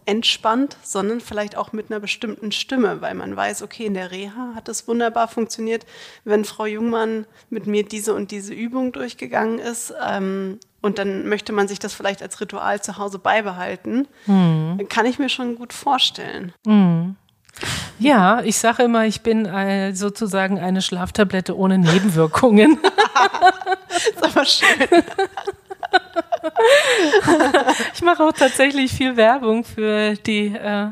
entspannt, 0.06 0.76
sondern 0.82 1.20
vielleicht 1.20 1.56
auch 1.56 1.72
mit 1.72 1.90
einer 1.90 2.00
bestimmten 2.00 2.52
Stimme, 2.52 3.00
weil 3.00 3.14
man 3.14 3.36
weiß, 3.36 3.62
okay, 3.62 3.86
in 3.86 3.94
der 3.94 4.10
Reha 4.10 4.52
hat 4.54 4.68
es 4.68 4.88
wunderbar 4.88 5.28
funktioniert, 5.28 5.86
wenn 6.24 6.44
Frau 6.44 6.66
Jungmann 6.66 7.26
mit 7.50 7.66
mir 7.66 7.84
diese 7.84 8.14
und 8.14 8.30
diese 8.30 8.54
Übung 8.54 8.92
durchgegangen 8.92 9.58
ist. 9.58 9.92
Ähm, 10.06 10.58
und 10.80 10.98
dann 10.98 11.28
möchte 11.28 11.52
man 11.52 11.66
sich 11.66 11.78
das 11.78 11.92
vielleicht 11.92 12.22
als 12.22 12.40
Ritual 12.40 12.80
zu 12.80 12.98
Hause 12.98 13.18
beibehalten. 13.18 14.06
Dann 14.78 14.88
kann 14.88 15.06
ich 15.06 15.18
mir 15.18 15.28
schon 15.28 15.56
gut 15.56 15.72
vorstellen. 15.72 16.52
Ja, 17.98 18.42
ich 18.42 18.58
sage 18.58 18.84
immer, 18.84 19.04
ich 19.04 19.22
bin 19.22 19.44
äh, 19.46 19.92
sozusagen 19.92 20.60
eine 20.60 20.80
Schlaftablette 20.82 21.56
ohne 21.56 21.78
Nebenwirkungen. 21.78 22.78
Ist 23.88 24.22
aber 24.22 24.44
schön. 24.44 24.68
Ich 27.94 28.02
mache 28.02 28.22
auch 28.22 28.32
tatsächlich 28.32 28.92
viel 28.92 29.16
Werbung 29.16 29.64
für 29.64 30.14
die, 30.14 30.46
äh, 30.54 30.90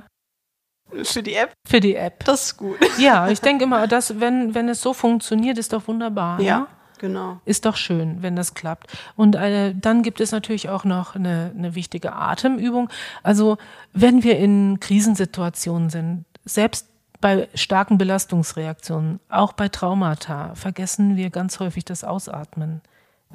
Für 1.05 1.23
die 1.23 1.35
App, 1.35 1.53
für 1.67 1.81
die 1.81 1.97
App. 1.97 2.25
das 2.25 2.47
ist 2.47 2.57
gut. 2.57 2.79
Ja, 2.99 3.29
ich 3.29 3.41
denke 3.41 3.65
immer, 3.65 3.87
dass, 3.87 4.21
wenn, 4.21 4.55
wenn 4.55 4.69
es 4.69 4.81
so 4.81 4.93
funktioniert, 4.93 5.59
ist 5.59 5.73
doch 5.73 5.87
wunderbar. 5.89 6.41
Ja, 6.41 6.61
ne? 6.61 6.67
genau. 6.99 7.41
Ist 7.45 7.65
doch 7.67 7.77
schön, 7.77 8.23
wenn 8.23 8.37
das 8.37 8.55
klappt. 8.55 8.97
Und 9.17 9.35
äh, 9.35 9.75
dann 9.75 10.03
gibt 10.03 10.21
es 10.21 10.33
natürlich 10.33 10.69
auch 10.69 10.85
noch 10.85 11.15
eine, 11.15 11.53
eine 11.57 11.75
wichtige 11.75 12.13
Atemübung. 12.13 12.89
Also 13.23 13.59
wenn 13.93 14.23
wir 14.23 14.39
in 14.39 14.79
Krisensituationen 14.81 15.91
sind, 15.91 16.25
selbst 16.45 16.89
bei 17.21 17.49
starken 17.55 17.99
Belastungsreaktionen, 17.99 19.21
auch 19.29 19.53
bei 19.53 19.69
Traumata, 19.69 20.55
vergessen 20.55 21.17
wir 21.17 21.31
ganz 21.31 21.61
häufig 21.61 21.85
das 21.85 22.05
Ausatmen. 22.05 22.83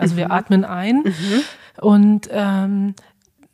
Also 0.02 0.18
wir 0.18 0.32
atmen 0.32 0.66
ein 0.66 1.04
und 1.80 2.30
ähm, 2.32 2.96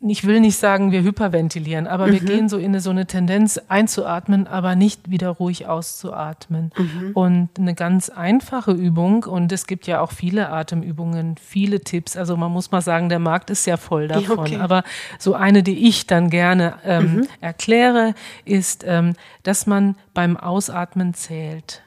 ich 0.00 0.24
will 0.24 0.38
nicht 0.38 0.56
sagen, 0.56 0.92
wir 0.92 1.02
hyperventilieren, 1.02 1.88
aber 1.88 2.12
wir 2.12 2.20
gehen 2.20 2.48
so 2.48 2.56
in 2.56 2.66
eine, 2.66 2.80
so 2.80 2.90
eine 2.90 3.06
Tendenz 3.06 3.60
einzuatmen, 3.66 4.46
aber 4.46 4.76
nicht 4.76 5.10
wieder 5.10 5.30
ruhig 5.30 5.66
auszuatmen. 5.66 6.70
Und 7.14 7.48
eine 7.58 7.74
ganz 7.74 8.08
einfache 8.08 8.70
Übung, 8.70 9.24
und 9.24 9.50
es 9.50 9.66
gibt 9.66 9.88
ja 9.88 10.00
auch 10.00 10.12
viele 10.12 10.50
Atemübungen, 10.50 11.34
viele 11.36 11.80
Tipps. 11.80 12.16
Also 12.16 12.36
man 12.36 12.52
muss 12.52 12.70
mal 12.70 12.80
sagen, 12.80 13.08
der 13.08 13.18
Markt 13.18 13.50
ist 13.50 13.66
ja 13.66 13.76
voll 13.76 14.06
davon. 14.06 14.38
okay. 14.38 14.58
Aber 14.58 14.84
so 15.18 15.34
eine, 15.34 15.64
die 15.64 15.88
ich 15.88 16.06
dann 16.06 16.30
gerne 16.30 16.74
ähm, 16.84 17.26
erkläre, 17.40 18.14
ist, 18.44 18.84
ähm, 18.86 19.14
dass 19.42 19.66
man 19.66 19.96
beim 20.14 20.36
Ausatmen 20.36 21.12
zählt. 21.14 21.82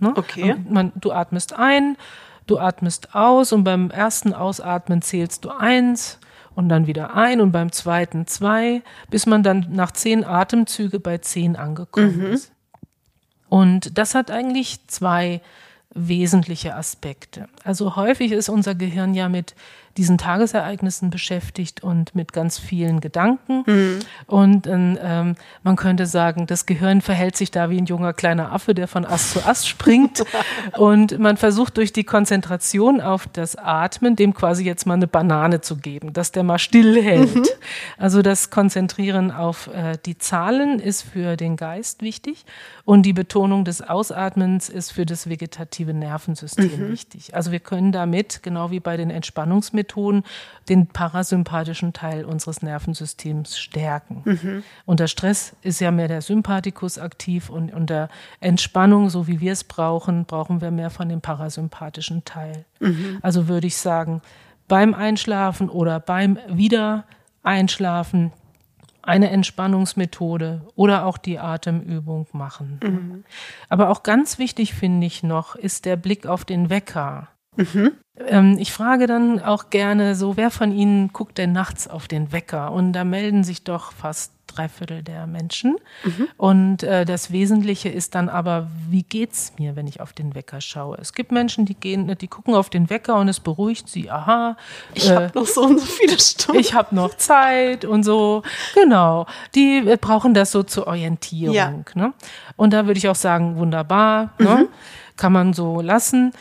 Ne? 0.00 0.12
Okay. 0.16 0.56
Man, 0.68 0.90
du 0.96 1.12
atmest 1.12 1.52
ein, 1.56 1.96
du 2.46 2.58
atmest 2.58 3.14
aus 3.14 3.52
und 3.52 3.64
beim 3.64 3.90
ersten 3.90 4.32
Ausatmen 4.34 5.02
zählst 5.02 5.44
du 5.44 5.50
eins 5.50 6.18
und 6.54 6.68
dann 6.68 6.86
wieder 6.86 7.14
ein 7.14 7.40
und 7.40 7.52
beim 7.52 7.72
zweiten 7.72 8.26
zwei, 8.26 8.82
bis 9.10 9.26
man 9.26 9.42
dann 9.42 9.66
nach 9.70 9.92
zehn 9.92 10.24
Atemzüge 10.24 11.00
bei 11.00 11.18
zehn 11.18 11.56
angekommen 11.56 12.20
ist. 12.32 12.52
Und 13.48 13.98
das 13.98 14.14
hat 14.14 14.30
eigentlich 14.30 14.86
zwei 14.86 15.40
wesentliche 15.94 16.74
Aspekte. 16.74 17.48
Also 17.64 17.96
häufig 17.96 18.32
ist 18.32 18.48
unser 18.48 18.74
Gehirn 18.74 19.14
ja 19.14 19.28
mit 19.28 19.54
diesen 19.96 20.18
Tagesereignissen 20.18 21.10
beschäftigt 21.10 21.82
und 21.82 22.14
mit 22.14 22.32
ganz 22.32 22.58
vielen 22.58 23.00
Gedanken. 23.00 23.64
Mhm. 23.66 23.98
Und 24.26 24.66
ähm, 24.66 25.34
man 25.62 25.76
könnte 25.76 26.06
sagen, 26.06 26.46
das 26.46 26.66
Gehirn 26.66 27.00
verhält 27.00 27.36
sich 27.36 27.50
da 27.50 27.70
wie 27.70 27.78
ein 27.78 27.86
junger 27.86 28.12
kleiner 28.12 28.52
Affe, 28.52 28.74
der 28.74 28.88
von 28.88 29.04
Ast 29.04 29.32
zu 29.32 29.44
Ast 29.44 29.68
springt. 29.68 30.24
und 30.78 31.18
man 31.18 31.36
versucht 31.36 31.76
durch 31.76 31.92
die 31.92 32.04
Konzentration 32.04 33.00
auf 33.00 33.26
das 33.32 33.56
Atmen, 33.56 34.16
dem 34.16 34.34
quasi 34.34 34.64
jetzt 34.64 34.86
mal 34.86 34.94
eine 34.94 35.06
Banane 35.06 35.60
zu 35.60 35.76
geben, 35.76 36.12
dass 36.12 36.32
der 36.32 36.42
mal 36.42 36.58
stillhält. 36.58 37.34
Mhm. 37.34 37.44
Also 37.98 38.22
das 38.22 38.50
Konzentrieren 38.50 39.30
auf 39.30 39.68
äh, 39.68 39.98
die 40.04 40.18
Zahlen 40.18 40.78
ist 40.78 41.02
für 41.02 41.36
den 41.36 41.56
Geist 41.56 42.02
wichtig 42.02 42.44
und 42.84 43.04
die 43.04 43.12
Betonung 43.12 43.64
des 43.64 43.82
Ausatmens 43.82 44.68
ist 44.68 44.90
für 44.90 45.06
das 45.06 45.28
vegetative 45.28 45.94
Nervensystem 45.94 46.88
mhm. 46.88 46.92
wichtig. 46.92 47.34
Also 47.34 47.52
wir 47.52 47.60
können 47.60 47.92
damit, 47.92 48.42
genau 48.42 48.70
wie 48.70 48.80
bei 48.80 48.96
den 48.96 49.10
Entspannungsmethoden, 49.82 50.24
den 50.68 50.86
parasympathischen 50.86 51.92
Teil 51.92 52.24
unseres 52.24 52.62
Nervensystems 52.62 53.58
stärken. 53.58 54.22
Mhm. 54.24 54.62
Unter 54.86 55.08
Stress 55.08 55.56
ist 55.62 55.80
ja 55.80 55.90
mehr 55.90 56.08
der 56.08 56.22
Sympathikus 56.22 56.98
aktiv 56.98 57.50
und 57.50 57.72
unter 57.72 58.08
Entspannung, 58.40 59.10
so 59.10 59.26
wie 59.26 59.40
wir 59.40 59.52
es 59.52 59.64
brauchen, 59.64 60.24
brauchen 60.24 60.60
wir 60.60 60.70
mehr 60.70 60.90
von 60.90 61.08
dem 61.08 61.20
parasympathischen 61.20 62.24
Teil. 62.24 62.64
Mhm. 62.80 63.18
Also 63.22 63.48
würde 63.48 63.66
ich 63.66 63.76
sagen, 63.76 64.22
beim 64.68 64.94
Einschlafen 64.94 65.68
oder 65.68 66.00
beim 66.00 66.38
Wiedereinschlafen 66.48 68.32
eine 69.04 69.30
Entspannungsmethode 69.30 70.62
oder 70.76 71.06
auch 71.06 71.18
die 71.18 71.40
Atemübung 71.40 72.28
machen. 72.32 72.78
Mhm. 72.82 73.24
Aber 73.68 73.90
auch 73.90 74.04
ganz 74.04 74.38
wichtig 74.38 74.74
finde 74.74 75.08
ich 75.08 75.24
noch, 75.24 75.56
ist 75.56 75.86
der 75.86 75.96
Blick 75.96 76.26
auf 76.26 76.44
den 76.44 76.70
Wecker. 76.70 77.31
Mhm. 77.56 77.92
Ähm, 78.26 78.56
ich 78.58 78.72
frage 78.72 79.06
dann 79.06 79.40
auch 79.40 79.70
gerne 79.70 80.14
so, 80.14 80.36
wer 80.36 80.50
von 80.50 80.72
Ihnen 80.72 81.12
guckt 81.12 81.38
denn 81.38 81.52
nachts 81.52 81.88
auf 81.88 82.08
den 82.08 82.32
Wecker? 82.32 82.72
Und 82.72 82.92
da 82.92 83.04
melden 83.04 83.44
sich 83.44 83.64
doch 83.64 83.92
fast 83.92 84.32
drei 84.54 84.68
Viertel 84.68 85.02
der 85.02 85.26
Menschen. 85.26 85.76
Mhm. 86.04 86.28
Und 86.36 86.82
äh, 86.82 87.04
das 87.04 87.32
Wesentliche 87.32 87.88
ist 87.88 88.14
dann 88.14 88.28
aber, 88.28 88.68
wie 88.88 89.02
geht's 89.02 89.54
mir, 89.58 89.76
wenn 89.76 89.86
ich 89.86 90.00
auf 90.00 90.12
den 90.12 90.34
Wecker 90.34 90.60
schaue? 90.60 90.98
Es 90.98 91.14
gibt 91.14 91.32
Menschen, 91.32 91.64
die 91.64 91.74
gehen, 91.74 92.14
die 92.20 92.28
gucken 92.28 92.54
auf 92.54 92.68
den 92.68 92.90
Wecker 92.90 93.16
und 93.16 93.28
es 93.28 93.40
beruhigt 93.40 93.88
sie. 93.88 94.10
Aha, 94.10 94.56
ich 94.94 95.08
äh, 95.08 95.14
habe 95.14 95.30
noch 95.34 95.46
so 95.46 95.62
und 95.62 95.80
so 95.80 95.86
viele 95.86 96.18
Stunden. 96.18 96.60
Ich 96.60 96.74
habe 96.74 96.94
noch 96.94 97.16
Zeit 97.16 97.84
und 97.84 98.02
so. 98.02 98.42
Genau, 98.74 99.26
die 99.54 99.78
äh, 99.78 99.96
brauchen 99.98 100.34
das 100.34 100.52
so 100.52 100.62
zur 100.62 100.86
Orientierung. 100.86 101.54
Ja. 101.54 101.72
Ne? 101.94 102.12
Und 102.56 102.72
da 102.72 102.86
würde 102.86 102.98
ich 102.98 103.08
auch 103.08 103.16
sagen, 103.16 103.56
wunderbar, 103.56 104.34
ne? 104.38 104.48
mhm. 104.48 104.54
ne? 104.54 104.68
kann 105.16 105.32
man 105.32 105.52
so 105.54 105.80
lassen. 105.80 106.32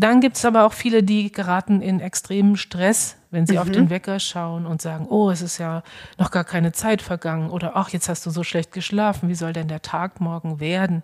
Dann 0.00 0.22
gibt 0.22 0.38
es 0.38 0.46
aber 0.46 0.64
auch 0.64 0.72
viele, 0.72 1.02
die 1.02 1.30
geraten 1.30 1.82
in 1.82 2.00
extremen 2.00 2.56
Stress, 2.56 3.16
wenn 3.30 3.46
sie 3.46 3.54
mhm. 3.54 3.58
auf 3.58 3.70
den 3.70 3.90
Wecker 3.90 4.18
schauen 4.18 4.64
und 4.64 4.80
sagen, 4.80 5.06
oh, 5.06 5.30
es 5.30 5.42
ist 5.42 5.58
ja 5.58 5.82
noch 6.16 6.30
gar 6.30 6.44
keine 6.44 6.72
Zeit 6.72 7.02
vergangen 7.02 7.50
oder 7.50 7.76
ach, 7.76 7.90
jetzt 7.90 8.08
hast 8.08 8.24
du 8.24 8.30
so 8.30 8.42
schlecht 8.42 8.72
geschlafen, 8.72 9.28
wie 9.28 9.34
soll 9.34 9.52
denn 9.52 9.68
der 9.68 9.82
Tag 9.82 10.18
morgen 10.18 10.58
werden? 10.58 11.02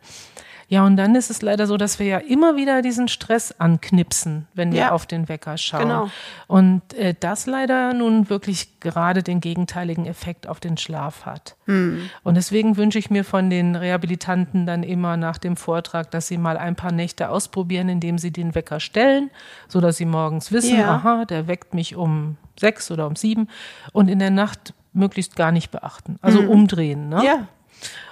Ja, 0.68 0.84
und 0.84 0.96
dann 0.96 1.14
ist 1.14 1.30
es 1.30 1.42
leider 1.42 1.66
so, 1.68 1.76
dass 1.76 2.00
wir 2.00 2.06
ja 2.06 2.18
immer 2.18 2.56
wieder 2.56 2.82
diesen 2.82 3.06
Stress 3.06 3.52
anknipsen, 3.52 4.48
wenn 4.54 4.72
wir 4.72 4.80
ja. 4.80 4.90
auf 4.90 5.06
den 5.06 5.28
Wecker 5.28 5.56
schauen. 5.58 5.82
Genau. 5.82 6.10
Und 6.48 6.92
äh, 6.94 7.14
das 7.18 7.46
leider 7.46 7.94
nun 7.94 8.28
wirklich 8.30 8.80
gerade 8.80 9.22
den 9.22 9.40
gegenteiligen 9.40 10.06
Effekt 10.06 10.48
auf 10.48 10.58
den 10.58 10.76
Schlaf 10.76 11.24
hat. 11.24 11.56
Hm. 11.66 12.10
Und 12.24 12.34
deswegen 12.34 12.76
wünsche 12.76 12.98
ich 12.98 13.10
mir 13.10 13.24
von 13.24 13.48
den 13.48 13.76
Rehabilitanten 13.76 14.66
dann 14.66 14.82
immer 14.82 15.16
nach 15.16 15.38
dem 15.38 15.56
Vortrag, 15.56 16.10
dass 16.10 16.26
sie 16.26 16.38
mal 16.38 16.56
ein 16.56 16.74
paar 16.74 16.92
Nächte 16.92 17.30
ausprobieren, 17.30 17.88
indem 17.88 18.18
sie 18.18 18.32
den 18.32 18.56
Wecker 18.56 18.80
stellen, 18.80 19.30
so 19.68 19.80
dass 19.80 19.96
sie 19.98 20.04
morgens 20.04 20.50
wissen, 20.50 20.78
ja. 20.78 20.96
aha, 20.96 21.26
der 21.26 21.46
weckt 21.46 21.74
mich 21.74 21.94
um 21.94 22.38
sechs 22.58 22.90
oder 22.90 23.06
um 23.06 23.14
sieben 23.14 23.48
und 23.92 24.08
in 24.08 24.18
der 24.18 24.30
Nacht 24.30 24.74
möglichst 24.92 25.36
gar 25.36 25.52
nicht 25.52 25.70
beachten. 25.70 26.16
Also 26.22 26.42
mhm. 26.42 26.48
umdrehen. 26.48 27.08
Ne? 27.08 27.24
Ja. 27.24 27.48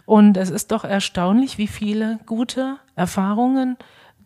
Und 0.07 0.37
es 0.37 0.51
ist 0.51 0.73
doch 0.73 0.85
erstaunlich, 0.85 1.59
wie 1.59 1.67
viele 1.67 2.19
gute 2.27 2.77
Erfahrungen 2.95 3.77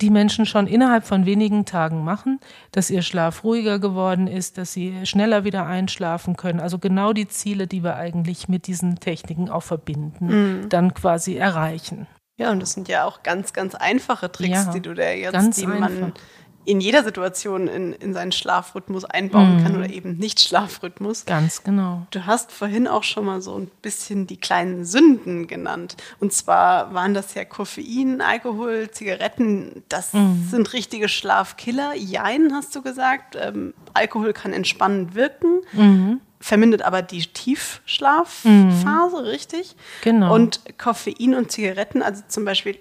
die 0.00 0.10
Menschen 0.10 0.46
schon 0.46 0.66
innerhalb 0.66 1.04
von 1.04 1.26
wenigen 1.26 1.64
Tagen 1.64 2.04
machen, 2.04 2.40
dass 2.72 2.90
ihr 2.90 3.02
Schlaf 3.02 3.42
ruhiger 3.44 3.78
geworden 3.78 4.26
ist, 4.26 4.58
dass 4.58 4.72
sie 4.72 5.04
schneller 5.04 5.44
wieder 5.44 5.66
einschlafen 5.66 6.36
können. 6.36 6.60
Also 6.60 6.78
genau 6.78 7.12
die 7.12 7.26
Ziele, 7.26 7.66
die 7.66 7.82
wir 7.82 7.96
eigentlich 7.96 8.48
mit 8.48 8.66
diesen 8.66 9.00
Techniken 9.00 9.50
auch 9.50 9.62
verbinden, 9.62 10.26
mhm. 10.26 10.68
dann 10.68 10.94
quasi 10.94 11.36
erreichen. 11.36 12.06
Ja, 12.36 12.52
und 12.52 12.60
das 12.60 12.72
sind 12.72 12.86
ja 12.88 13.04
auch 13.04 13.24
ganz, 13.24 13.52
ganz 13.52 13.74
einfache 13.74 14.30
Tricks, 14.30 14.66
ja, 14.66 14.72
die 14.72 14.80
du 14.80 14.94
da 14.94 15.10
jetzt, 15.10 15.60
die 15.60 15.66
man 15.66 15.82
einfach 15.82 16.12
in 16.68 16.82
jeder 16.82 17.02
Situation 17.02 17.66
in, 17.66 17.94
in 17.94 18.12
seinen 18.12 18.30
Schlafrhythmus 18.30 19.06
einbauen 19.06 19.56
mhm. 19.56 19.62
kann 19.62 19.76
oder 19.76 19.88
eben 19.88 20.18
nicht 20.18 20.38
Schlafrhythmus. 20.38 21.24
Ganz 21.24 21.64
genau. 21.64 22.06
Du 22.10 22.26
hast 22.26 22.52
vorhin 22.52 22.86
auch 22.86 23.04
schon 23.04 23.24
mal 23.24 23.40
so 23.40 23.56
ein 23.56 23.70
bisschen 23.80 24.26
die 24.26 24.36
kleinen 24.36 24.84
Sünden 24.84 25.46
genannt. 25.46 25.96
Und 26.20 26.34
zwar 26.34 26.92
waren 26.92 27.14
das 27.14 27.32
ja 27.32 27.46
Koffein, 27.46 28.20
Alkohol, 28.20 28.90
Zigaretten. 28.90 29.82
Das 29.88 30.12
mhm. 30.12 30.46
sind 30.50 30.74
richtige 30.74 31.08
Schlafkiller. 31.08 31.94
Jein, 31.94 32.52
hast 32.52 32.76
du 32.76 32.82
gesagt. 32.82 33.38
Ähm, 33.40 33.72
Alkohol 33.94 34.34
kann 34.34 34.52
entspannend 34.52 35.14
wirken. 35.14 35.62
Mhm 35.72 36.20
vermindert 36.40 36.82
aber 36.82 37.02
die 37.02 37.26
Tiefschlafphase, 37.26 39.16
mhm. 39.16 39.24
richtig? 39.24 39.74
Genau. 40.02 40.32
Und 40.32 40.60
Koffein 40.78 41.34
und 41.34 41.50
Zigaretten, 41.50 42.00
also 42.00 42.22
zum 42.28 42.44
Beispiel 42.44 42.78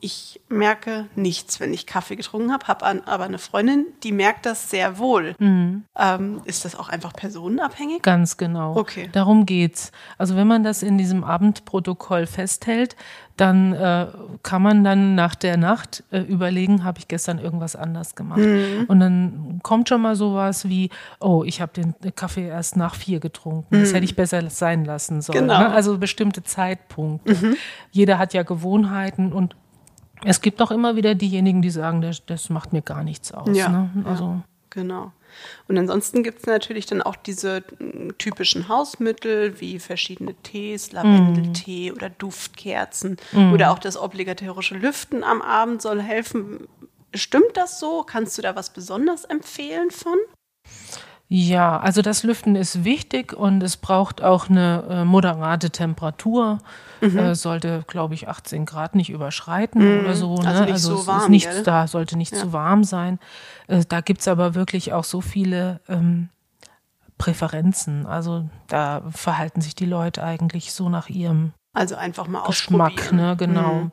ich 0.00 0.40
merke 0.48 1.06
nichts, 1.14 1.58
wenn 1.58 1.72
ich 1.72 1.86
Kaffee 1.86 2.16
getrunken 2.16 2.52
habe, 2.52 2.66
habe 2.66 2.84
aber 3.06 3.24
eine 3.24 3.38
Freundin, 3.38 3.86
die 4.02 4.12
merkt 4.12 4.44
das 4.44 4.70
sehr 4.70 4.98
wohl. 4.98 5.34
Mhm. 5.38 5.84
Ähm, 5.98 6.42
ist 6.44 6.64
das 6.64 6.76
auch 6.76 6.88
einfach 6.88 7.12
personenabhängig? 7.14 8.02
Ganz 8.02 8.36
genau. 8.36 8.76
Okay. 8.76 9.08
Darum 9.12 9.46
geht's. 9.46 9.92
Also 10.18 10.36
wenn 10.36 10.46
man 10.46 10.64
das 10.64 10.82
in 10.82 10.98
diesem 10.98 11.24
Abendprotokoll 11.24 12.26
festhält, 12.26 12.94
dann 13.36 13.72
äh, 13.74 14.06
kann 14.42 14.62
man 14.62 14.82
dann 14.82 15.14
nach 15.14 15.34
der 15.34 15.56
Nacht 15.56 16.04
äh, 16.10 16.20
überlegen, 16.20 16.84
habe 16.84 16.98
ich 16.98 17.08
gestern 17.08 17.38
irgendwas 17.38 17.76
anders 17.76 18.14
gemacht. 18.14 18.38
Mhm. 18.38 18.84
Und 18.88 19.00
dann 19.00 19.60
kommt 19.62 19.88
schon 19.88 20.00
mal 20.00 20.16
sowas 20.16 20.68
wie, 20.68 20.90
oh, 21.20 21.42
ich 21.44 21.60
habe 21.60 21.72
den 21.72 21.94
Kaffee 22.14 22.48
erst 22.48 22.76
nach 22.76 22.94
vier 22.94 23.20
getrunken. 23.20 23.76
Mhm. 23.76 23.80
Das 23.80 23.92
hätte 23.92 24.04
ich 24.04 24.16
besser 24.16 24.48
sein 24.48 24.84
lassen 24.84 25.20
sollen. 25.20 25.40
Genau. 25.40 25.58
Ne? 25.58 25.70
Also 25.70 25.98
bestimmte 25.98 26.42
Zeitpunkte. 26.42 27.34
Mhm. 27.34 27.56
Jeder 27.90 28.18
hat 28.18 28.32
ja 28.32 28.42
Gewohnheiten 28.42 29.32
und 29.32 29.54
es 30.24 30.40
gibt 30.40 30.60
auch 30.62 30.70
immer 30.70 30.96
wieder 30.96 31.14
diejenigen, 31.14 31.62
die 31.62 31.70
sagen, 31.70 32.00
das, 32.00 32.24
das 32.26 32.50
macht 32.50 32.72
mir 32.72 32.82
gar 32.82 33.02
nichts 33.02 33.32
aus. 33.32 33.56
Ja, 33.56 33.68
ne? 33.68 33.90
also. 34.04 34.24
Ja, 34.24 34.42
genau. 34.70 35.12
Und 35.68 35.76
ansonsten 35.76 36.22
gibt 36.22 36.40
es 36.40 36.46
natürlich 36.46 36.86
dann 36.86 37.02
auch 37.02 37.16
diese 37.16 37.62
typischen 38.18 38.68
Hausmittel 38.68 39.60
wie 39.60 39.78
verschiedene 39.78 40.34
Tees, 40.34 40.92
Lavendeltee 40.92 41.90
mm. 41.90 41.94
oder 41.94 42.08
Duftkerzen 42.08 43.18
mm. 43.32 43.52
oder 43.52 43.70
auch 43.70 43.78
das 43.78 43.98
obligatorische 43.98 44.76
Lüften 44.76 45.24
am 45.24 45.42
Abend 45.42 45.82
soll 45.82 46.00
helfen. 46.00 46.68
Stimmt 47.14 47.54
das 47.54 47.80
so? 47.80 48.02
Kannst 48.02 48.38
du 48.38 48.42
da 48.42 48.56
was 48.56 48.70
besonders 48.70 49.24
empfehlen 49.24 49.90
von? 49.90 50.16
Ja, 51.28 51.80
also 51.80 52.02
das 52.02 52.22
Lüften 52.22 52.54
ist 52.54 52.84
wichtig 52.84 53.32
und 53.32 53.62
es 53.62 53.76
braucht 53.76 54.22
auch 54.22 54.48
eine 54.48 54.84
äh, 54.88 55.04
moderate 55.04 55.70
Temperatur. 55.70 56.58
Mhm. 57.00 57.18
Äh, 57.18 57.34
sollte, 57.34 57.84
glaube 57.86 58.14
ich, 58.14 58.28
18 58.28 58.66
Grad 58.66 58.94
nicht 58.94 59.10
überschreiten 59.10 59.82
mhm. 59.82 60.04
oder 60.04 60.14
so. 60.14 60.36
Ne? 60.36 60.48
Also, 60.48 60.62
nicht 60.62 60.72
also 60.72 60.96
so 60.96 61.06
warm, 61.06 61.22
ist 61.22 61.28
nicht, 61.28 61.66
da 61.66 61.86
sollte 61.86 62.16
nicht 62.16 62.32
ja. 62.32 62.38
zu 62.38 62.52
warm 62.52 62.84
sein. 62.84 63.18
Äh, 63.66 63.84
da 63.88 64.00
gibt's 64.00 64.28
aber 64.28 64.54
wirklich 64.54 64.92
auch 64.92 65.04
so 65.04 65.20
viele 65.20 65.80
ähm, 65.88 66.28
Präferenzen. 67.18 68.06
Also 68.06 68.48
da 68.68 69.02
verhalten 69.10 69.60
sich 69.60 69.74
die 69.74 69.86
Leute 69.86 70.22
eigentlich 70.22 70.72
so 70.72 70.88
nach 70.88 71.08
ihrem 71.08 71.52
also 71.72 71.94
einfach 71.94 72.26
mal 72.26 72.42
Geschmack, 72.46 73.12
ne, 73.12 73.36
genau. 73.36 73.74
Mhm. 73.74 73.92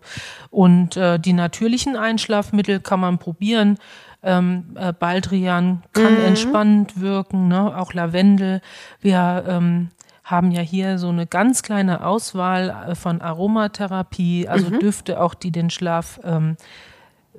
Und 0.51 0.95
äh, 0.95 1.19
die 1.19 1.33
natürlichen 1.33 1.97
Einschlafmittel 1.97 2.79
kann 2.79 3.01
man 3.01 3.17
probieren. 3.17 3.77
Ähm, 4.23 4.67
äh, 4.75 4.93
Baldrian 4.93 5.83
kann 5.91 6.13
mhm. 6.13 6.25
entspannend 6.25 7.01
wirken, 7.01 7.49
ne? 7.49 7.77
auch 7.77 7.93
Lavendel. 7.93 8.61
Wir 9.01 9.43
ähm, 9.45 9.89
haben 10.23 10.51
ja 10.51 10.61
hier 10.61 10.97
so 10.97 11.09
eine 11.09 11.27
ganz 11.27 11.63
kleine 11.63 12.05
Auswahl 12.05 12.87
äh, 12.89 12.95
von 12.95 13.21
Aromatherapie, 13.21 14.47
also 14.47 14.69
mhm. 14.69 14.79
Düfte 14.79 15.21
auch, 15.21 15.33
die 15.33 15.51
den 15.51 15.69
Schlaf 15.69 16.19
ähm, 16.23 16.55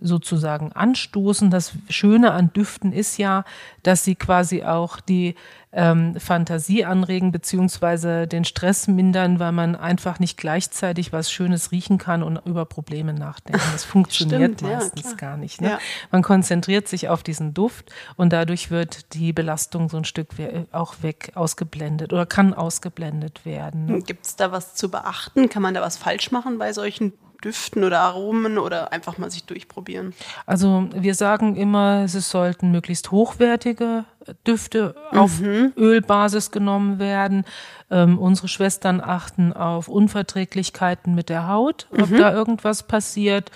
sozusagen 0.00 0.72
anstoßen. 0.72 1.50
Das 1.50 1.72
Schöne 1.88 2.32
an 2.32 2.52
Düften 2.52 2.92
ist 2.92 3.16
ja, 3.18 3.44
dass 3.82 4.04
sie 4.04 4.14
quasi 4.14 4.64
auch 4.64 5.00
die 5.00 5.34
ähm, 5.74 6.18
Fantasie 6.18 6.84
anregen 6.84 7.32
beziehungsweise 7.32 8.26
den 8.26 8.44
Stress 8.44 8.86
mindern, 8.86 9.40
weil 9.40 9.52
man 9.52 9.74
einfach 9.74 10.20
nicht 10.20 10.36
gleichzeitig 10.36 11.12
was 11.12 11.30
Schönes 11.30 11.72
riechen 11.72 11.98
kann 11.98 12.22
und 12.22 12.40
über 12.46 12.64
Probleme 12.64 13.12
nachdenken. 13.12 13.62
Das 13.72 13.84
funktioniert 13.84 14.60
Stimmt, 14.60 14.62
meistens 14.62 15.10
ja, 15.10 15.16
gar 15.16 15.36
nicht. 15.36 15.60
Ne? 15.60 15.70
Ja. 15.70 15.78
Man 16.10 16.22
konzentriert 16.22 16.88
sich 16.88 17.08
auf 17.08 17.22
diesen 17.22 17.54
Duft 17.54 17.92
und 18.16 18.32
dadurch 18.32 18.70
wird 18.70 19.14
die 19.14 19.32
Belastung 19.32 19.88
so 19.88 19.96
ein 19.96 20.04
Stück 20.04 20.28
auch 20.72 21.02
weg 21.02 21.32
ausgeblendet 21.34 22.12
oder 22.12 22.26
kann 22.26 22.54
ausgeblendet 22.54 23.44
werden. 23.44 23.86
Ne? 23.86 24.02
Gibt 24.02 24.26
es 24.26 24.36
da 24.36 24.52
was 24.52 24.74
zu 24.74 24.90
beachten? 24.90 25.48
Kann 25.48 25.62
man 25.62 25.74
da 25.74 25.80
was 25.80 25.96
falsch 25.96 26.30
machen 26.30 26.58
bei 26.58 26.72
solchen 26.72 27.12
Düften 27.44 27.84
oder 27.84 28.00
Aromen 28.00 28.58
oder 28.58 28.92
einfach 28.92 29.18
mal 29.18 29.30
sich 29.30 29.44
durchprobieren? 29.44 30.14
Also 30.46 30.88
wir 30.94 31.14
sagen 31.14 31.56
immer, 31.56 32.04
es 32.04 32.30
sollten 32.30 32.70
möglichst 32.70 33.10
hochwertige 33.10 34.04
Düfte 34.46 34.94
mhm. 35.12 35.18
auf 35.18 35.40
Ölbasis 35.76 36.50
genommen 36.50 36.98
werden. 36.98 37.44
Ähm, 37.90 38.18
unsere 38.18 38.48
Schwestern 38.48 39.00
achten 39.00 39.52
auf 39.52 39.88
Unverträglichkeiten 39.88 41.14
mit 41.14 41.28
der 41.28 41.48
Haut, 41.48 41.86
ob 41.92 42.10
mhm. 42.10 42.18
da 42.18 42.32
irgendwas 42.32 42.82
passiert. 42.84 43.50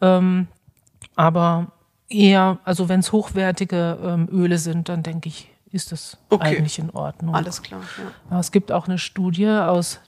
Ähm, 0.00 0.46
aber 1.16 1.72
eher, 2.08 2.58
also 2.64 2.88
wenn 2.88 3.00
es 3.00 3.12
hochwertige 3.12 3.98
ähm, 4.02 4.28
Öle 4.30 4.58
sind, 4.58 4.88
dann 4.88 5.02
denke 5.02 5.28
ich, 5.28 5.50
ist 5.72 5.90
das 5.90 6.16
okay. 6.30 6.56
eigentlich 6.56 6.78
in 6.78 6.90
Ordnung. 6.90 7.34
Alles 7.34 7.62
klar. 7.62 7.80
Ja. 8.30 8.38
Es 8.38 8.52
gibt 8.52 8.70
auch 8.70 8.86
eine 8.86 8.98
Studie 8.98 9.48
aus 9.48 10.00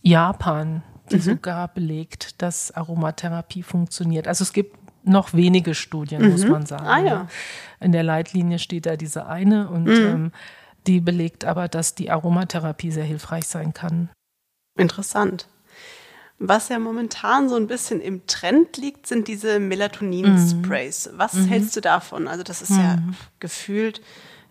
Japan, 0.00 0.82
mhm. 1.12 1.20
sogar 1.20 1.68
belegt, 1.68 2.42
dass 2.42 2.70
Aromatherapie 2.72 3.62
funktioniert. 3.62 4.28
Also 4.28 4.42
es 4.42 4.52
gibt 4.52 4.76
noch 5.04 5.34
wenige 5.34 5.74
Studien, 5.74 6.22
mhm. 6.22 6.30
muss 6.30 6.44
man 6.46 6.66
sagen. 6.66 6.86
Ah, 6.86 7.00
ja. 7.00 7.28
In 7.80 7.92
der 7.92 8.02
Leitlinie 8.02 8.58
steht 8.58 8.86
da 8.86 8.96
diese 8.96 9.26
eine 9.26 9.68
und 9.68 9.84
mhm. 9.84 9.92
ähm, 9.92 10.32
die 10.86 11.00
belegt 11.00 11.44
aber, 11.44 11.68
dass 11.68 11.94
die 11.94 12.10
Aromatherapie 12.10 12.90
sehr 12.90 13.04
hilfreich 13.04 13.46
sein 13.46 13.74
kann. 13.74 14.10
Interessant. 14.76 15.48
Was 16.38 16.68
ja 16.68 16.78
momentan 16.78 17.48
so 17.48 17.56
ein 17.56 17.68
bisschen 17.68 18.00
im 18.00 18.26
Trend 18.26 18.76
liegt, 18.76 19.06
sind 19.06 19.28
diese 19.28 19.60
Melatonin-Sprays. 19.60 21.12
Mhm. 21.12 21.18
Was 21.18 21.34
mhm. 21.34 21.46
hältst 21.46 21.76
du 21.76 21.80
davon? 21.80 22.26
Also 22.28 22.42
das 22.42 22.60
ist 22.60 22.70
ja 22.70 22.96
mhm. 22.96 23.14
gefühlt 23.40 24.02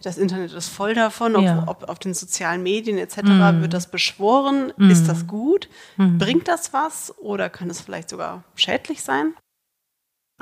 das 0.04 0.18
Internet 0.18 0.52
ist 0.54 0.68
voll 0.68 0.94
davon, 0.94 1.36
ob, 1.36 1.44
ja. 1.44 1.64
ob 1.66 1.90
auf 1.90 1.98
den 1.98 2.14
sozialen 2.14 2.62
Medien 2.62 2.98
etc. 2.98 3.24
Mm. 3.24 3.62
wird 3.62 3.74
das 3.74 3.90
beschworen. 3.90 4.74
Mm. 4.78 4.90
Ist 4.90 5.08
das 5.08 5.28
gut? 5.28 5.70
Mm. 5.98 6.18
Bringt 6.18 6.48
das 6.48 6.74
was 6.74 7.14
oder 7.20 7.50
kann 7.50 7.70
es 7.70 7.82
vielleicht 7.82 8.10
sogar 8.10 8.44
schädlich 8.56 9.02
sein? 9.02 9.34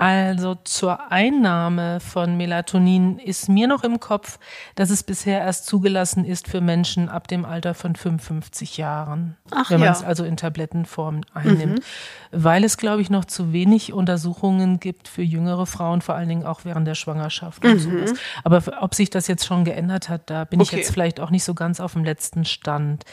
Also 0.02 0.56
zur 0.56 1.12
Einnahme 1.12 2.00
von 2.00 2.36
Melatonin 2.36 3.20
ist 3.20 3.50
mir 3.50 3.68
noch 3.68 3.84
im 3.84 4.00
Kopf, 4.00 4.40
dass 4.74 4.90
es 4.90 5.04
bisher 5.04 5.42
erst 5.42 5.68
zugelassen 5.68 6.26
ist 6.26 6.48
für 6.48 6.60
Menschen 6.60 7.08
ab 7.08 7.28
dem 7.28 7.46
Alter 7.46 7.76
von 7.76 7.96
55 7.96 8.78
Jahren, 8.78 9.38
Ach, 9.52 9.70
wenn 9.70 9.80
man 9.80 9.90
ja. 9.90 9.92
es 9.92 10.04
also 10.04 10.24
in 10.24 10.38
Tablettenform 10.38 11.22
einnimmt, 11.36 11.82
mhm. 11.82 11.84
weil 12.32 12.64
es, 12.64 12.78
glaube 12.78 13.04
ich, 13.04 13.12
noch 13.12 13.26
zu 13.26 13.54
wenig 13.54 13.94
Untersuchungen 13.94 14.80
gibt 14.80 15.08
für 15.08 15.22
jüngere 15.22 15.68
Frauen, 15.68 16.02
vor 16.02 16.16
allen 16.16 16.30
Dingen 16.30 16.46
auch 16.48 16.62
während 16.66 16.88
der 16.88 16.96
Schwangerschaft 16.96 17.64
und 17.64 17.74
mhm. 17.74 17.80
sowas. 17.80 18.14
Aber 18.44 18.82
ob 18.82 18.96
sich 18.96 19.12
das 19.12 19.28
jetzt 19.28 19.46
schon 19.46 19.66
geändert 19.66 20.10
hat, 20.10 20.32
da 20.32 20.46
bin 20.46 20.62
okay. 20.62 20.70
ich 20.72 20.78
jetzt 20.80 20.92
vielleicht 20.92 21.20
auch 21.20 21.30
nicht 21.30 21.44
so 21.44 21.54
ganz 21.54 21.80
auf 21.80 21.94
dem 21.94 22.04
letzten 22.04 22.44
Stand. 22.44 23.06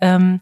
Ähm, 0.00 0.40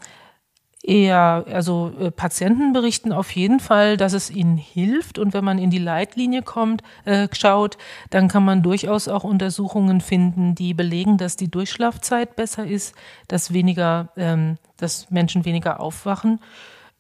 eher, 0.87 1.45
also 1.51 1.93
äh, 2.01 2.11
Patienten 2.11 2.73
berichten 2.73 3.13
auf 3.13 3.31
jeden 3.33 3.61
Fall, 3.61 3.97
dass 3.97 4.13
es 4.13 4.31
ihnen 4.31 4.57
hilft. 4.57 5.19
Und 5.19 5.35
wenn 5.35 5.45
man 5.45 5.59
in 5.59 5.71
die 5.71 5.79
Leitlinie 5.79 6.43
kommt, 6.43 6.83
äh, 7.05 7.29
schaut, 7.33 7.77
dann 8.11 8.29
kann 8.29 8.45
man 8.45 8.63
durchaus 8.63 9.09
auch 9.09 9.25
Untersuchungen 9.25 10.01
finden, 10.01 10.55
die 10.55 10.75
belegen, 10.75 11.19
dass 11.19 11.37
die 11.37 11.51
Durchschlafzeit 11.51 12.37
besser 12.37 12.67
ist, 12.67 12.95
dass 13.29 13.53
weniger, 13.53 14.11
ähm, 14.17 14.57
dass 14.77 15.11
Menschen 15.11 15.45
weniger 15.45 15.81
aufwachen. 15.81 16.41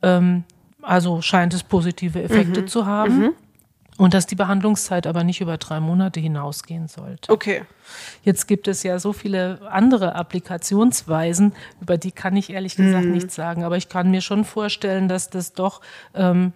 Ähm, 0.02 0.44
also 0.82 1.22
scheint 1.22 1.54
es 1.54 1.62
positive 1.62 2.22
Effekte 2.22 2.62
mhm. 2.62 2.68
zu 2.68 2.86
haben. 2.86 3.18
Mhm. 3.18 3.32
Und 3.98 4.12
dass 4.12 4.26
die 4.26 4.34
Behandlungszeit 4.34 5.06
aber 5.06 5.24
nicht 5.24 5.40
über 5.40 5.56
drei 5.56 5.80
Monate 5.80 6.20
hinausgehen 6.20 6.86
sollte. 6.86 7.32
Okay. 7.32 7.62
Jetzt 8.22 8.46
gibt 8.46 8.68
es 8.68 8.82
ja 8.82 8.98
so 8.98 9.14
viele 9.14 9.60
andere 9.70 10.14
Applikationsweisen, 10.14 11.54
über 11.80 11.96
die 11.96 12.12
kann 12.12 12.36
ich 12.36 12.50
ehrlich 12.50 12.76
gesagt 12.76 13.04
hm. 13.04 13.12
nichts 13.12 13.34
sagen. 13.34 13.64
Aber 13.64 13.78
ich 13.78 13.88
kann 13.88 14.10
mir 14.10 14.20
schon 14.20 14.44
vorstellen, 14.44 15.08
dass 15.08 15.30
das 15.30 15.54
doch 15.54 15.80
ähm, 16.14 16.52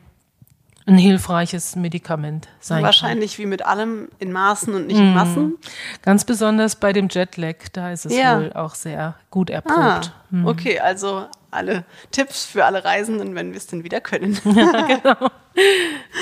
ein 0.86 0.98
hilfreiches 0.98 1.76
Medikament 1.76 2.48
sein 2.58 2.82
Wahrscheinlich 2.82 3.36
kann. 3.36 3.44
wie 3.44 3.46
mit 3.46 3.64
allem 3.64 4.08
in 4.18 4.32
Maßen 4.32 4.74
und 4.74 4.86
nicht 4.86 4.98
in 4.98 5.06
hm. 5.06 5.14
Massen. 5.14 5.58
Ganz 6.02 6.24
besonders 6.24 6.76
bei 6.76 6.92
dem 6.92 7.08
Jetlag, 7.08 7.56
da 7.72 7.90
ist 7.90 8.06
es 8.06 8.14
ja. 8.14 8.38
wohl 8.38 8.52
auch 8.52 8.74
sehr 8.74 9.14
gut 9.30 9.50
erprobt. 9.50 9.78
Ah, 9.78 10.02
hm. 10.30 10.46
Okay, 10.46 10.80
also 10.80 11.26
alle 11.50 11.84
Tipps 12.10 12.44
für 12.44 12.64
alle 12.64 12.84
Reisenden, 12.84 13.34
wenn 13.34 13.50
wir 13.52 13.56
es 13.56 13.66
denn 13.66 13.84
wieder 13.84 14.00
können. 14.00 14.38
ja, 14.44 14.86
genau. 14.86 15.30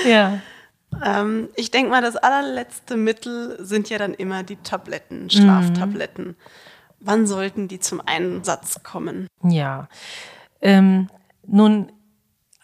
Ja. 0.07 0.39
Ähm, 1.03 1.49
ich 1.55 1.71
denke 1.71 1.91
mal, 1.91 2.01
das 2.01 2.15
allerletzte 2.15 2.97
Mittel 2.97 3.57
sind 3.63 3.89
ja 3.89 3.97
dann 3.97 4.13
immer 4.13 4.43
die 4.43 4.57
Tabletten, 4.57 5.29
Schlaftabletten. 5.29 6.27
Mhm. 6.27 6.35
Wann 6.99 7.27
sollten 7.27 7.67
die 7.67 7.79
zum 7.79 8.01
Einsatz 8.05 8.83
kommen? 8.83 9.27
Ja, 9.43 9.87
ähm, 10.61 11.09
nun 11.47 11.91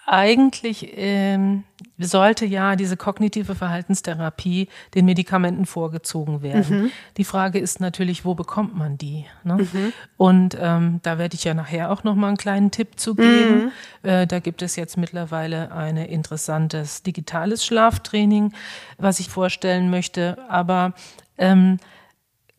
eigentlich 0.05 0.93
ähm, 0.97 1.63
sollte 1.97 2.45
ja 2.45 2.75
diese 2.75 2.95
kognitive 2.95 3.55
Verhaltenstherapie 3.55 4.69
den 4.93 5.05
Medikamenten 5.05 5.65
vorgezogen 5.65 6.41
werden. 6.41 6.83
Mhm. 6.83 6.91
Die 7.17 7.23
Frage 7.23 7.57
ist 7.57 7.79
natürlich, 7.79 8.23
wo 8.23 8.35
bekommt 8.35 8.77
man 8.77 8.97
die? 8.97 9.25
Ne? 9.43 9.67
Mhm. 9.71 9.93
Und 10.17 10.57
ähm, 10.59 10.99
da 11.01 11.17
werde 11.17 11.35
ich 11.35 11.43
ja 11.43 11.53
nachher 11.53 11.91
auch 11.91 12.03
noch 12.03 12.15
mal 12.15 12.27
einen 12.27 12.37
kleinen 12.37 12.71
Tipp 12.71 12.99
zu 12.99 13.15
geben. 13.15 13.71
Mhm. 14.03 14.09
Äh, 14.09 14.27
da 14.27 14.39
gibt 14.39 14.61
es 14.61 14.75
jetzt 14.75 14.97
mittlerweile 14.97 15.71
ein 15.71 15.97
interessantes 15.97 17.01
digitales 17.01 17.65
Schlaftraining, 17.65 18.53
was 18.97 19.19
ich 19.19 19.29
vorstellen 19.29 19.89
möchte. 19.89 20.37
Aber 20.49 20.93
ähm, 21.37 21.79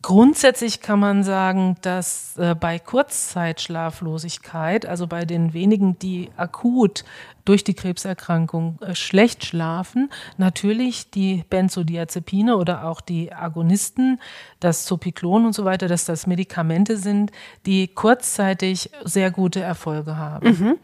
Grundsätzlich 0.03 0.81
kann 0.81 0.99
man 0.99 1.23
sagen, 1.23 1.75
dass 1.81 2.37
äh, 2.37 2.53
bei 2.55 2.77
Kurzzeitschlaflosigkeit, 2.77 4.85
also 4.85 5.07
bei 5.07 5.25
den 5.25 5.53
wenigen, 5.53 5.97
die 5.97 6.29
akut 6.37 7.03
durch 7.47 7.63
die 7.63 7.73
Krebserkrankung 7.73 8.77
äh, 8.81 8.93
schlecht 8.93 9.45
schlafen, 9.45 10.09
natürlich 10.37 11.11
die 11.11 11.45
Benzodiazepine 11.49 12.57
oder 12.57 12.83
auch 12.85 12.99
die 12.99 13.31
Agonisten, 13.31 14.19
das 14.59 14.85
Zopiklon 14.85 15.45
und 15.45 15.53
so 15.53 15.63
weiter, 15.63 15.87
dass 15.87 16.03
das 16.03 16.27
Medikamente 16.27 16.97
sind, 16.97 17.31
die 17.65 17.87
kurzzeitig 17.87 18.91
sehr 19.05 19.31
gute 19.31 19.61
Erfolge 19.61 20.17
haben. 20.17 20.47
Mhm. 20.49 20.77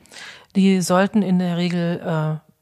Die 0.56 0.82
sollten 0.82 1.22
in 1.22 1.40
der 1.40 1.58
Regel 1.58 2.00
äh, 2.00 2.54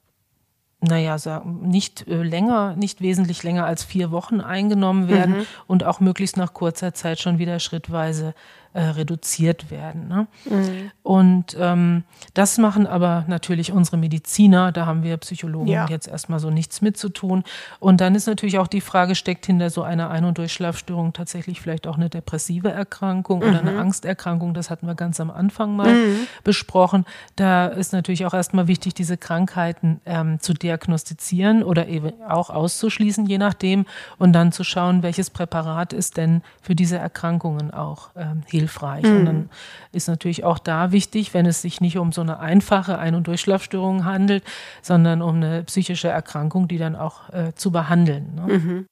naja, 0.83 1.15
nicht 1.45 2.07
äh, 2.07 2.23
länger, 2.23 2.75
nicht 2.75 3.01
wesentlich 3.01 3.43
länger 3.43 3.65
als 3.65 3.83
vier 3.83 4.09
Wochen 4.09 4.41
eingenommen 4.41 5.07
werden 5.09 5.37
mhm. 5.39 5.45
und 5.67 5.83
auch 5.83 5.99
möglichst 5.99 6.37
nach 6.37 6.53
kurzer 6.53 6.95
Zeit 6.95 7.19
schon 7.19 7.37
wieder 7.37 7.59
schrittweise 7.59 8.33
äh, 8.73 8.81
reduziert 8.81 9.69
werden. 9.69 10.07
Ne? 10.07 10.27
Mhm. 10.45 10.91
Und 11.03 11.57
ähm, 11.59 12.03
das 12.33 12.57
machen 12.57 12.87
aber 12.87 13.25
natürlich 13.27 13.73
unsere 13.73 13.97
Mediziner, 13.97 14.71
da 14.71 14.85
haben 14.85 15.03
wir 15.03 15.17
Psychologen 15.17 15.67
ja. 15.67 15.87
jetzt 15.89 16.07
erstmal 16.07 16.39
so 16.39 16.49
nichts 16.49 16.81
mit 16.81 16.95
zu 16.95 17.09
tun. 17.09 17.43
Und 17.79 17.99
dann 17.99 18.15
ist 18.15 18.27
natürlich 18.27 18.59
auch 18.59 18.67
die 18.67 18.79
Frage, 18.79 19.15
steckt 19.15 19.45
hinter 19.45 19.69
so 19.69 19.83
einer 19.83 20.09
Ein- 20.09 20.23
und 20.23 20.37
Durchschlafstörung 20.37 21.11
tatsächlich 21.11 21.59
vielleicht 21.59 21.85
auch 21.85 21.97
eine 21.97 22.09
depressive 22.09 22.71
Erkrankung 22.71 23.39
mhm. 23.39 23.49
oder 23.49 23.59
eine 23.59 23.71
mhm. 23.71 23.79
Angsterkrankung? 23.79 24.53
Das 24.53 24.69
hatten 24.69 24.87
wir 24.87 24.95
ganz 24.95 25.19
am 25.19 25.31
Anfang 25.31 25.75
mal 25.75 25.93
mhm. 25.93 26.27
besprochen. 26.45 27.05
Da 27.35 27.67
ist 27.67 27.91
natürlich 27.91 28.25
auch 28.25 28.33
erstmal 28.33 28.67
wichtig, 28.67 28.93
diese 28.93 29.17
Krankheiten 29.17 29.99
ähm, 30.05 30.39
zu 30.39 30.53
diagnostizieren 30.53 31.61
oder 31.63 31.87
eben 31.89 32.13
auch 32.23 32.49
auszuschließen, 32.49 33.25
je 33.25 33.37
nachdem, 33.37 33.85
und 34.17 34.31
dann 34.31 34.53
zu 34.53 34.63
schauen, 34.63 35.03
welches 35.03 35.29
Präparat 35.29 35.91
ist 35.91 36.15
denn 36.15 36.41
für 36.61 36.73
diese 36.73 36.97
Erkrankungen 36.97 37.71
auch 37.71 38.11
ähm, 38.15 38.43
hilfreich 38.47 38.60
hilfreich. 38.61 39.03
Mhm. 39.03 39.17
Und 39.17 39.25
dann 39.25 39.49
ist 39.91 40.07
natürlich 40.07 40.43
auch 40.43 40.59
da 40.59 40.91
wichtig, 40.91 41.33
wenn 41.33 41.45
es 41.45 41.61
sich 41.61 41.81
nicht 41.81 41.97
um 41.97 42.11
so 42.11 42.21
eine 42.21 42.39
einfache 42.39 42.97
Ein- 42.97 43.15
und 43.15 43.27
Durchschlafstörung 43.27 44.05
handelt, 44.05 44.43
sondern 44.81 45.21
um 45.21 45.35
eine 45.35 45.63
psychische 45.63 46.07
Erkrankung, 46.07 46.67
die 46.67 46.77
dann 46.77 46.95
auch 46.95 47.29
äh, 47.29 47.53
zu 47.55 47.71
behandeln. 47.71 48.35
Ne? 48.35 48.57
Mhm. 48.57 48.85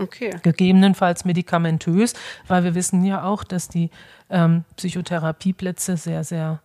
Okay. 0.00 0.30
Gegebenenfalls 0.42 1.24
medikamentös, 1.24 2.14
weil 2.48 2.64
wir 2.64 2.74
wissen 2.74 3.04
ja 3.04 3.24
auch, 3.24 3.44
dass 3.44 3.68
die 3.68 3.90
ähm, 4.30 4.64
Psychotherapieplätze 4.76 5.96
sehr, 5.96 6.24
sehr 6.24 6.60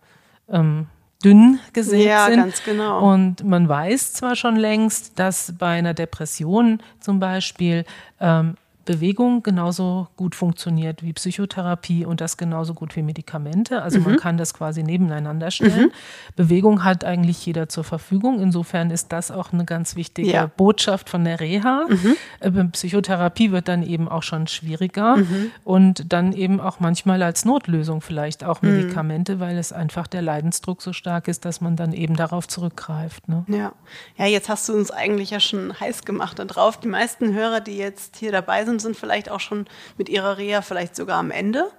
ähm, 0.48 0.86
dünn 1.22 1.58
gesät 1.72 2.06
ja, 2.06 2.26
sind. 2.26 2.36
Ganz 2.36 2.64
genau. 2.64 3.12
Und 3.12 3.44
man 3.44 3.68
weiß 3.68 4.14
zwar 4.14 4.34
schon 4.34 4.56
längst, 4.56 5.18
dass 5.18 5.54
bei 5.58 5.78
einer 5.78 5.94
Depression 5.94 6.82
zum 7.00 7.20
Beispiel 7.20 7.84
ähm, 8.20 8.56
Bewegung 8.88 9.42
genauso 9.42 10.08
gut 10.16 10.34
funktioniert 10.34 11.02
wie 11.02 11.12
Psychotherapie 11.12 12.06
und 12.06 12.22
das 12.22 12.38
genauso 12.38 12.72
gut 12.72 12.96
wie 12.96 13.02
Medikamente. 13.02 13.82
Also 13.82 13.98
mhm. 13.98 14.04
man 14.06 14.16
kann 14.16 14.38
das 14.38 14.54
quasi 14.54 14.82
nebeneinander 14.82 15.50
stellen. 15.50 15.88
Mhm. 15.88 15.92
Bewegung 16.36 16.84
hat 16.84 17.04
eigentlich 17.04 17.44
jeder 17.44 17.68
zur 17.68 17.84
Verfügung. 17.84 18.40
Insofern 18.40 18.90
ist 18.90 19.12
das 19.12 19.30
auch 19.30 19.52
eine 19.52 19.66
ganz 19.66 19.94
wichtige 19.94 20.30
ja. 20.30 20.46
Botschaft 20.46 21.10
von 21.10 21.22
der 21.22 21.38
Reha. 21.38 21.84
Mhm. 21.86 22.16
Äh, 22.40 22.64
Psychotherapie 22.68 23.52
wird 23.52 23.68
dann 23.68 23.82
eben 23.82 24.08
auch 24.08 24.22
schon 24.22 24.46
schwieriger 24.46 25.18
mhm. 25.18 25.50
und 25.64 26.10
dann 26.10 26.32
eben 26.32 26.58
auch 26.58 26.80
manchmal 26.80 27.22
als 27.22 27.44
Notlösung 27.44 28.00
vielleicht 28.00 28.42
auch 28.42 28.62
mhm. 28.62 28.70
Medikamente, 28.70 29.38
weil 29.38 29.58
es 29.58 29.70
einfach 29.70 30.06
der 30.06 30.22
Leidensdruck 30.22 30.80
so 30.80 30.94
stark 30.94 31.28
ist, 31.28 31.44
dass 31.44 31.60
man 31.60 31.76
dann 31.76 31.92
eben 31.92 32.16
darauf 32.16 32.48
zurückgreift. 32.48 33.28
Ne? 33.28 33.44
Ja. 33.48 33.72
ja, 34.16 34.24
jetzt 34.24 34.48
hast 34.48 34.66
du 34.70 34.72
uns 34.72 34.90
eigentlich 34.90 35.28
ja 35.28 35.40
schon 35.40 35.78
heiß 35.78 36.06
gemacht 36.06 36.38
darauf. 36.38 36.80
Die 36.80 36.88
meisten 36.88 37.34
Hörer, 37.34 37.60
die 37.60 37.76
jetzt 37.76 38.16
hier 38.16 38.32
dabei 38.32 38.64
sind, 38.64 38.77
sind 38.78 38.96
vielleicht 38.96 39.30
auch 39.30 39.40
schon 39.40 39.66
mit 39.96 40.08
ihrer 40.08 40.38
Reha 40.38 40.62
vielleicht 40.62 40.96
sogar 40.96 41.18
am 41.18 41.30
Ende. 41.30 41.70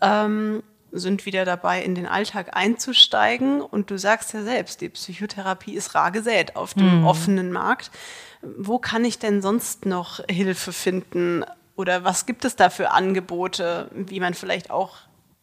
Ähm, 0.00 0.62
sind 0.94 1.26
wieder 1.26 1.44
dabei, 1.44 1.82
in 1.82 1.94
den 1.94 2.06
Alltag 2.06 2.56
einzusteigen. 2.56 3.60
Und 3.60 3.90
du 3.90 3.98
sagst 3.98 4.32
ja 4.32 4.42
selbst, 4.42 4.80
die 4.80 4.88
Psychotherapie 4.88 5.74
ist 5.74 5.94
rar 5.94 6.12
gesät 6.12 6.56
auf 6.56 6.74
dem 6.74 7.00
mhm. 7.00 7.06
offenen 7.06 7.52
Markt. 7.52 7.90
Wo 8.42 8.78
kann 8.78 9.04
ich 9.04 9.18
denn 9.18 9.42
sonst 9.42 9.86
noch 9.86 10.20
Hilfe 10.28 10.72
finden? 10.72 11.44
Oder 11.76 12.04
was 12.04 12.26
gibt 12.26 12.44
es 12.44 12.56
da 12.56 12.70
für 12.70 12.92
Angebote, 12.92 13.90
wie 13.92 14.20
man 14.20 14.34
vielleicht 14.34 14.70
auch 14.70 14.96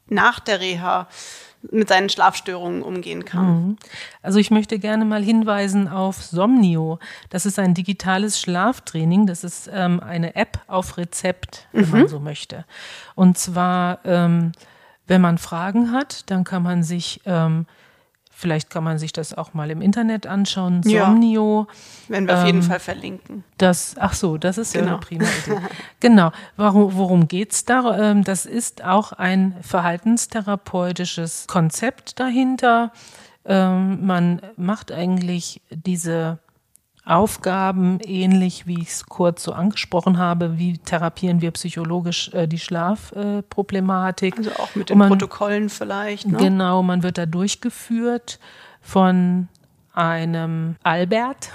nach 0.08 0.40
der 0.40 0.60
Reha 0.60 1.08
mit 1.70 1.90
seinen 1.90 2.10
Schlafstörungen 2.10 2.82
umgehen 2.82 3.26
kann. 3.26 3.46
Mhm. 3.46 3.78
Also 4.22 4.40
ich 4.40 4.52
möchte 4.52 4.80
gerne 4.80 5.06
mal 5.06 5.24
hinweisen 5.24 5.88
auf 5.88 6.22
Somnio. 6.24 7.00
Das 7.30 7.46
ist 7.46 7.60
ein 7.60 7.74
digitales 7.74 8.40
Schlaftraining. 8.40 9.28
Das 9.28 9.44
ist 9.44 9.70
ähm, 9.72 10.00
eine 10.00 10.36
App 10.36 10.60
auf 10.68 10.98
Rezept, 10.98 11.68
wenn 11.72 11.86
mhm. 11.86 11.92
man 11.92 12.08
so 12.08 12.20
möchte. 12.20 12.66
Und 13.16 13.38
zwar, 13.38 14.00
ähm, 14.06 14.54
wenn 15.08 15.22
man 15.22 15.38
Fragen 15.38 15.92
hat, 15.92 16.30
dann 16.32 16.44
kann 16.44 16.64
man 16.64 16.84
sich 16.84 17.22
ähm, 17.26 17.66
Vielleicht 18.42 18.72
kann 18.72 18.84
man 18.84 18.98
sich 18.98 19.14
das 19.14 19.36
auch 19.36 19.54
mal 19.54 19.70
im 19.70 19.84
Internet 19.84 20.26
anschauen. 20.26 20.82
Somnio. 20.82 21.68
Ja, 22.08 22.14
werden 22.16 22.28
wir 22.28 22.40
auf 22.40 22.46
jeden 22.48 22.62
ähm, 22.62 22.64
Fall 22.64 22.80
verlinken. 22.80 23.44
Das, 23.60 23.94
ach 24.00 24.14
so, 24.14 24.40
das 24.40 24.58
ist 24.58 24.74
genau. 24.74 24.86
ja 24.86 24.92
eine 24.94 25.00
prima 25.00 25.26
Idee. 25.46 25.58
genau. 26.00 26.32
Warum, 26.56 26.98
worum 26.98 27.28
geht's 27.28 27.66
da? 27.66 28.00
Ähm, 28.00 28.24
das 28.24 28.48
ist 28.48 28.84
auch 28.84 29.12
ein 29.12 29.56
verhaltenstherapeutisches 29.62 31.46
Konzept 31.46 32.20
dahinter. 32.20 32.92
Ähm, 33.46 34.04
man 34.08 34.42
macht 34.58 34.92
eigentlich 34.92 35.62
diese 35.70 36.40
Aufgaben, 37.04 38.00
ähnlich 38.02 38.68
wie 38.68 38.82
ich 38.82 38.90
es 38.90 39.06
kurz 39.08 39.44
so 39.44 39.54
angesprochen 39.54 40.20
habe, 40.20 40.60
wie 40.60 40.78
therapieren 40.78 41.42
wir 41.42 41.52
psychologisch 41.52 42.32
äh, 42.34 42.48
die 42.48 42.60
Schlafproblematik. 42.60 44.36
Äh, 44.36 44.38
also 44.38 44.52
auch 44.52 44.76
mit 44.76 44.90
den 44.90 45.00
man, 45.00 45.10
Protokollen 45.10 45.70
vielleicht. 45.70 46.28
Ne? 46.28 46.38
Genau, 46.38 46.84
man 46.84 47.02
wird 47.02 47.18
da 47.18 47.26
durchgeführt 47.26 48.40
von 48.82 49.48
einem 49.94 50.76
Albert, 50.84 51.52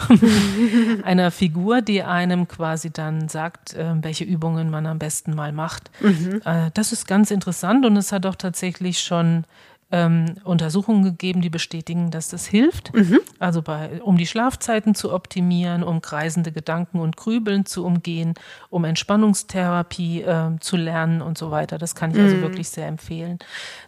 einer 1.04 1.30
Figur, 1.30 1.80
die 1.80 2.02
einem 2.02 2.48
quasi 2.48 2.90
dann 2.90 3.28
sagt, 3.28 3.74
äh, 3.74 3.94
welche 4.02 4.24
Übungen 4.24 4.68
man 4.68 4.86
am 4.86 4.98
besten 4.98 5.34
mal 5.34 5.52
macht. 5.52 5.90
Mhm. 6.00 6.42
Äh, 6.44 6.70
das 6.74 6.92
ist 6.92 7.06
ganz 7.06 7.30
interessant 7.30 7.86
und 7.86 7.96
es 7.96 8.12
hat 8.12 8.26
auch 8.26 8.34
tatsächlich 8.34 9.00
schon 9.00 9.44
ähm, 9.92 10.34
Untersuchungen 10.42 11.04
gegeben, 11.04 11.40
die 11.40 11.50
bestätigen, 11.50 12.10
dass 12.10 12.28
das 12.28 12.46
hilft. 12.46 12.92
Mhm. 12.94 13.20
Also 13.38 13.62
bei, 13.62 14.02
um 14.02 14.16
die 14.18 14.26
Schlafzeiten 14.26 14.94
zu 14.94 15.12
optimieren, 15.12 15.84
um 15.84 16.02
kreisende 16.02 16.50
Gedanken 16.50 16.98
und 16.98 17.16
Grübeln 17.16 17.66
zu 17.66 17.84
umgehen, 17.84 18.34
um 18.68 18.84
Entspannungstherapie 18.84 20.22
äh, 20.22 20.58
zu 20.60 20.76
lernen 20.76 21.22
und 21.22 21.38
so 21.38 21.50
weiter. 21.50 21.78
Das 21.78 21.94
kann 21.94 22.10
ich 22.10 22.18
also 22.18 22.36
mhm. 22.36 22.42
wirklich 22.42 22.68
sehr 22.68 22.88
empfehlen. 22.88 23.38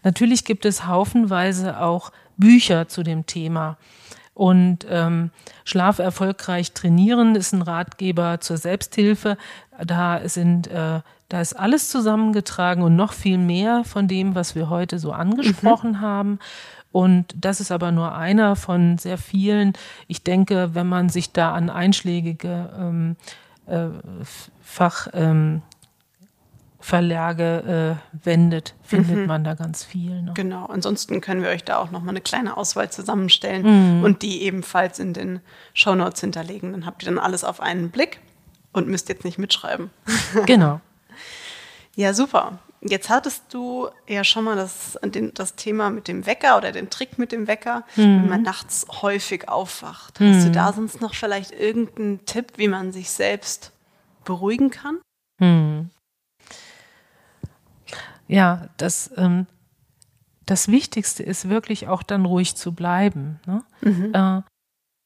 Natürlich 0.04 0.44
gibt 0.44 0.64
es 0.64 0.86
haufenweise 0.86 1.80
auch 1.80 2.12
Bücher 2.36 2.86
zu 2.88 3.02
dem 3.02 3.26
Thema. 3.26 3.76
Und 4.34 4.86
ähm, 4.88 5.30
Schlaf 5.64 5.98
erfolgreich 5.98 6.72
trainieren 6.72 7.34
ist 7.34 7.52
ein 7.52 7.62
Ratgeber 7.62 8.40
zur 8.40 8.56
Selbsthilfe. 8.56 9.36
Da 9.84 10.20
sind 10.28 10.68
äh, 10.68 11.00
da 11.28 11.40
ist 11.40 11.54
alles 11.54 11.90
zusammengetragen 11.90 12.82
und 12.82 12.96
noch 12.96 13.12
viel 13.12 13.38
mehr 13.38 13.84
von 13.84 14.08
dem, 14.08 14.34
was 14.34 14.54
wir 14.54 14.70
heute 14.70 14.98
so 14.98 15.12
angesprochen 15.12 15.92
mhm. 15.92 16.00
haben. 16.00 16.38
Und 16.90 17.34
das 17.38 17.60
ist 17.60 17.70
aber 17.70 17.92
nur 17.92 18.14
einer 18.14 18.56
von 18.56 18.96
sehr 18.96 19.18
vielen. 19.18 19.74
Ich 20.06 20.22
denke, 20.22 20.74
wenn 20.74 20.86
man 20.86 21.10
sich 21.10 21.32
da 21.32 21.52
an 21.52 21.68
einschlägige 21.68 22.70
ähm, 22.78 23.16
äh, 23.66 23.88
Fach, 24.62 25.08
ähm, 25.12 25.60
äh, 26.90 27.94
wendet, 28.24 28.74
findet 28.82 29.16
mhm. 29.16 29.26
man 29.26 29.44
da 29.44 29.52
ganz 29.52 29.84
viel. 29.84 30.22
Ne? 30.22 30.32
Genau, 30.34 30.64
ansonsten 30.64 31.20
können 31.20 31.42
wir 31.42 31.50
euch 31.50 31.64
da 31.64 31.76
auch 31.76 31.90
nochmal 31.90 32.10
eine 32.10 32.22
kleine 32.22 32.56
Auswahl 32.56 32.90
zusammenstellen 32.90 33.98
mhm. 33.98 34.04
und 34.04 34.22
die 34.22 34.42
ebenfalls 34.42 34.98
in 34.98 35.12
den 35.12 35.40
Shownotes 35.74 36.22
hinterlegen. 36.22 36.72
Dann 36.72 36.86
habt 36.86 37.02
ihr 37.02 37.10
dann 37.10 37.18
alles 37.18 37.44
auf 37.44 37.60
einen 37.60 37.90
Blick 37.90 38.20
und 38.72 38.88
müsst 38.88 39.10
jetzt 39.10 39.24
nicht 39.24 39.38
mitschreiben. 39.38 39.90
Genau. 40.46 40.80
Ja, 41.98 42.14
super. 42.14 42.60
Jetzt 42.80 43.10
hattest 43.10 43.52
du 43.52 43.88
ja 44.06 44.22
schon 44.22 44.44
mal 44.44 44.54
das, 44.54 44.96
das 45.34 45.56
Thema 45.56 45.90
mit 45.90 46.06
dem 46.06 46.26
Wecker 46.26 46.56
oder 46.56 46.70
den 46.70 46.90
Trick 46.90 47.18
mit 47.18 47.32
dem 47.32 47.48
Wecker, 47.48 47.82
mhm. 47.96 48.02
wenn 48.22 48.28
man 48.28 48.42
nachts 48.42 48.86
häufig 49.02 49.48
aufwacht. 49.48 50.20
Mhm. 50.20 50.32
Hast 50.32 50.46
du 50.46 50.52
da 50.52 50.72
sonst 50.72 51.00
noch 51.00 51.12
vielleicht 51.16 51.50
irgendeinen 51.50 52.24
Tipp, 52.24 52.52
wie 52.54 52.68
man 52.68 52.92
sich 52.92 53.10
selbst 53.10 53.72
beruhigen 54.24 54.70
kann? 54.70 55.00
Mhm. 55.40 55.90
Ja, 58.28 58.68
das, 58.76 59.10
ähm, 59.16 59.48
das 60.46 60.68
Wichtigste 60.68 61.24
ist 61.24 61.48
wirklich 61.48 61.88
auch 61.88 62.04
dann 62.04 62.26
ruhig 62.26 62.54
zu 62.54 62.70
bleiben. 62.70 63.40
Ne? 63.44 63.64
Mhm. 63.80 64.14
Äh, 64.14 64.42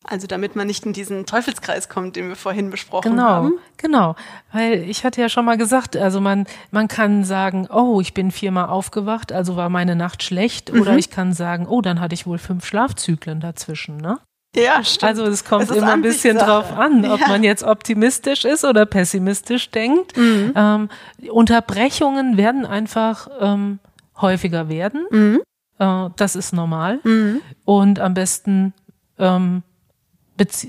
also 0.04 0.26
damit 0.26 0.56
man 0.56 0.66
nicht 0.66 0.84
in 0.84 0.92
diesen 0.92 1.26
Teufelskreis 1.26 1.88
kommt, 1.88 2.16
den 2.16 2.28
wir 2.28 2.36
vorhin 2.36 2.70
besprochen 2.70 3.12
genau, 3.12 3.28
haben. 3.28 3.52
Genau, 3.76 4.16
weil 4.52 4.82
ich 4.88 5.04
hatte 5.04 5.20
ja 5.20 5.28
schon 5.28 5.44
mal 5.44 5.56
gesagt, 5.56 5.96
also 5.96 6.20
man, 6.20 6.46
man 6.70 6.88
kann 6.88 7.24
sagen, 7.24 7.68
oh, 7.72 8.00
ich 8.00 8.14
bin 8.14 8.30
viermal 8.30 8.68
aufgewacht, 8.68 9.32
also 9.32 9.56
war 9.56 9.68
meine 9.68 9.96
Nacht 9.96 10.22
schlecht, 10.22 10.72
mhm. 10.72 10.80
oder 10.80 10.96
ich 10.96 11.10
kann 11.10 11.32
sagen, 11.32 11.66
oh, 11.66 11.80
dann 11.80 12.00
hatte 12.00 12.14
ich 12.14 12.26
wohl 12.26 12.38
fünf 12.38 12.66
Schlafzyklen 12.66 13.40
dazwischen, 13.40 13.96
ne? 13.96 14.18
Ja, 14.54 14.84
stimmt. 14.84 15.04
Also 15.04 15.24
es 15.24 15.44
kommt 15.44 15.70
es 15.70 15.76
immer 15.76 15.92
ein 15.92 16.02
bisschen 16.02 16.36
drauf 16.36 16.76
an, 16.76 17.06
ob 17.06 17.20
ja. 17.20 17.28
man 17.28 17.42
jetzt 17.42 17.62
optimistisch 17.62 18.44
ist 18.44 18.64
oder 18.64 18.84
pessimistisch 18.84 19.70
denkt. 19.70 20.14
Mhm. 20.16 20.52
Ähm, 20.54 20.88
Unterbrechungen 21.30 22.36
werden 22.36 22.66
einfach 22.66 23.28
ähm, 23.40 23.78
häufiger 24.20 24.68
werden. 24.68 25.06
Mhm. 25.10 25.40
Äh, 25.78 26.10
das 26.16 26.36
ist 26.36 26.52
normal. 26.52 27.00
Mhm. 27.02 27.40
Und 27.64 27.98
am 27.98 28.12
besten 28.12 28.74
ähm, 29.18 29.62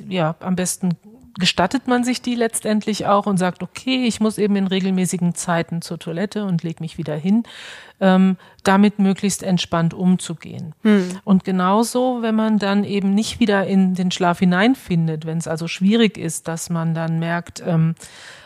ja, 0.09 0.35
am 0.39 0.55
besten 0.55 0.97
gestattet 1.39 1.87
man 1.87 2.03
sich 2.03 2.21
die 2.21 2.35
letztendlich 2.35 3.07
auch 3.07 3.25
und 3.25 3.37
sagt, 3.37 3.63
okay, 3.63 4.05
ich 4.05 4.19
muss 4.19 4.37
eben 4.37 4.55
in 4.55 4.67
regelmäßigen 4.67 5.33
Zeiten 5.33 5.81
zur 5.81 5.97
Toilette 5.97 6.45
und 6.45 6.63
leg 6.63 6.79
mich 6.79 6.97
wieder 6.97 7.15
hin, 7.15 7.43
ähm, 7.99 8.37
damit 8.63 8.99
möglichst 8.99 9.41
entspannt 9.41 9.93
umzugehen. 9.93 10.75
Hm. 10.83 11.19
Und 11.23 11.43
genauso, 11.43 12.21
wenn 12.21 12.35
man 12.35 12.59
dann 12.59 12.83
eben 12.83 13.15
nicht 13.15 13.39
wieder 13.39 13.65
in 13.65 13.95
den 13.95 14.11
Schlaf 14.11 14.39
hineinfindet, 14.39 15.25
wenn 15.25 15.39
es 15.39 15.47
also 15.47 15.67
schwierig 15.67 16.17
ist, 16.17 16.47
dass 16.47 16.69
man 16.69 16.93
dann 16.93 17.17
merkt, 17.17 17.63
ähm, 17.65 17.95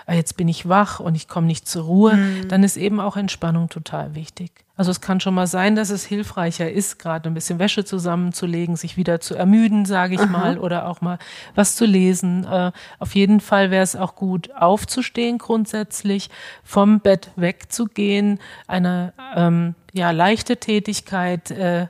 ah, 0.05 0.13
jetzt 0.13 0.37
bin 0.37 0.47
ich 0.47 0.69
wach 0.69 1.01
und 1.01 1.15
ich 1.15 1.27
komme 1.27 1.47
nicht 1.47 1.67
zur 1.67 1.83
Ruhe, 1.83 2.13
hm. 2.13 2.47
dann 2.47 2.63
ist 2.63 2.77
eben 2.77 3.01
auch 3.01 3.17
Entspannung 3.17 3.67
total 3.67 4.15
wichtig. 4.15 4.66
Also 4.77 4.91
es 4.91 5.01
kann 5.01 5.19
schon 5.19 5.33
mal 5.33 5.47
sein, 5.47 5.75
dass 5.75 5.89
es 5.89 6.05
hilfreicher 6.05 6.71
ist, 6.71 6.99
gerade 6.99 7.29
ein 7.29 7.33
bisschen 7.33 7.57
Wäsche 7.57 7.83
zusammenzulegen, 7.83 8.75
sich 8.75 8.95
wieder 8.95 9.19
zu 9.19 9.33
ermüden, 9.35 9.85
sage 9.85 10.15
ich 10.15 10.21
Aha. 10.21 10.27
mal, 10.27 10.59
oder 10.59 10.87
auch 10.87 11.01
mal 11.01 11.17
was 11.55 11.75
zu 11.75 11.85
lesen. 11.85 12.45
Äh, 12.45 12.71
auf 12.99 13.15
jeden 13.15 13.41
Fall 13.41 13.71
wäre 13.71 13.83
es 13.83 13.95
auch 13.95 14.15
gut, 14.15 14.51
aufzustehen 14.55 15.39
grundsätzlich, 15.39 16.29
vom 16.63 16.99
Bett 16.99 17.31
wegzugehen, 17.35 18.39
eine 18.67 19.13
ähm, 19.35 19.73
ja 19.93 20.11
leichte 20.11 20.57
Tätigkeit 20.57 21.49
äh, 21.49 21.87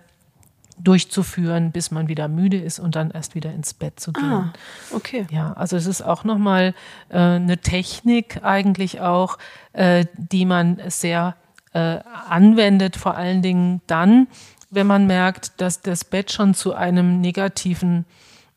durchzuführen, 0.80 1.72
bis 1.72 1.92
man 1.92 2.08
wieder 2.08 2.28
müde 2.28 2.58
ist 2.58 2.80
und 2.80 2.96
dann 2.96 3.12
erst 3.12 3.36
wieder 3.36 3.52
ins 3.52 3.74
Bett 3.74 4.00
zu 4.00 4.14
gehen. 4.14 4.24
Ah, 4.24 4.54
okay. 4.94 5.26
Ja, 5.32 5.54
also 5.54 5.76
es 5.76 5.88
ist 5.88 6.02
auch 6.02 6.24
nochmal 6.24 6.74
äh, 7.10 7.18
eine 7.18 7.58
Technik 7.58 8.44
eigentlich 8.44 9.02
auch, 9.02 9.38
äh, 9.74 10.06
die 10.16 10.46
man 10.46 10.80
sehr 10.88 11.36
äh, 11.78 12.00
anwendet, 12.30 12.96
vor 12.96 13.16
allen 13.16 13.44
Dingen 13.44 13.82
dann, 13.86 14.28
wenn 14.72 14.88
man 14.88 15.06
merkt, 15.06 15.62
dass 15.62 15.82
das 15.82 16.04
Bett 16.04 16.32
schon 16.32 16.56
zu 16.56 16.74
einem 16.74 17.22
negativen 17.22 18.06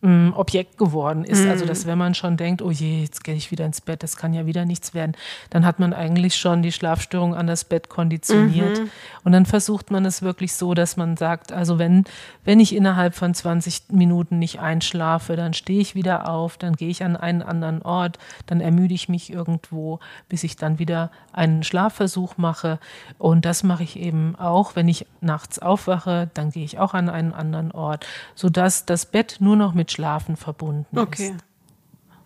ähm, 0.02 0.32
Objekt 0.36 0.78
geworden 0.78 1.24
ist. 1.24 1.44
Mhm. 1.44 1.50
Also, 1.50 1.66
dass 1.66 1.86
wenn 1.86 1.98
man 1.98 2.14
schon 2.14 2.36
denkt, 2.36 2.62
oh 2.62 2.70
je, 2.70 3.02
jetzt 3.02 3.24
gehe 3.24 3.34
ich 3.34 3.50
wieder 3.50 3.66
ins 3.66 3.80
Bett, 3.80 4.02
das 4.02 4.16
kann 4.16 4.32
ja 4.32 4.46
wieder 4.46 4.64
nichts 4.64 4.94
werden, 4.94 5.12
dann 5.50 5.66
hat 5.66 5.78
man 5.78 5.92
eigentlich 5.92 6.36
schon 6.36 6.62
die 6.62 6.72
Schlafstörung 6.72 7.34
an 7.34 7.46
das 7.46 7.64
Bett 7.64 7.88
konditioniert. 7.88 8.80
Mhm. 8.80 8.90
Und 9.24 9.32
dann 9.32 9.46
versucht 9.46 9.90
man 9.90 10.04
es 10.06 10.22
wirklich 10.22 10.54
so, 10.54 10.74
dass 10.74 10.96
man 10.96 11.16
sagt, 11.16 11.52
also 11.52 11.78
wenn, 11.78 12.04
wenn 12.44 12.60
ich 12.60 12.74
innerhalb 12.74 13.14
von 13.14 13.34
20 13.34 13.90
Minuten 13.90 14.38
nicht 14.38 14.60
einschlafe, 14.60 15.36
dann 15.36 15.52
stehe 15.52 15.80
ich 15.80 15.94
wieder 15.94 16.28
auf, 16.28 16.56
dann 16.56 16.74
gehe 16.74 16.88
ich 16.88 17.04
an 17.04 17.16
einen 17.16 17.42
anderen 17.42 17.82
Ort, 17.82 18.18
dann 18.46 18.60
ermüde 18.60 18.94
ich 18.94 19.08
mich 19.08 19.30
irgendwo, 19.32 20.00
bis 20.28 20.44
ich 20.44 20.56
dann 20.56 20.78
wieder 20.78 21.10
einen 21.32 21.62
Schlafversuch 21.62 22.36
mache. 22.38 22.78
Und 23.18 23.44
das 23.44 23.62
mache 23.62 23.82
ich 23.82 23.98
eben 23.98 24.34
auch, 24.36 24.76
wenn 24.76 24.88
ich 24.88 25.06
nachts 25.20 25.58
aufwache, 25.58 26.30
dann 26.34 26.50
gehe 26.50 26.64
ich 26.64 26.78
auch 26.78 26.94
an 26.94 27.08
einen 27.08 27.32
anderen 27.32 27.72
Ort, 27.72 28.06
sodass 28.34 28.86
das 28.86 29.06
Bett 29.06 29.36
nur 29.40 29.56
noch 29.56 29.74
mit 29.74 29.89
Schlafen 29.90 30.36
verbunden 30.36 30.98
okay. 30.98 31.34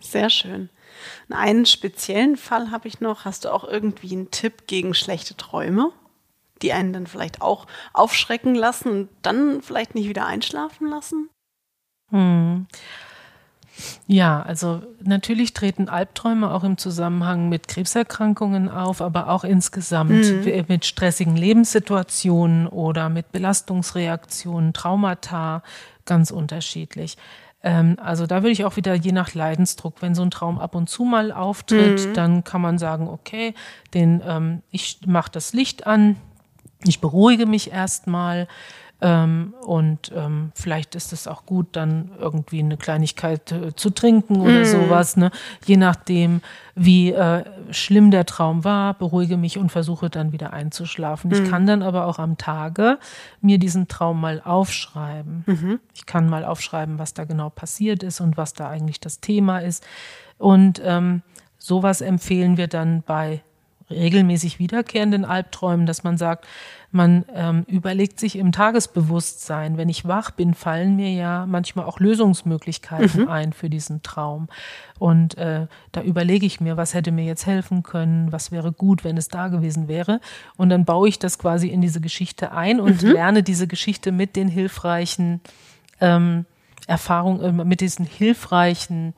ist. 0.01 0.11
Sehr 0.11 0.29
schön. 0.29 0.69
Einen 1.29 1.65
speziellen 1.65 2.37
Fall 2.37 2.71
habe 2.71 2.87
ich 2.87 3.01
noch. 3.01 3.25
Hast 3.25 3.45
du 3.45 3.53
auch 3.53 3.63
irgendwie 3.63 4.13
einen 4.13 4.31
Tipp 4.31 4.67
gegen 4.67 4.93
schlechte 4.93 5.35
Träume, 5.35 5.91
die 6.61 6.73
einen 6.73 6.93
dann 6.93 7.07
vielleicht 7.07 7.41
auch 7.41 7.65
aufschrecken 7.93 8.55
lassen 8.55 8.89
und 8.89 9.09
dann 9.21 9.61
vielleicht 9.61 9.95
nicht 9.95 10.07
wieder 10.07 10.25
einschlafen 10.25 10.87
lassen? 10.87 11.29
Hm. 12.11 12.67
Ja, 14.07 14.41
also 14.41 14.81
natürlich 15.01 15.53
treten 15.53 15.89
Albträume 15.89 16.53
auch 16.53 16.63
im 16.63 16.77
Zusammenhang 16.77 17.49
mit 17.49 17.67
Krebserkrankungen 17.67 18.69
auf, 18.69 19.01
aber 19.01 19.29
auch 19.29 19.43
insgesamt 19.43 20.11
mhm. 20.11 20.65
mit 20.67 20.85
stressigen 20.85 21.35
Lebenssituationen 21.35 22.67
oder 22.67 23.09
mit 23.09 23.31
Belastungsreaktionen, 23.33 24.71
Traumata, 24.71 25.61
ganz 26.05 26.31
unterschiedlich. 26.31 27.17
Ähm, 27.63 27.97
also 28.01 28.27
da 28.27 28.43
würde 28.43 28.51
ich 28.51 28.63
auch 28.63 28.77
wieder 28.77 28.93
je 28.93 29.11
nach 29.11 29.33
Leidensdruck, 29.33 30.01
wenn 30.01 30.15
so 30.15 30.21
ein 30.21 30.31
Traum 30.31 30.59
ab 30.59 30.75
und 30.75 30.89
zu 30.89 31.03
mal 31.03 31.31
auftritt, 31.31 32.07
mhm. 32.07 32.13
dann 32.13 32.43
kann 32.43 32.61
man 32.61 32.77
sagen, 32.77 33.07
okay, 33.07 33.53
den, 33.93 34.21
ähm, 34.25 34.61
ich 34.71 34.99
mache 35.05 35.31
das 35.31 35.53
Licht 35.53 35.87
an, 35.87 36.15
ich 36.83 37.01
beruhige 37.01 37.47
mich 37.47 37.71
erstmal 37.71 38.47
ähm, 39.01 39.53
und 39.61 40.11
ähm, 40.15 40.51
vielleicht 40.55 40.95
ist 40.95 41.11
es 41.11 41.27
auch 41.27 41.45
gut, 41.45 41.67
dann 41.73 42.11
irgendwie 42.17 42.59
eine 42.59 42.77
Kleinigkeit 42.77 43.51
äh, 43.51 43.75
zu 43.75 43.89
trinken 43.89 44.39
oder 44.39 44.61
mm. 44.61 44.65
sowas. 44.65 45.17
Ne? 45.17 45.31
Je 45.65 45.75
nachdem, 45.75 46.41
wie 46.75 47.11
äh, 47.11 47.43
schlimm 47.71 48.09
der 48.09 48.25
Traum 48.25 48.63
war, 48.63 48.93
beruhige 48.93 49.35
mich 49.35 49.57
und 49.57 49.69
versuche 49.69 50.09
dann 50.09 50.31
wieder 50.31 50.53
einzuschlafen. 50.53 51.29
Mm. 51.29 51.33
Ich 51.33 51.41
mhm. 51.41 51.49
kann 51.49 51.67
dann 51.67 51.83
aber 51.83 52.05
auch 52.05 52.19
am 52.19 52.37
Tage 52.37 52.97
mir 53.41 53.57
diesen 53.57 53.89
Traum 53.89 54.21
mal 54.21 54.41
aufschreiben. 54.41 55.43
Mhm. 55.45 55.79
Ich 55.93 56.05
kann 56.05 56.29
mal 56.29 56.45
aufschreiben, 56.45 56.97
was 56.97 57.13
da 57.13 57.25
genau 57.25 57.49
passiert 57.49 58.01
ist 58.01 58.21
und 58.21 58.37
was 58.37 58.53
da 58.53 58.69
eigentlich 58.69 59.01
das 59.01 59.19
Thema 59.19 59.59
ist. 59.59 59.85
Und 60.37 60.81
ähm, 60.83 61.21
sowas 61.57 61.99
empfehlen 61.99 62.55
wir 62.55 62.67
dann 62.67 63.03
bei 63.05 63.41
regelmäßig 63.89 64.59
wiederkehrenden 64.59 65.25
Albträumen, 65.25 65.85
dass 65.85 66.03
man 66.03 66.17
sagt, 66.17 66.45
man 66.91 67.25
ähm, 67.33 67.65
überlegt 67.67 68.19
sich 68.19 68.37
im 68.37 68.51
Tagesbewusstsein, 68.51 69.77
wenn 69.77 69.89
ich 69.89 70.07
wach 70.07 70.31
bin, 70.31 70.53
fallen 70.53 70.95
mir 70.95 71.11
ja 71.11 71.45
manchmal 71.45 71.85
auch 71.85 71.99
Lösungsmöglichkeiten 71.99 73.23
mhm. 73.23 73.27
ein 73.27 73.53
für 73.53 73.69
diesen 73.69 74.01
Traum. 74.01 74.47
Und 74.97 75.37
äh, 75.37 75.67
da 75.91 76.01
überlege 76.01 76.45
ich 76.45 76.61
mir, 76.61 76.77
was 76.77 76.93
hätte 76.93 77.11
mir 77.11 77.25
jetzt 77.25 77.45
helfen 77.45 77.83
können, 77.83 78.31
was 78.31 78.51
wäre 78.51 78.71
gut, 78.71 79.03
wenn 79.03 79.17
es 79.17 79.27
da 79.27 79.49
gewesen 79.49 79.87
wäre. 79.87 80.21
Und 80.55 80.69
dann 80.69 80.85
baue 80.85 81.09
ich 81.09 81.19
das 81.19 81.37
quasi 81.37 81.67
in 81.67 81.81
diese 81.81 81.99
Geschichte 81.99 82.53
ein 82.53 82.79
und 82.79 83.03
mhm. 83.03 83.11
lerne 83.11 83.43
diese 83.43 83.67
Geschichte 83.67 84.11
mit 84.11 84.35
den 84.37 84.47
hilfreichen 84.47 85.41
ähm, 85.99 86.45
Erfahrungen, 86.87 87.59
äh, 87.59 87.65
mit 87.65 87.81
diesen 87.81 88.05
hilfreichen 88.05 89.13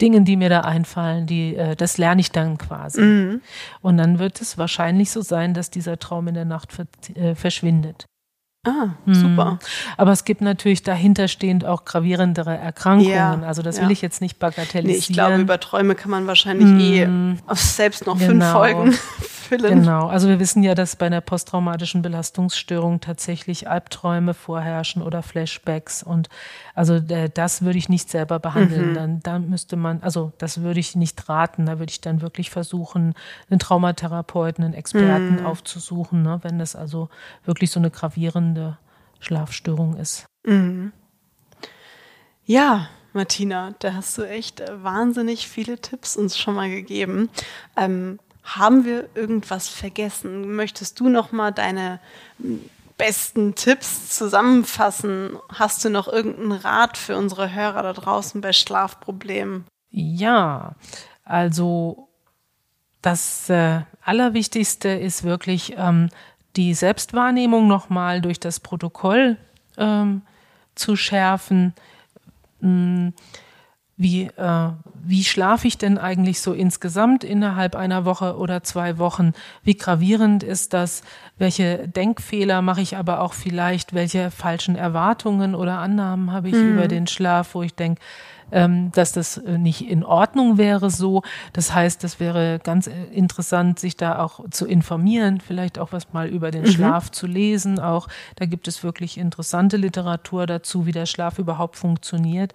Dingen, 0.00 0.24
die 0.24 0.36
mir 0.36 0.48
da 0.48 0.60
einfallen, 0.60 1.26
die, 1.26 1.56
äh, 1.56 1.76
das 1.76 1.98
lerne 1.98 2.20
ich 2.20 2.32
dann 2.32 2.58
quasi. 2.58 3.00
Mhm. 3.00 3.40
Und 3.80 3.96
dann 3.96 4.18
wird 4.18 4.40
es 4.40 4.58
wahrscheinlich 4.58 5.10
so 5.10 5.22
sein, 5.22 5.54
dass 5.54 5.70
dieser 5.70 5.98
Traum 5.98 6.28
in 6.28 6.34
der 6.34 6.44
Nacht 6.44 6.72
ver 6.72 6.86
äh, 7.14 7.34
verschwindet. 7.34 8.06
Ah, 8.66 8.88
super. 9.06 9.52
Mhm. 9.52 9.58
Aber 9.96 10.10
es 10.10 10.24
gibt 10.24 10.40
natürlich 10.40 10.82
dahinterstehend 10.82 11.64
auch 11.64 11.84
gravierendere 11.84 12.56
Erkrankungen. 12.56 13.12
Ja, 13.12 13.40
also 13.42 13.62
das 13.62 13.76
ja. 13.76 13.84
will 13.84 13.92
ich 13.92 14.02
jetzt 14.02 14.20
nicht 14.20 14.40
bagatellisieren. 14.40 14.86
Nee, 14.86 14.96
ich 14.98 15.08
glaube, 15.08 15.36
über 15.36 15.60
Träume 15.60 15.94
kann 15.94 16.10
man 16.10 16.26
wahrscheinlich 16.26 16.66
mhm. 16.66 17.38
eh 17.38 17.54
selbst 17.54 18.06
noch 18.06 18.18
genau. 18.18 18.30
fünf 18.30 18.44
Folgen 18.46 18.98
füllen. 19.46 19.80
Genau. 19.80 20.06
Also 20.06 20.28
wir 20.28 20.38
wissen 20.38 20.62
ja, 20.62 20.74
dass 20.74 20.96
bei 20.96 21.06
einer 21.06 21.20
posttraumatischen 21.20 22.02
Belastungsstörung 22.02 23.00
tatsächlich 23.00 23.68
Albträume 23.68 24.34
vorherrschen 24.34 25.02
oder 25.02 25.22
Flashbacks. 25.22 26.02
Und 26.02 26.28
also 26.74 26.94
äh, 26.94 27.30
das 27.32 27.62
würde 27.62 27.78
ich 27.78 27.88
nicht 27.88 28.10
selber 28.10 28.38
behandeln. 28.38 28.90
Mhm. 28.90 28.94
Dann, 28.94 29.20
dann 29.20 29.50
müsste 29.50 29.76
man, 29.76 30.02
also 30.02 30.32
das 30.38 30.62
würde 30.62 30.80
ich 30.80 30.96
nicht 30.96 31.28
raten. 31.28 31.66
Da 31.66 31.78
würde 31.78 31.90
ich 31.90 32.00
dann 32.00 32.20
wirklich 32.20 32.50
versuchen, 32.50 33.14
einen 33.50 33.58
Traumatherapeuten, 33.58 34.64
einen 34.64 34.74
Experten 34.74 35.40
mhm. 35.40 35.46
aufzusuchen, 35.46 36.22
ne, 36.22 36.40
wenn 36.42 36.58
das 36.58 36.76
also 36.76 37.08
wirklich 37.44 37.70
so 37.70 37.80
eine 37.80 37.90
gravierende 37.90 38.78
Schlafstörung 39.20 39.96
ist. 39.96 40.26
Mhm. 40.44 40.92
Ja, 42.44 42.88
Martina, 43.12 43.74
da 43.78 43.94
hast 43.94 44.16
du 44.18 44.22
echt 44.22 44.60
äh, 44.60 44.84
wahnsinnig 44.84 45.48
viele 45.48 45.80
Tipps 45.80 46.16
uns 46.16 46.38
schon 46.38 46.54
mal 46.54 46.68
gegeben. 46.70 47.30
Ähm, 47.76 48.18
haben 48.46 48.84
wir 48.84 49.08
irgendwas 49.14 49.68
vergessen? 49.68 50.54
Möchtest 50.54 51.00
du 51.00 51.08
noch 51.08 51.32
mal 51.32 51.50
deine 51.50 52.00
besten 52.96 53.54
Tipps 53.56 54.16
zusammenfassen? 54.16 55.36
Hast 55.52 55.84
du 55.84 55.90
noch 55.90 56.08
irgendeinen 56.08 56.52
Rat 56.52 56.96
für 56.96 57.16
unsere 57.16 57.52
Hörer 57.52 57.82
da 57.82 57.92
draußen 57.92 58.40
bei 58.40 58.52
Schlafproblemen? 58.52 59.64
Ja, 59.90 60.76
also 61.24 62.08
das 63.02 63.50
äh, 63.50 63.80
Allerwichtigste 64.04 64.88
ist 64.90 65.24
wirklich 65.24 65.74
ähm, 65.76 66.08
die 66.54 66.72
Selbstwahrnehmung 66.72 67.66
nochmal 67.66 68.20
durch 68.20 68.40
das 68.40 68.60
Protokoll 68.60 69.36
ähm, 69.76 70.22
zu 70.76 70.96
schärfen. 70.96 71.74
Hm, 72.60 73.12
wie, 73.96 74.24
äh, 74.24 74.68
wie 75.04 75.24
schlafe 75.24 75.66
ich 75.66 75.78
denn 75.78 75.96
eigentlich 75.96 76.40
so 76.40 76.52
insgesamt 76.52 77.24
innerhalb 77.24 77.74
einer 77.74 78.04
Woche 78.04 78.36
oder 78.36 78.62
zwei 78.62 78.98
Wochen? 78.98 79.32
Wie 79.62 79.76
gravierend 79.76 80.42
ist 80.42 80.74
das? 80.74 81.02
Welche 81.38 81.88
Denkfehler 81.88 82.60
mache 82.60 82.82
ich 82.82 82.96
aber 82.96 83.20
auch 83.20 83.32
vielleicht? 83.32 83.94
Welche 83.94 84.30
falschen 84.30 84.76
Erwartungen 84.76 85.54
oder 85.54 85.78
Annahmen 85.78 86.32
habe 86.32 86.48
ich 86.48 86.54
mhm. 86.54 86.74
über 86.74 86.88
den 86.88 87.06
Schlaf, 87.06 87.54
wo 87.54 87.62
ich 87.62 87.74
denke, 87.74 88.02
ähm, 88.52 88.92
dass 88.92 89.12
das 89.12 89.38
äh, 89.38 89.58
nicht 89.58 89.88
in 89.88 90.04
Ordnung 90.04 90.58
wäre 90.58 90.90
so. 90.90 91.22
Das 91.52 91.74
heißt, 91.74 92.04
das 92.04 92.20
wäre 92.20 92.60
ganz 92.62 92.86
äh, 92.86 92.92
interessant, 93.12 93.78
sich 93.78 93.96
da 93.96 94.18
auch 94.18 94.40
zu 94.50 94.66
informieren, 94.66 95.40
vielleicht 95.40 95.78
auch 95.78 95.92
was 95.92 96.12
mal 96.12 96.28
über 96.28 96.50
den 96.50 96.62
mhm. 96.62 96.70
Schlaf 96.70 97.10
zu 97.10 97.26
lesen. 97.26 97.80
Auch 97.80 98.08
da 98.36 98.44
gibt 98.44 98.68
es 98.68 98.84
wirklich 98.84 99.18
interessante 99.18 99.76
Literatur 99.76 100.46
dazu, 100.46 100.86
wie 100.86 100.92
der 100.92 101.06
Schlaf 101.06 101.38
überhaupt 101.38 101.76
funktioniert. 101.76 102.52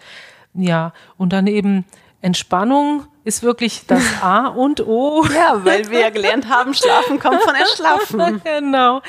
Ja, 0.54 0.94
und 1.18 1.34
dann 1.34 1.48
eben 1.48 1.86
Entspannung 2.22 3.06
ist 3.24 3.44
wirklich 3.44 3.86
das 3.88 4.04
A 4.22 4.48
und 4.48 4.86
O. 4.86 5.26
Ja, 5.34 5.64
weil 5.64 5.90
wir 5.90 6.00
ja 6.00 6.10
gelernt 6.10 6.50
haben, 6.50 6.74
Schlafen 6.74 7.20
kommt 7.20 7.42
von 7.42 7.56
Erschlafen. 7.56 8.42
genau. 8.44 9.02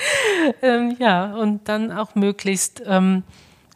Ähm, 0.61 0.97
ja, 0.99 1.34
und 1.34 1.68
dann 1.68 1.93
auch 1.93 2.14
möglichst 2.14 2.82
ähm, 2.86 3.22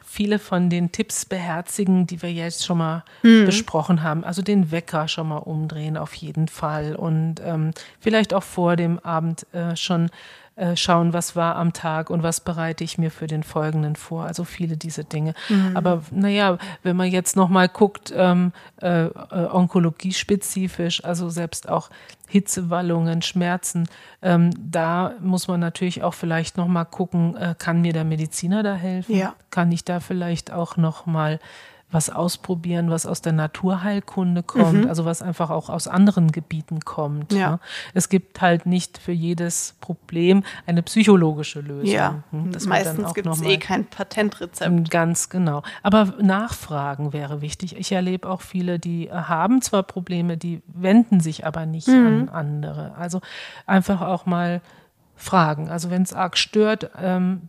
viele 0.05 0.39
von 0.39 0.71
den 0.71 0.93
Tipps 0.93 1.27
beherzigen, 1.27 2.07
die 2.07 2.23
wir 2.23 2.33
jetzt 2.33 2.65
schon 2.65 2.79
mal 2.79 3.05
hm. 3.21 3.45
besprochen 3.45 4.03
haben. 4.03 4.25
Also 4.25 4.41
den 4.41 4.71
Wecker 4.71 5.09
schon 5.09 5.29
mal 5.29 5.39
umdrehen 5.39 5.99
auf 5.99 6.15
jeden 6.15 6.49
Fall 6.49 6.97
und 6.97 7.37
ähm, 7.45 7.73
vielleicht 8.01 8.33
auch 8.33 8.43
vor 8.43 8.77
dem 8.77 8.99
Abend 9.01 9.47
äh, 9.53 9.77
schon 9.77 10.11
äh, 10.57 10.75
schauen, 10.75 11.13
was 11.13 11.37
war 11.37 11.57
am 11.57 11.75
Tag 11.75 12.09
und 12.09 12.23
was 12.23 12.41
bereite 12.41 12.83
ich 12.83 12.97
mir 12.97 13.11
für 13.11 13.27
den 13.27 13.43
folgenden 13.43 13.95
vor. 13.95 14.25
Also 14.25 14.45
viele 14.45 14.79
diese 14.79 15.05
Dinge. 15.05 15.35
Mhm. 15.51 15.77
Aber 15.77 16.03
naja, 16.11 16.57
wenn 16.83 16.97
man 16.97 17.11
jetzt 17.11 17.37
nochmal 17.37 17.69
guckt, 17.69 18.13
ähm, 18.17 18.53
äh, 18.81 19.05
äh, 19.05 19.11
onkologiespezifisch, 19.51 21.05
also 21.05 21.29
selbst 21.29 21.69
auch 21.69 21.91
Hitzewallungen, 22.29 23.21
Schmerzen, 23.21 23.87
ähm, 24.23 24.51
da 24.59 25.13
muss 25.21 25.47
man 25.47 25.61
natürlich 25.61 26.03
auch 26.03 26.15
vielleicht 26.15 26.57
nochmal 26.57 26.87
gucken, 26.87 27.37
äh, 27.37 27.55
kann 27.59 27.83
mir 27.83 27.93
der 27.93 28.05
Mediziner 28.05 28.63
da 28.63 28.75
helfen? 28.75 29.15
Ja. 29.15 29.35
Kann 29.51 29.71
ich 29.71 29.85
da 29.85 30.01
vielleicht 30.01 30.53
auch 30.53 30.79
nochmal 30.79 31.39
was 31.97 32.11
ausprobieren, 32.11 32.91
was 32.91 33.07
aus 33.07 33.23
der 33.23 33.33
Naturheilkunde 33.33 34.43
kommt, 34.43 34.85
mhm. 34.85 34.89
also 34.89 35.07
was 35.07 35.23
einfach 35.23 35.49
auch 35.49 35.71
aus 35.71 35.89
anderen 35.89 36.31
Gebieten 36.31 36.81
kommt. 36.81 37.33
Ja. 37.33 37.53
Ne? 37.53 37.61
Es 37.95 38.11
gibt 38.11 38.43
halt 38.43 38.67
nicht 38.67 38.99
für 38.99 39.13
jedes 39.13 39.77
Problem 39.81 40.45
eine 40.67 40.83
psychologische 40.83 41.63
Lösung. 41.63 41.91
Ja, 41.91 42.23
hm? 42.33 42.53
das 42.53 42.67
meistens 42.67 43.15
gibt 43.15 43.27
es 43.27 43.41
eh 43.41 43.57
kein 43.57 43.87
Patentrezept. 43.87 44.71
Hm, 44.71 44.85
ganz 44.85 45.31
genau. 45.31 45.63
Aber 45.83 46.13
Nachfragen 46.21 47.15
wäre 47.15 47.41
wichtig. 47.41 47.79
Ich 47.79 47.91
erlebe 47.93 48.29
auch 48.29 48.43
viele, 48.43 48.79
die 48.79 49.11
haben 49.11 49.63
zwar 49.63 49.83
Probleme, 49.83 50.37
die 50.37 50.61
wenden 50.67 51.21
sich 51.21 51.47
aber 51.47 51.65
nicht 51.65 51.89
mhm. 51.89 51.97
an 52.07 52.29
andere. 52.29 52.95
Also 52.97 53.23
einfach 53.65 54.03
auch 54.03 54.27
mal 54.27 54.61
fragen. 55.15 55.71
Also 55.71 55.89
wenn 55.89 56.03
es 56.03 56.13
arg 56.13 56.37
stört, 56.37 56.91
ähm, 57.01 57.49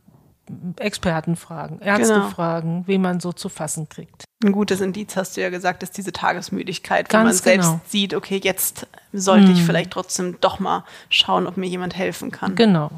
Experten 0.78 1.36
fragen, 1.36 1.80
Ärzte 1.80 2.14
genau. 2.14 2.30
fragen, 2.30 2.84
wen 2.86 3.02
man 3.02 3.20
so 3.20 3.34
zu 3.34 3.50
fassen 3.50 3.90
kriegt. 3.90 4.26
Ein 4.44 4.52
gutes 4.52 4.82
Indiz 4.82 5.16
hast 5.16 5.36
du 5.36 5.42
ja 5.42 5.50
gesagt, 5.50 5.84
ist 5.84 5.98
diese 5.98 6.12
Tagesmüdigkeit, 6.12 7.12
wenn 7.12 7.24
man 7.24 7.34
selbst 7.34 7.68
genau. 7.68 7.82
sieht, 7.88 8.14
okay, 8.14 8.40
jetzt 8.44 8.88
sollte 9.12 9.52
ich 9.52 9.60
hm. 9.60 9.66
vielleicht 9.66 9.92
trotzdem 9.92 10.38
doch 10.42 10.60
mal 10.60 10.84
schauen, 11.10 11.48
ob 11.48 11.58
mir 11.58 11.68
jemand 11.68 11.96
helfen 11.96 12.32
kann. 12.32 12.56
Genau. 12.56 12.92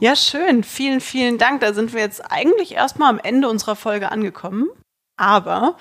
Ja, 0.00 0.14
schön. 0.14 0.62
Vielen, 0.62 1.00
vielen 1.00 1.38
Dank. 1.38 1.60
Da 1.60 1.72
sind 1.74 1.92
wir 1.92 2.00
jetzt 2.00 2.20
eigentlich 2.30 2.74
erstmal 2.74 3.10
am 3.10 3.18
Ende 3.18 3.48
unserer 3.48 3.74
Folge 3.74 4.12
angekommen. 4.12 4.68
Aber 5.16 5.76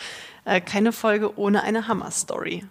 äh, 0.45 0.59
keine 0.59 0.91
Folge 0.91 1.37
ohne 1.37 1.61
eine 1.61 1.87
Hammer-Story. 1.87 2.63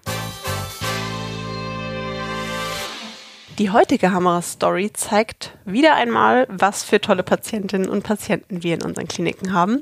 Die 3.59 3.71
heutige 3.71 4.13
Hammer-Story 4.13 4.93
zeigt 4.93 5.57
wieder 5.65 5.95
einmal, 5.95 6.47
was 6.51 6.85
für 6.85 7.01
tolle 7.01 7.23
Patientinnen 7.23 7.89
und 7.89 8.03
Patienten 8.03 8.63
wir 8.63 8.75
in 8.75 8.83
unseren 8.83 9.09
Kliniken 9.09 9.55
haben. 9.55 9.81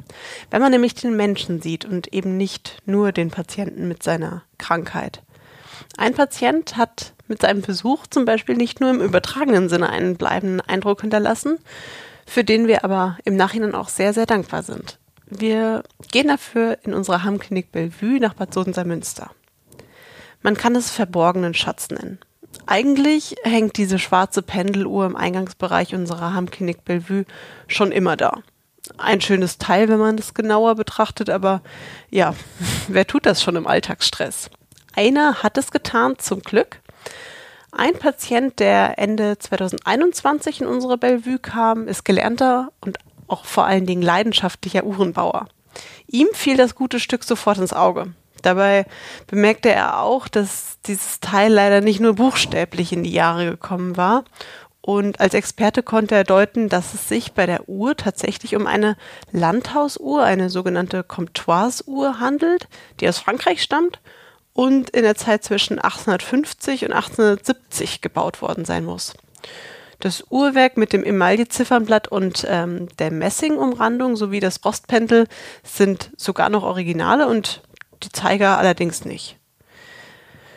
Wenn 0.52 0.62
man 0.62 0.70
nämlich 0.70 0.94
den 0.94 1.16
Menschen 1.16 1.60
sieht 1.60 1.84
und 1.84 2.12
eben 2.12 2.36
nicht 2.36 2.76
nur 2.86 3.10
den 3.10 3.32
Patienten 3.32 3.88
mit 3.88 4.04
seiner 4.04 4.44
Krankheit. 4.58 5.22
Ein 5.96 6.14
Patient 6.14 6.76
hat 6.76 7.14
mit 7.26 7.42
seinem 7.42 7.62
Besuch 7.62 8.06
zum 8.06 8.24
Beispiel 8.24 8.56
nicht 8.56 8.80
nur 8.80 8.90
im 8.90 9.00
übertragenen 9.00 9.68
Sinne 9.68 9.90
einen 9.90 10.16
bleibenden 10.16 10.60
Eindruck 10.60 11.00
hinterlassen, 11.00 11.58
für 12.26 12.44
den 12.44 12.68
wir 12.68 12.84
aber 12.84 13.18
im 13.24 13.34
Nachhinein 13.34 13.74
auch 13.74 13.88
sehr, 13.88 14.12
sehr 14.12 14.26
dankbar 14.26 14.62
sind. 14.62 15.00
Wir 15.26 15.82
gehen 16.12 16.28
dafür 16.28 16.78
in 16.84 16.94
unsere 16.94 17.24
Hammklinik 17.24 17.72
Bellevue 17.72 18.20
nach 18.20 18.34
Bad 18.34 18.54
Sodenser-Münster. 18.54 19.32
Man 20.42 20.56
kann 20.56 20.76
es 20.76 20.92
verborgenen 20.92 21.54
Schatz 21.54 21.90
nennen. 21.90 22.20
Eigentlich 22.66 23.36
hängt 23.42 23.76
diese 23.76 23.98
schwarze 23.98 24.42
Pendeluhr 24.42 25.06
im 25.06 25.16
Eingangsbereich 25.16 25.94
unserer 25.94 26.34
Hammklinik 26.34 26.84
Bellevue 26.84 27.24
schon 27.68 27.92
immer 27.92 28.16
da. 28.16 28.38
Ein 28.98 29.20
schönes 29.20 29.58
Teil, 29.58 29.88
wenn 29.88 29.98
man 29.98 30.16
das 30.16 30.34
genauer 30.34 30.74
betrachtet, 30.74 31.30
aber 31.30 31.62
ja, 32.10 32.34
wer 32.88 33.06
tut 33.06 33.26
das 33.26 33.42
schon 33.42 33.56
im 33.56 33.66
Alltagsstress? 33.66 34.50
Einer 34.94 35.42
hat 35.42 35.58
es 35.58 35.70
getan, 35.70 36.14
zum 36.18 36.40
Glück. 36.40 36.80
Ein 37.72 37.98
Patient, 37.98 38.58
der 38.60 38.98
Ende 38.98 39.36
2021 39.38 40.60
in 40.60 40.66
unsere 40.68 40.96
Bellevue 40.96 41.38
kam, 41.38 41.88
ist 41.88 42.04
gelernter 42.04 42.70
und 42.80 42.98
auch 43.26 43.44
vor 43.44 43.64
allen 43.64 43.86
Dingen 43.86 44.02
leidenschaftlicher 44.02 44.84
Uhrenbauer. 44.84 45.48
Ihm 46.06 46.28
fiel 46.34 46.56
das 46.56 46.76
gute 46.76 47.00
Stück 47.00 47.24
sofort 47.24 47.58
ins 47.58 47.72
Auge. 47.72 48.12
Dabei 48.44 48.84
bemerkte 49.26 49.70
er 49.70 50.00
auch, 50.00 50.28
dass 50.28 50.78
dieses 50.86 51.20
Teil 51.20 51.50
leider 51.50 51.80
nicht 51.80 51.98
nur 51.98 52.14
buchstäblich 52.14 52.92
in 52.92 53.02
die 53.02 53.12
Jahre 53.12 53.46
gekommen 53.46 53.96
war. 53.96 54.24
Und 54.82 55.18
als 55.18 55.32
Experte 55.32 55.82
konnte 55.82 56.14
er 56.14 56.24
deuten, 56.24 56.68
dass 56.68 56.92
es 56.92 57.08
sich 57.08 57.32
bei 57.32 57.46
der 57.46 57.70
Uhr 57.70 57.96
tatsächlich 57.96 58.54
um 58.54 58.66
eine 58.66 58.98
Landhausuhr, 59.32 60.22
eine 60.22 60.50
sogenannte 60.50 61.02
Comptoise-Uhr 61.02 62.20
handelt, 62.20 62.68
die 63.00 63.08
aus 63.08 63.18
Frankreich 63.18 63.62
stammt 63.62 64.00
und 64.52 64.90
in 64.90 65.04
der 65.04 65.14
Zeit 65.14 65.42
zwischen 65.42 65.78
1850 65.78 66.84
und 66.84 66.92
1870 66.92 68.02
gebaut 68.02 68.42
worden 68.42 68.66
sein 68.66 68.84
muss. 68.84 69.14
Das 70.00 70.22
Uhrwerk 70.28 70.76
mit 70.76 70.92
dem 70.92 71.02
Emaille-Ziffernblatt 71.02 72.08
und 72.08 72.46
ähm, 72.46 72.88
der 72.98 73.10
Messingumrandung 73.10 74.16
sowie 74.16 74.40
das 74.40 74.62
Rostpendel 74.66 75.28
sind 75.62 76.10
sogar 76.18 76.50
noch 76.50 76.62
Originale 76.62 77.26
und 77.26 77.62
die 78.04 78.12
Zeiger 78.12 78.58
allerdings 78.58 79.04
nicht. 79.04 79.38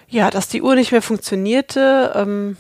Ja, 0.10 0.30
dass 0.30 0.48
die 0.48 0.62
Uhr 0.62 0.76
nicht 0.76 0.92
mehr 0.92 1.02
funktionierte, 1.02 2.14
ähm, 2.16 2.58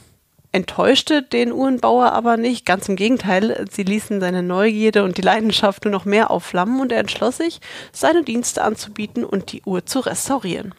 enttäuschte 0.51 1.21
den 1.21 1.51
Uhrenbauer 1.51 2.11
aber 2.11 2.35
nicht. 2.37 2.65
Ganz 2.65 2.89
im 2.89 2.95
Gegenteil, 2.95 3.65
sie 3.71 3.83
ließen 3.83 4.19
seine 4.19 4.43
Neugierde 4.43 5.03
und 5.03 5.17
die 5.17 5.21
Leidenschaft 5.21 5.85
nur 5.85 5.91
noch 5.91 6.05
mehr 6.05 6.31
aufflammen 6.31 6.81
und 6.81 6.91
er 6.91 6.99
entschloss 6.99 7.37
sich, 7.37 7.59
seine 7.91 8.23
Dienste 8.23 8.63
anzubieten 8.63 9.23
und 9.23 9.51
die 9.51 9.61
Uhr 9.63 9.85
zu 9.85 9.99
restaurieren. 9.99 10.73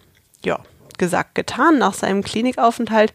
Ja, 0.44 0.61
gesagt, 0.98 1.34
getan. 1.34 1.78
Nach 1.78 1.94
seinem 1.94 2.22
Klinikaufenthalt 2.22 3.14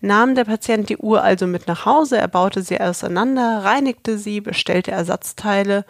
nahm 0.00 0.34
der 0.34 0.44
Patient 0.44 0.88
die 0.88 0.96
Uhr 0.96 1.22
also 1.22 1.46
mit 1.46 1.66
nach 1.66 1.84
Hause, 1.84 2.16
er 2.16 2.28
baute 2.28 2.62
sie 2.62 2.80
auseinander, 2.80 3.64
reinigte 3.64 4.16
sie, 4.16 4.40
bestellte 4.40 4.92
Ersatzteile 4.92 5.84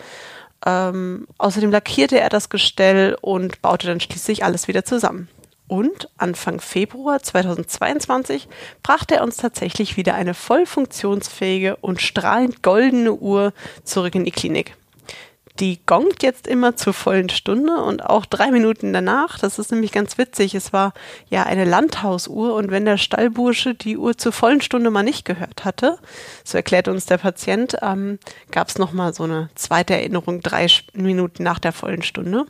ähm, 0.64 1.26
außerdem 1.38 1.70
lackierte 1.70 2.20
er 2.20 2.28
das 2.28 2.48
Gestell 2.48 3.16
und 3.20 3.62
baute 3.62 3.86
dann 3.86 4.00
schließlich 4.00 4.44
alles 4.44 4.68
wieder 4.68 4.84
zusammen. 4.84 5.28
Und 5.66 6.08
Anfang 6.18 6.60
Februar 6.60 7.22
2022 7.22 8.48
brachte 8.82 9.16
er 9.16 9.22
uns 9.22 9.38
tatsächlich 9.38 9.96
wieder 9.96 10.14
eine 10.14 10.34
voll 10.34 10.66
funktionsfähige 10.66 11.76
und 11.76 12.02
strahlend 12.02 12.62
goldene 12.62 13.14
Uhr 13.14 13.52
zurück 13.82 14.14
in 14.14 14.24
die 14.24 14.30
Klinik 14.30 14.76
die 15.60 15.80
gongt 15.86 16.24
jetzt 16.24 16.48
immer 16.48 16.74
zur 16.74 16.92
vollen 16.92 17.28
Stunde 17.28 17.76
und 17.76 18.04
auch 18.04 18.26
drei 18.26 18.50
Minuten 18.50 18.92
danach. 18.92 19.38
Das 19.38 19.60
ist 19.60 19.70
nämlich 19.70 19.92
ganz 19.92 20.18
witzig. 20.18 20.54
Es 20.54 20.72
war 20.72 20.92
ja 21.28 21.44
eine 21.44 21.64
Landhausuhr 21.64 22.54
und 22.54 22.72
wenn 22.72 22.84
der 22.84 22.98
Stallbursche 22.98 23.74
die 23.74 23.96
Uhr 23.96 24.18
zur 24.18 24.32
vollen 24.32 24.60
Stunde 24.60 24.90
mal 24.90 25.04
nicht 25.04 25.24
gehört 25.24 25.64
hatte, 25.64 25.98
so 26.42 26.58
erklärt 26.58 26.88
uns 26.88 27.06
der 27.06 27.18
Patient, 27.18 27.76
ähm, 27.82 28.18
gab 28.50 28.68
es 28.68 28.78
nochmal 28.78 29.14
so 29.14 29.22
eine 29.24 29.48
zweite 29.54 29.94
Erinnerung 29.94 30.40
drei 30.40 30.66
Minuten 30.92 31.44
nach 31.44 31.60
der 31.60 31.72
vollen 31.72 32.02
Stunde. 32.02 32.46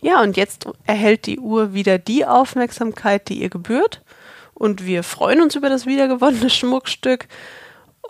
Ja, 0.00 0.22
und 0.22 0.36
jetzt 0.36 0.66
erhält 0.86 1.26
die 1.26 1.40
Uhr 1.40 1.74
wieder 1.74 1.98
die 1.98 2.24
Aufmerksamkeit, 2.24 3.28
die 3.28 3.42
ihr 3.42 3.50
gebührt. 3.50 4.02
Und 4.54 4.86
wir 4.86 5.02
freuen 5.02 5.40
uns 5.40 5.54
über 5.56 5.68
das 5.68 5.86
wiedergewonnene 5.86 6.50
Schmuckstück 6.50 7.26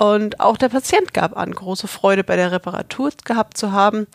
und 0.01 0.40
auch 0.40 0.57
der 0.57 0.70
Patient 0.70 1.12
gab 1.12 1.36
an, 1.36 1.53
große 1.53 1.86
Freude 1.86 2.24
bei 2.24 2.34
der 2.34 2.53
Reparatur 2.53 3.11
gehabt 3.26 3.59
zu 3.59 3.72
haben 3.72 4.07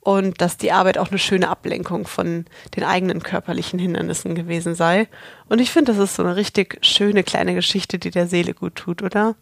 und 0.00 0.40
dass 0.40 0.56
die 0.56 0.72
Arbeit 0.72 0.98
auch 0.98 1.10
eine 1.10 1.20
schöne 1.20 1.48
Ablenkung 1.48 2.08
von 2.08 2.46
den 2.74 2.82
eigenen 2.82 3.22
körperlichen 3.22 3.78
Hindernissen 3.78 4.34
gewesen 4.34 4.74
sei. 4.74 5.06
Und 5.48 5.60
ich 5.60 5.70
finde, 5.70 5.92
das 5.92 6.02
ist 6.02 6.16
so 6.16 6.24
eine 6.24 6.34
richtig 6.34 6.84
schöne 6.84 7.22
kleine 7.22 7.54
Geschichte, 7.54 8.00
die 8.00 8.10
der 8.10 8.26
Seele 8.26 8.52
gut 8.52 8.74
tut, 8.74 9.00
oder? 9.00 9.36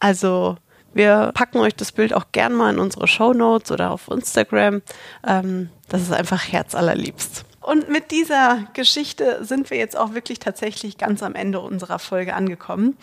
Also 0.00 0.56
wir 0.94 1.32
packen 1.34 1.58
euch 1.58 1.76
das 1.76 1.92
Bild 1.92 2.14
auch 2.14 2.28
gern 2.32 2.54
mal 2.54 2.72
in 2.72 2.78
unsere 2.78 3.06
Show 3.06 3.34
Notes 3.34 3.70
oder 3.70 3.90
auf 3.90 4.08
Instagram. 4.08 4.80
Ähm, 5.26 5.68
das 5.90 6.00
ist 6.00 6.14
einfach 6.14 6.50
herzallerliebst. 6.50 7.44
Und 7.60 7.90
mit 7.90 8.10
dieser 8.10 8.68
Geschichte 8.72 9.44
sind 9.44 9.68
wir 9.68 9.76
jetzt 9.76 9.98
auch 9.98 10.14
wirklich 10.14 10.38
tatsächlich 10.38 10.96
ganz 10.96 11.22
am 11.22 11.34
Ende 11.34 11.60
unserer 11.60 11.98
Folge 11.98 12.32
angekommen. 12.32 12.96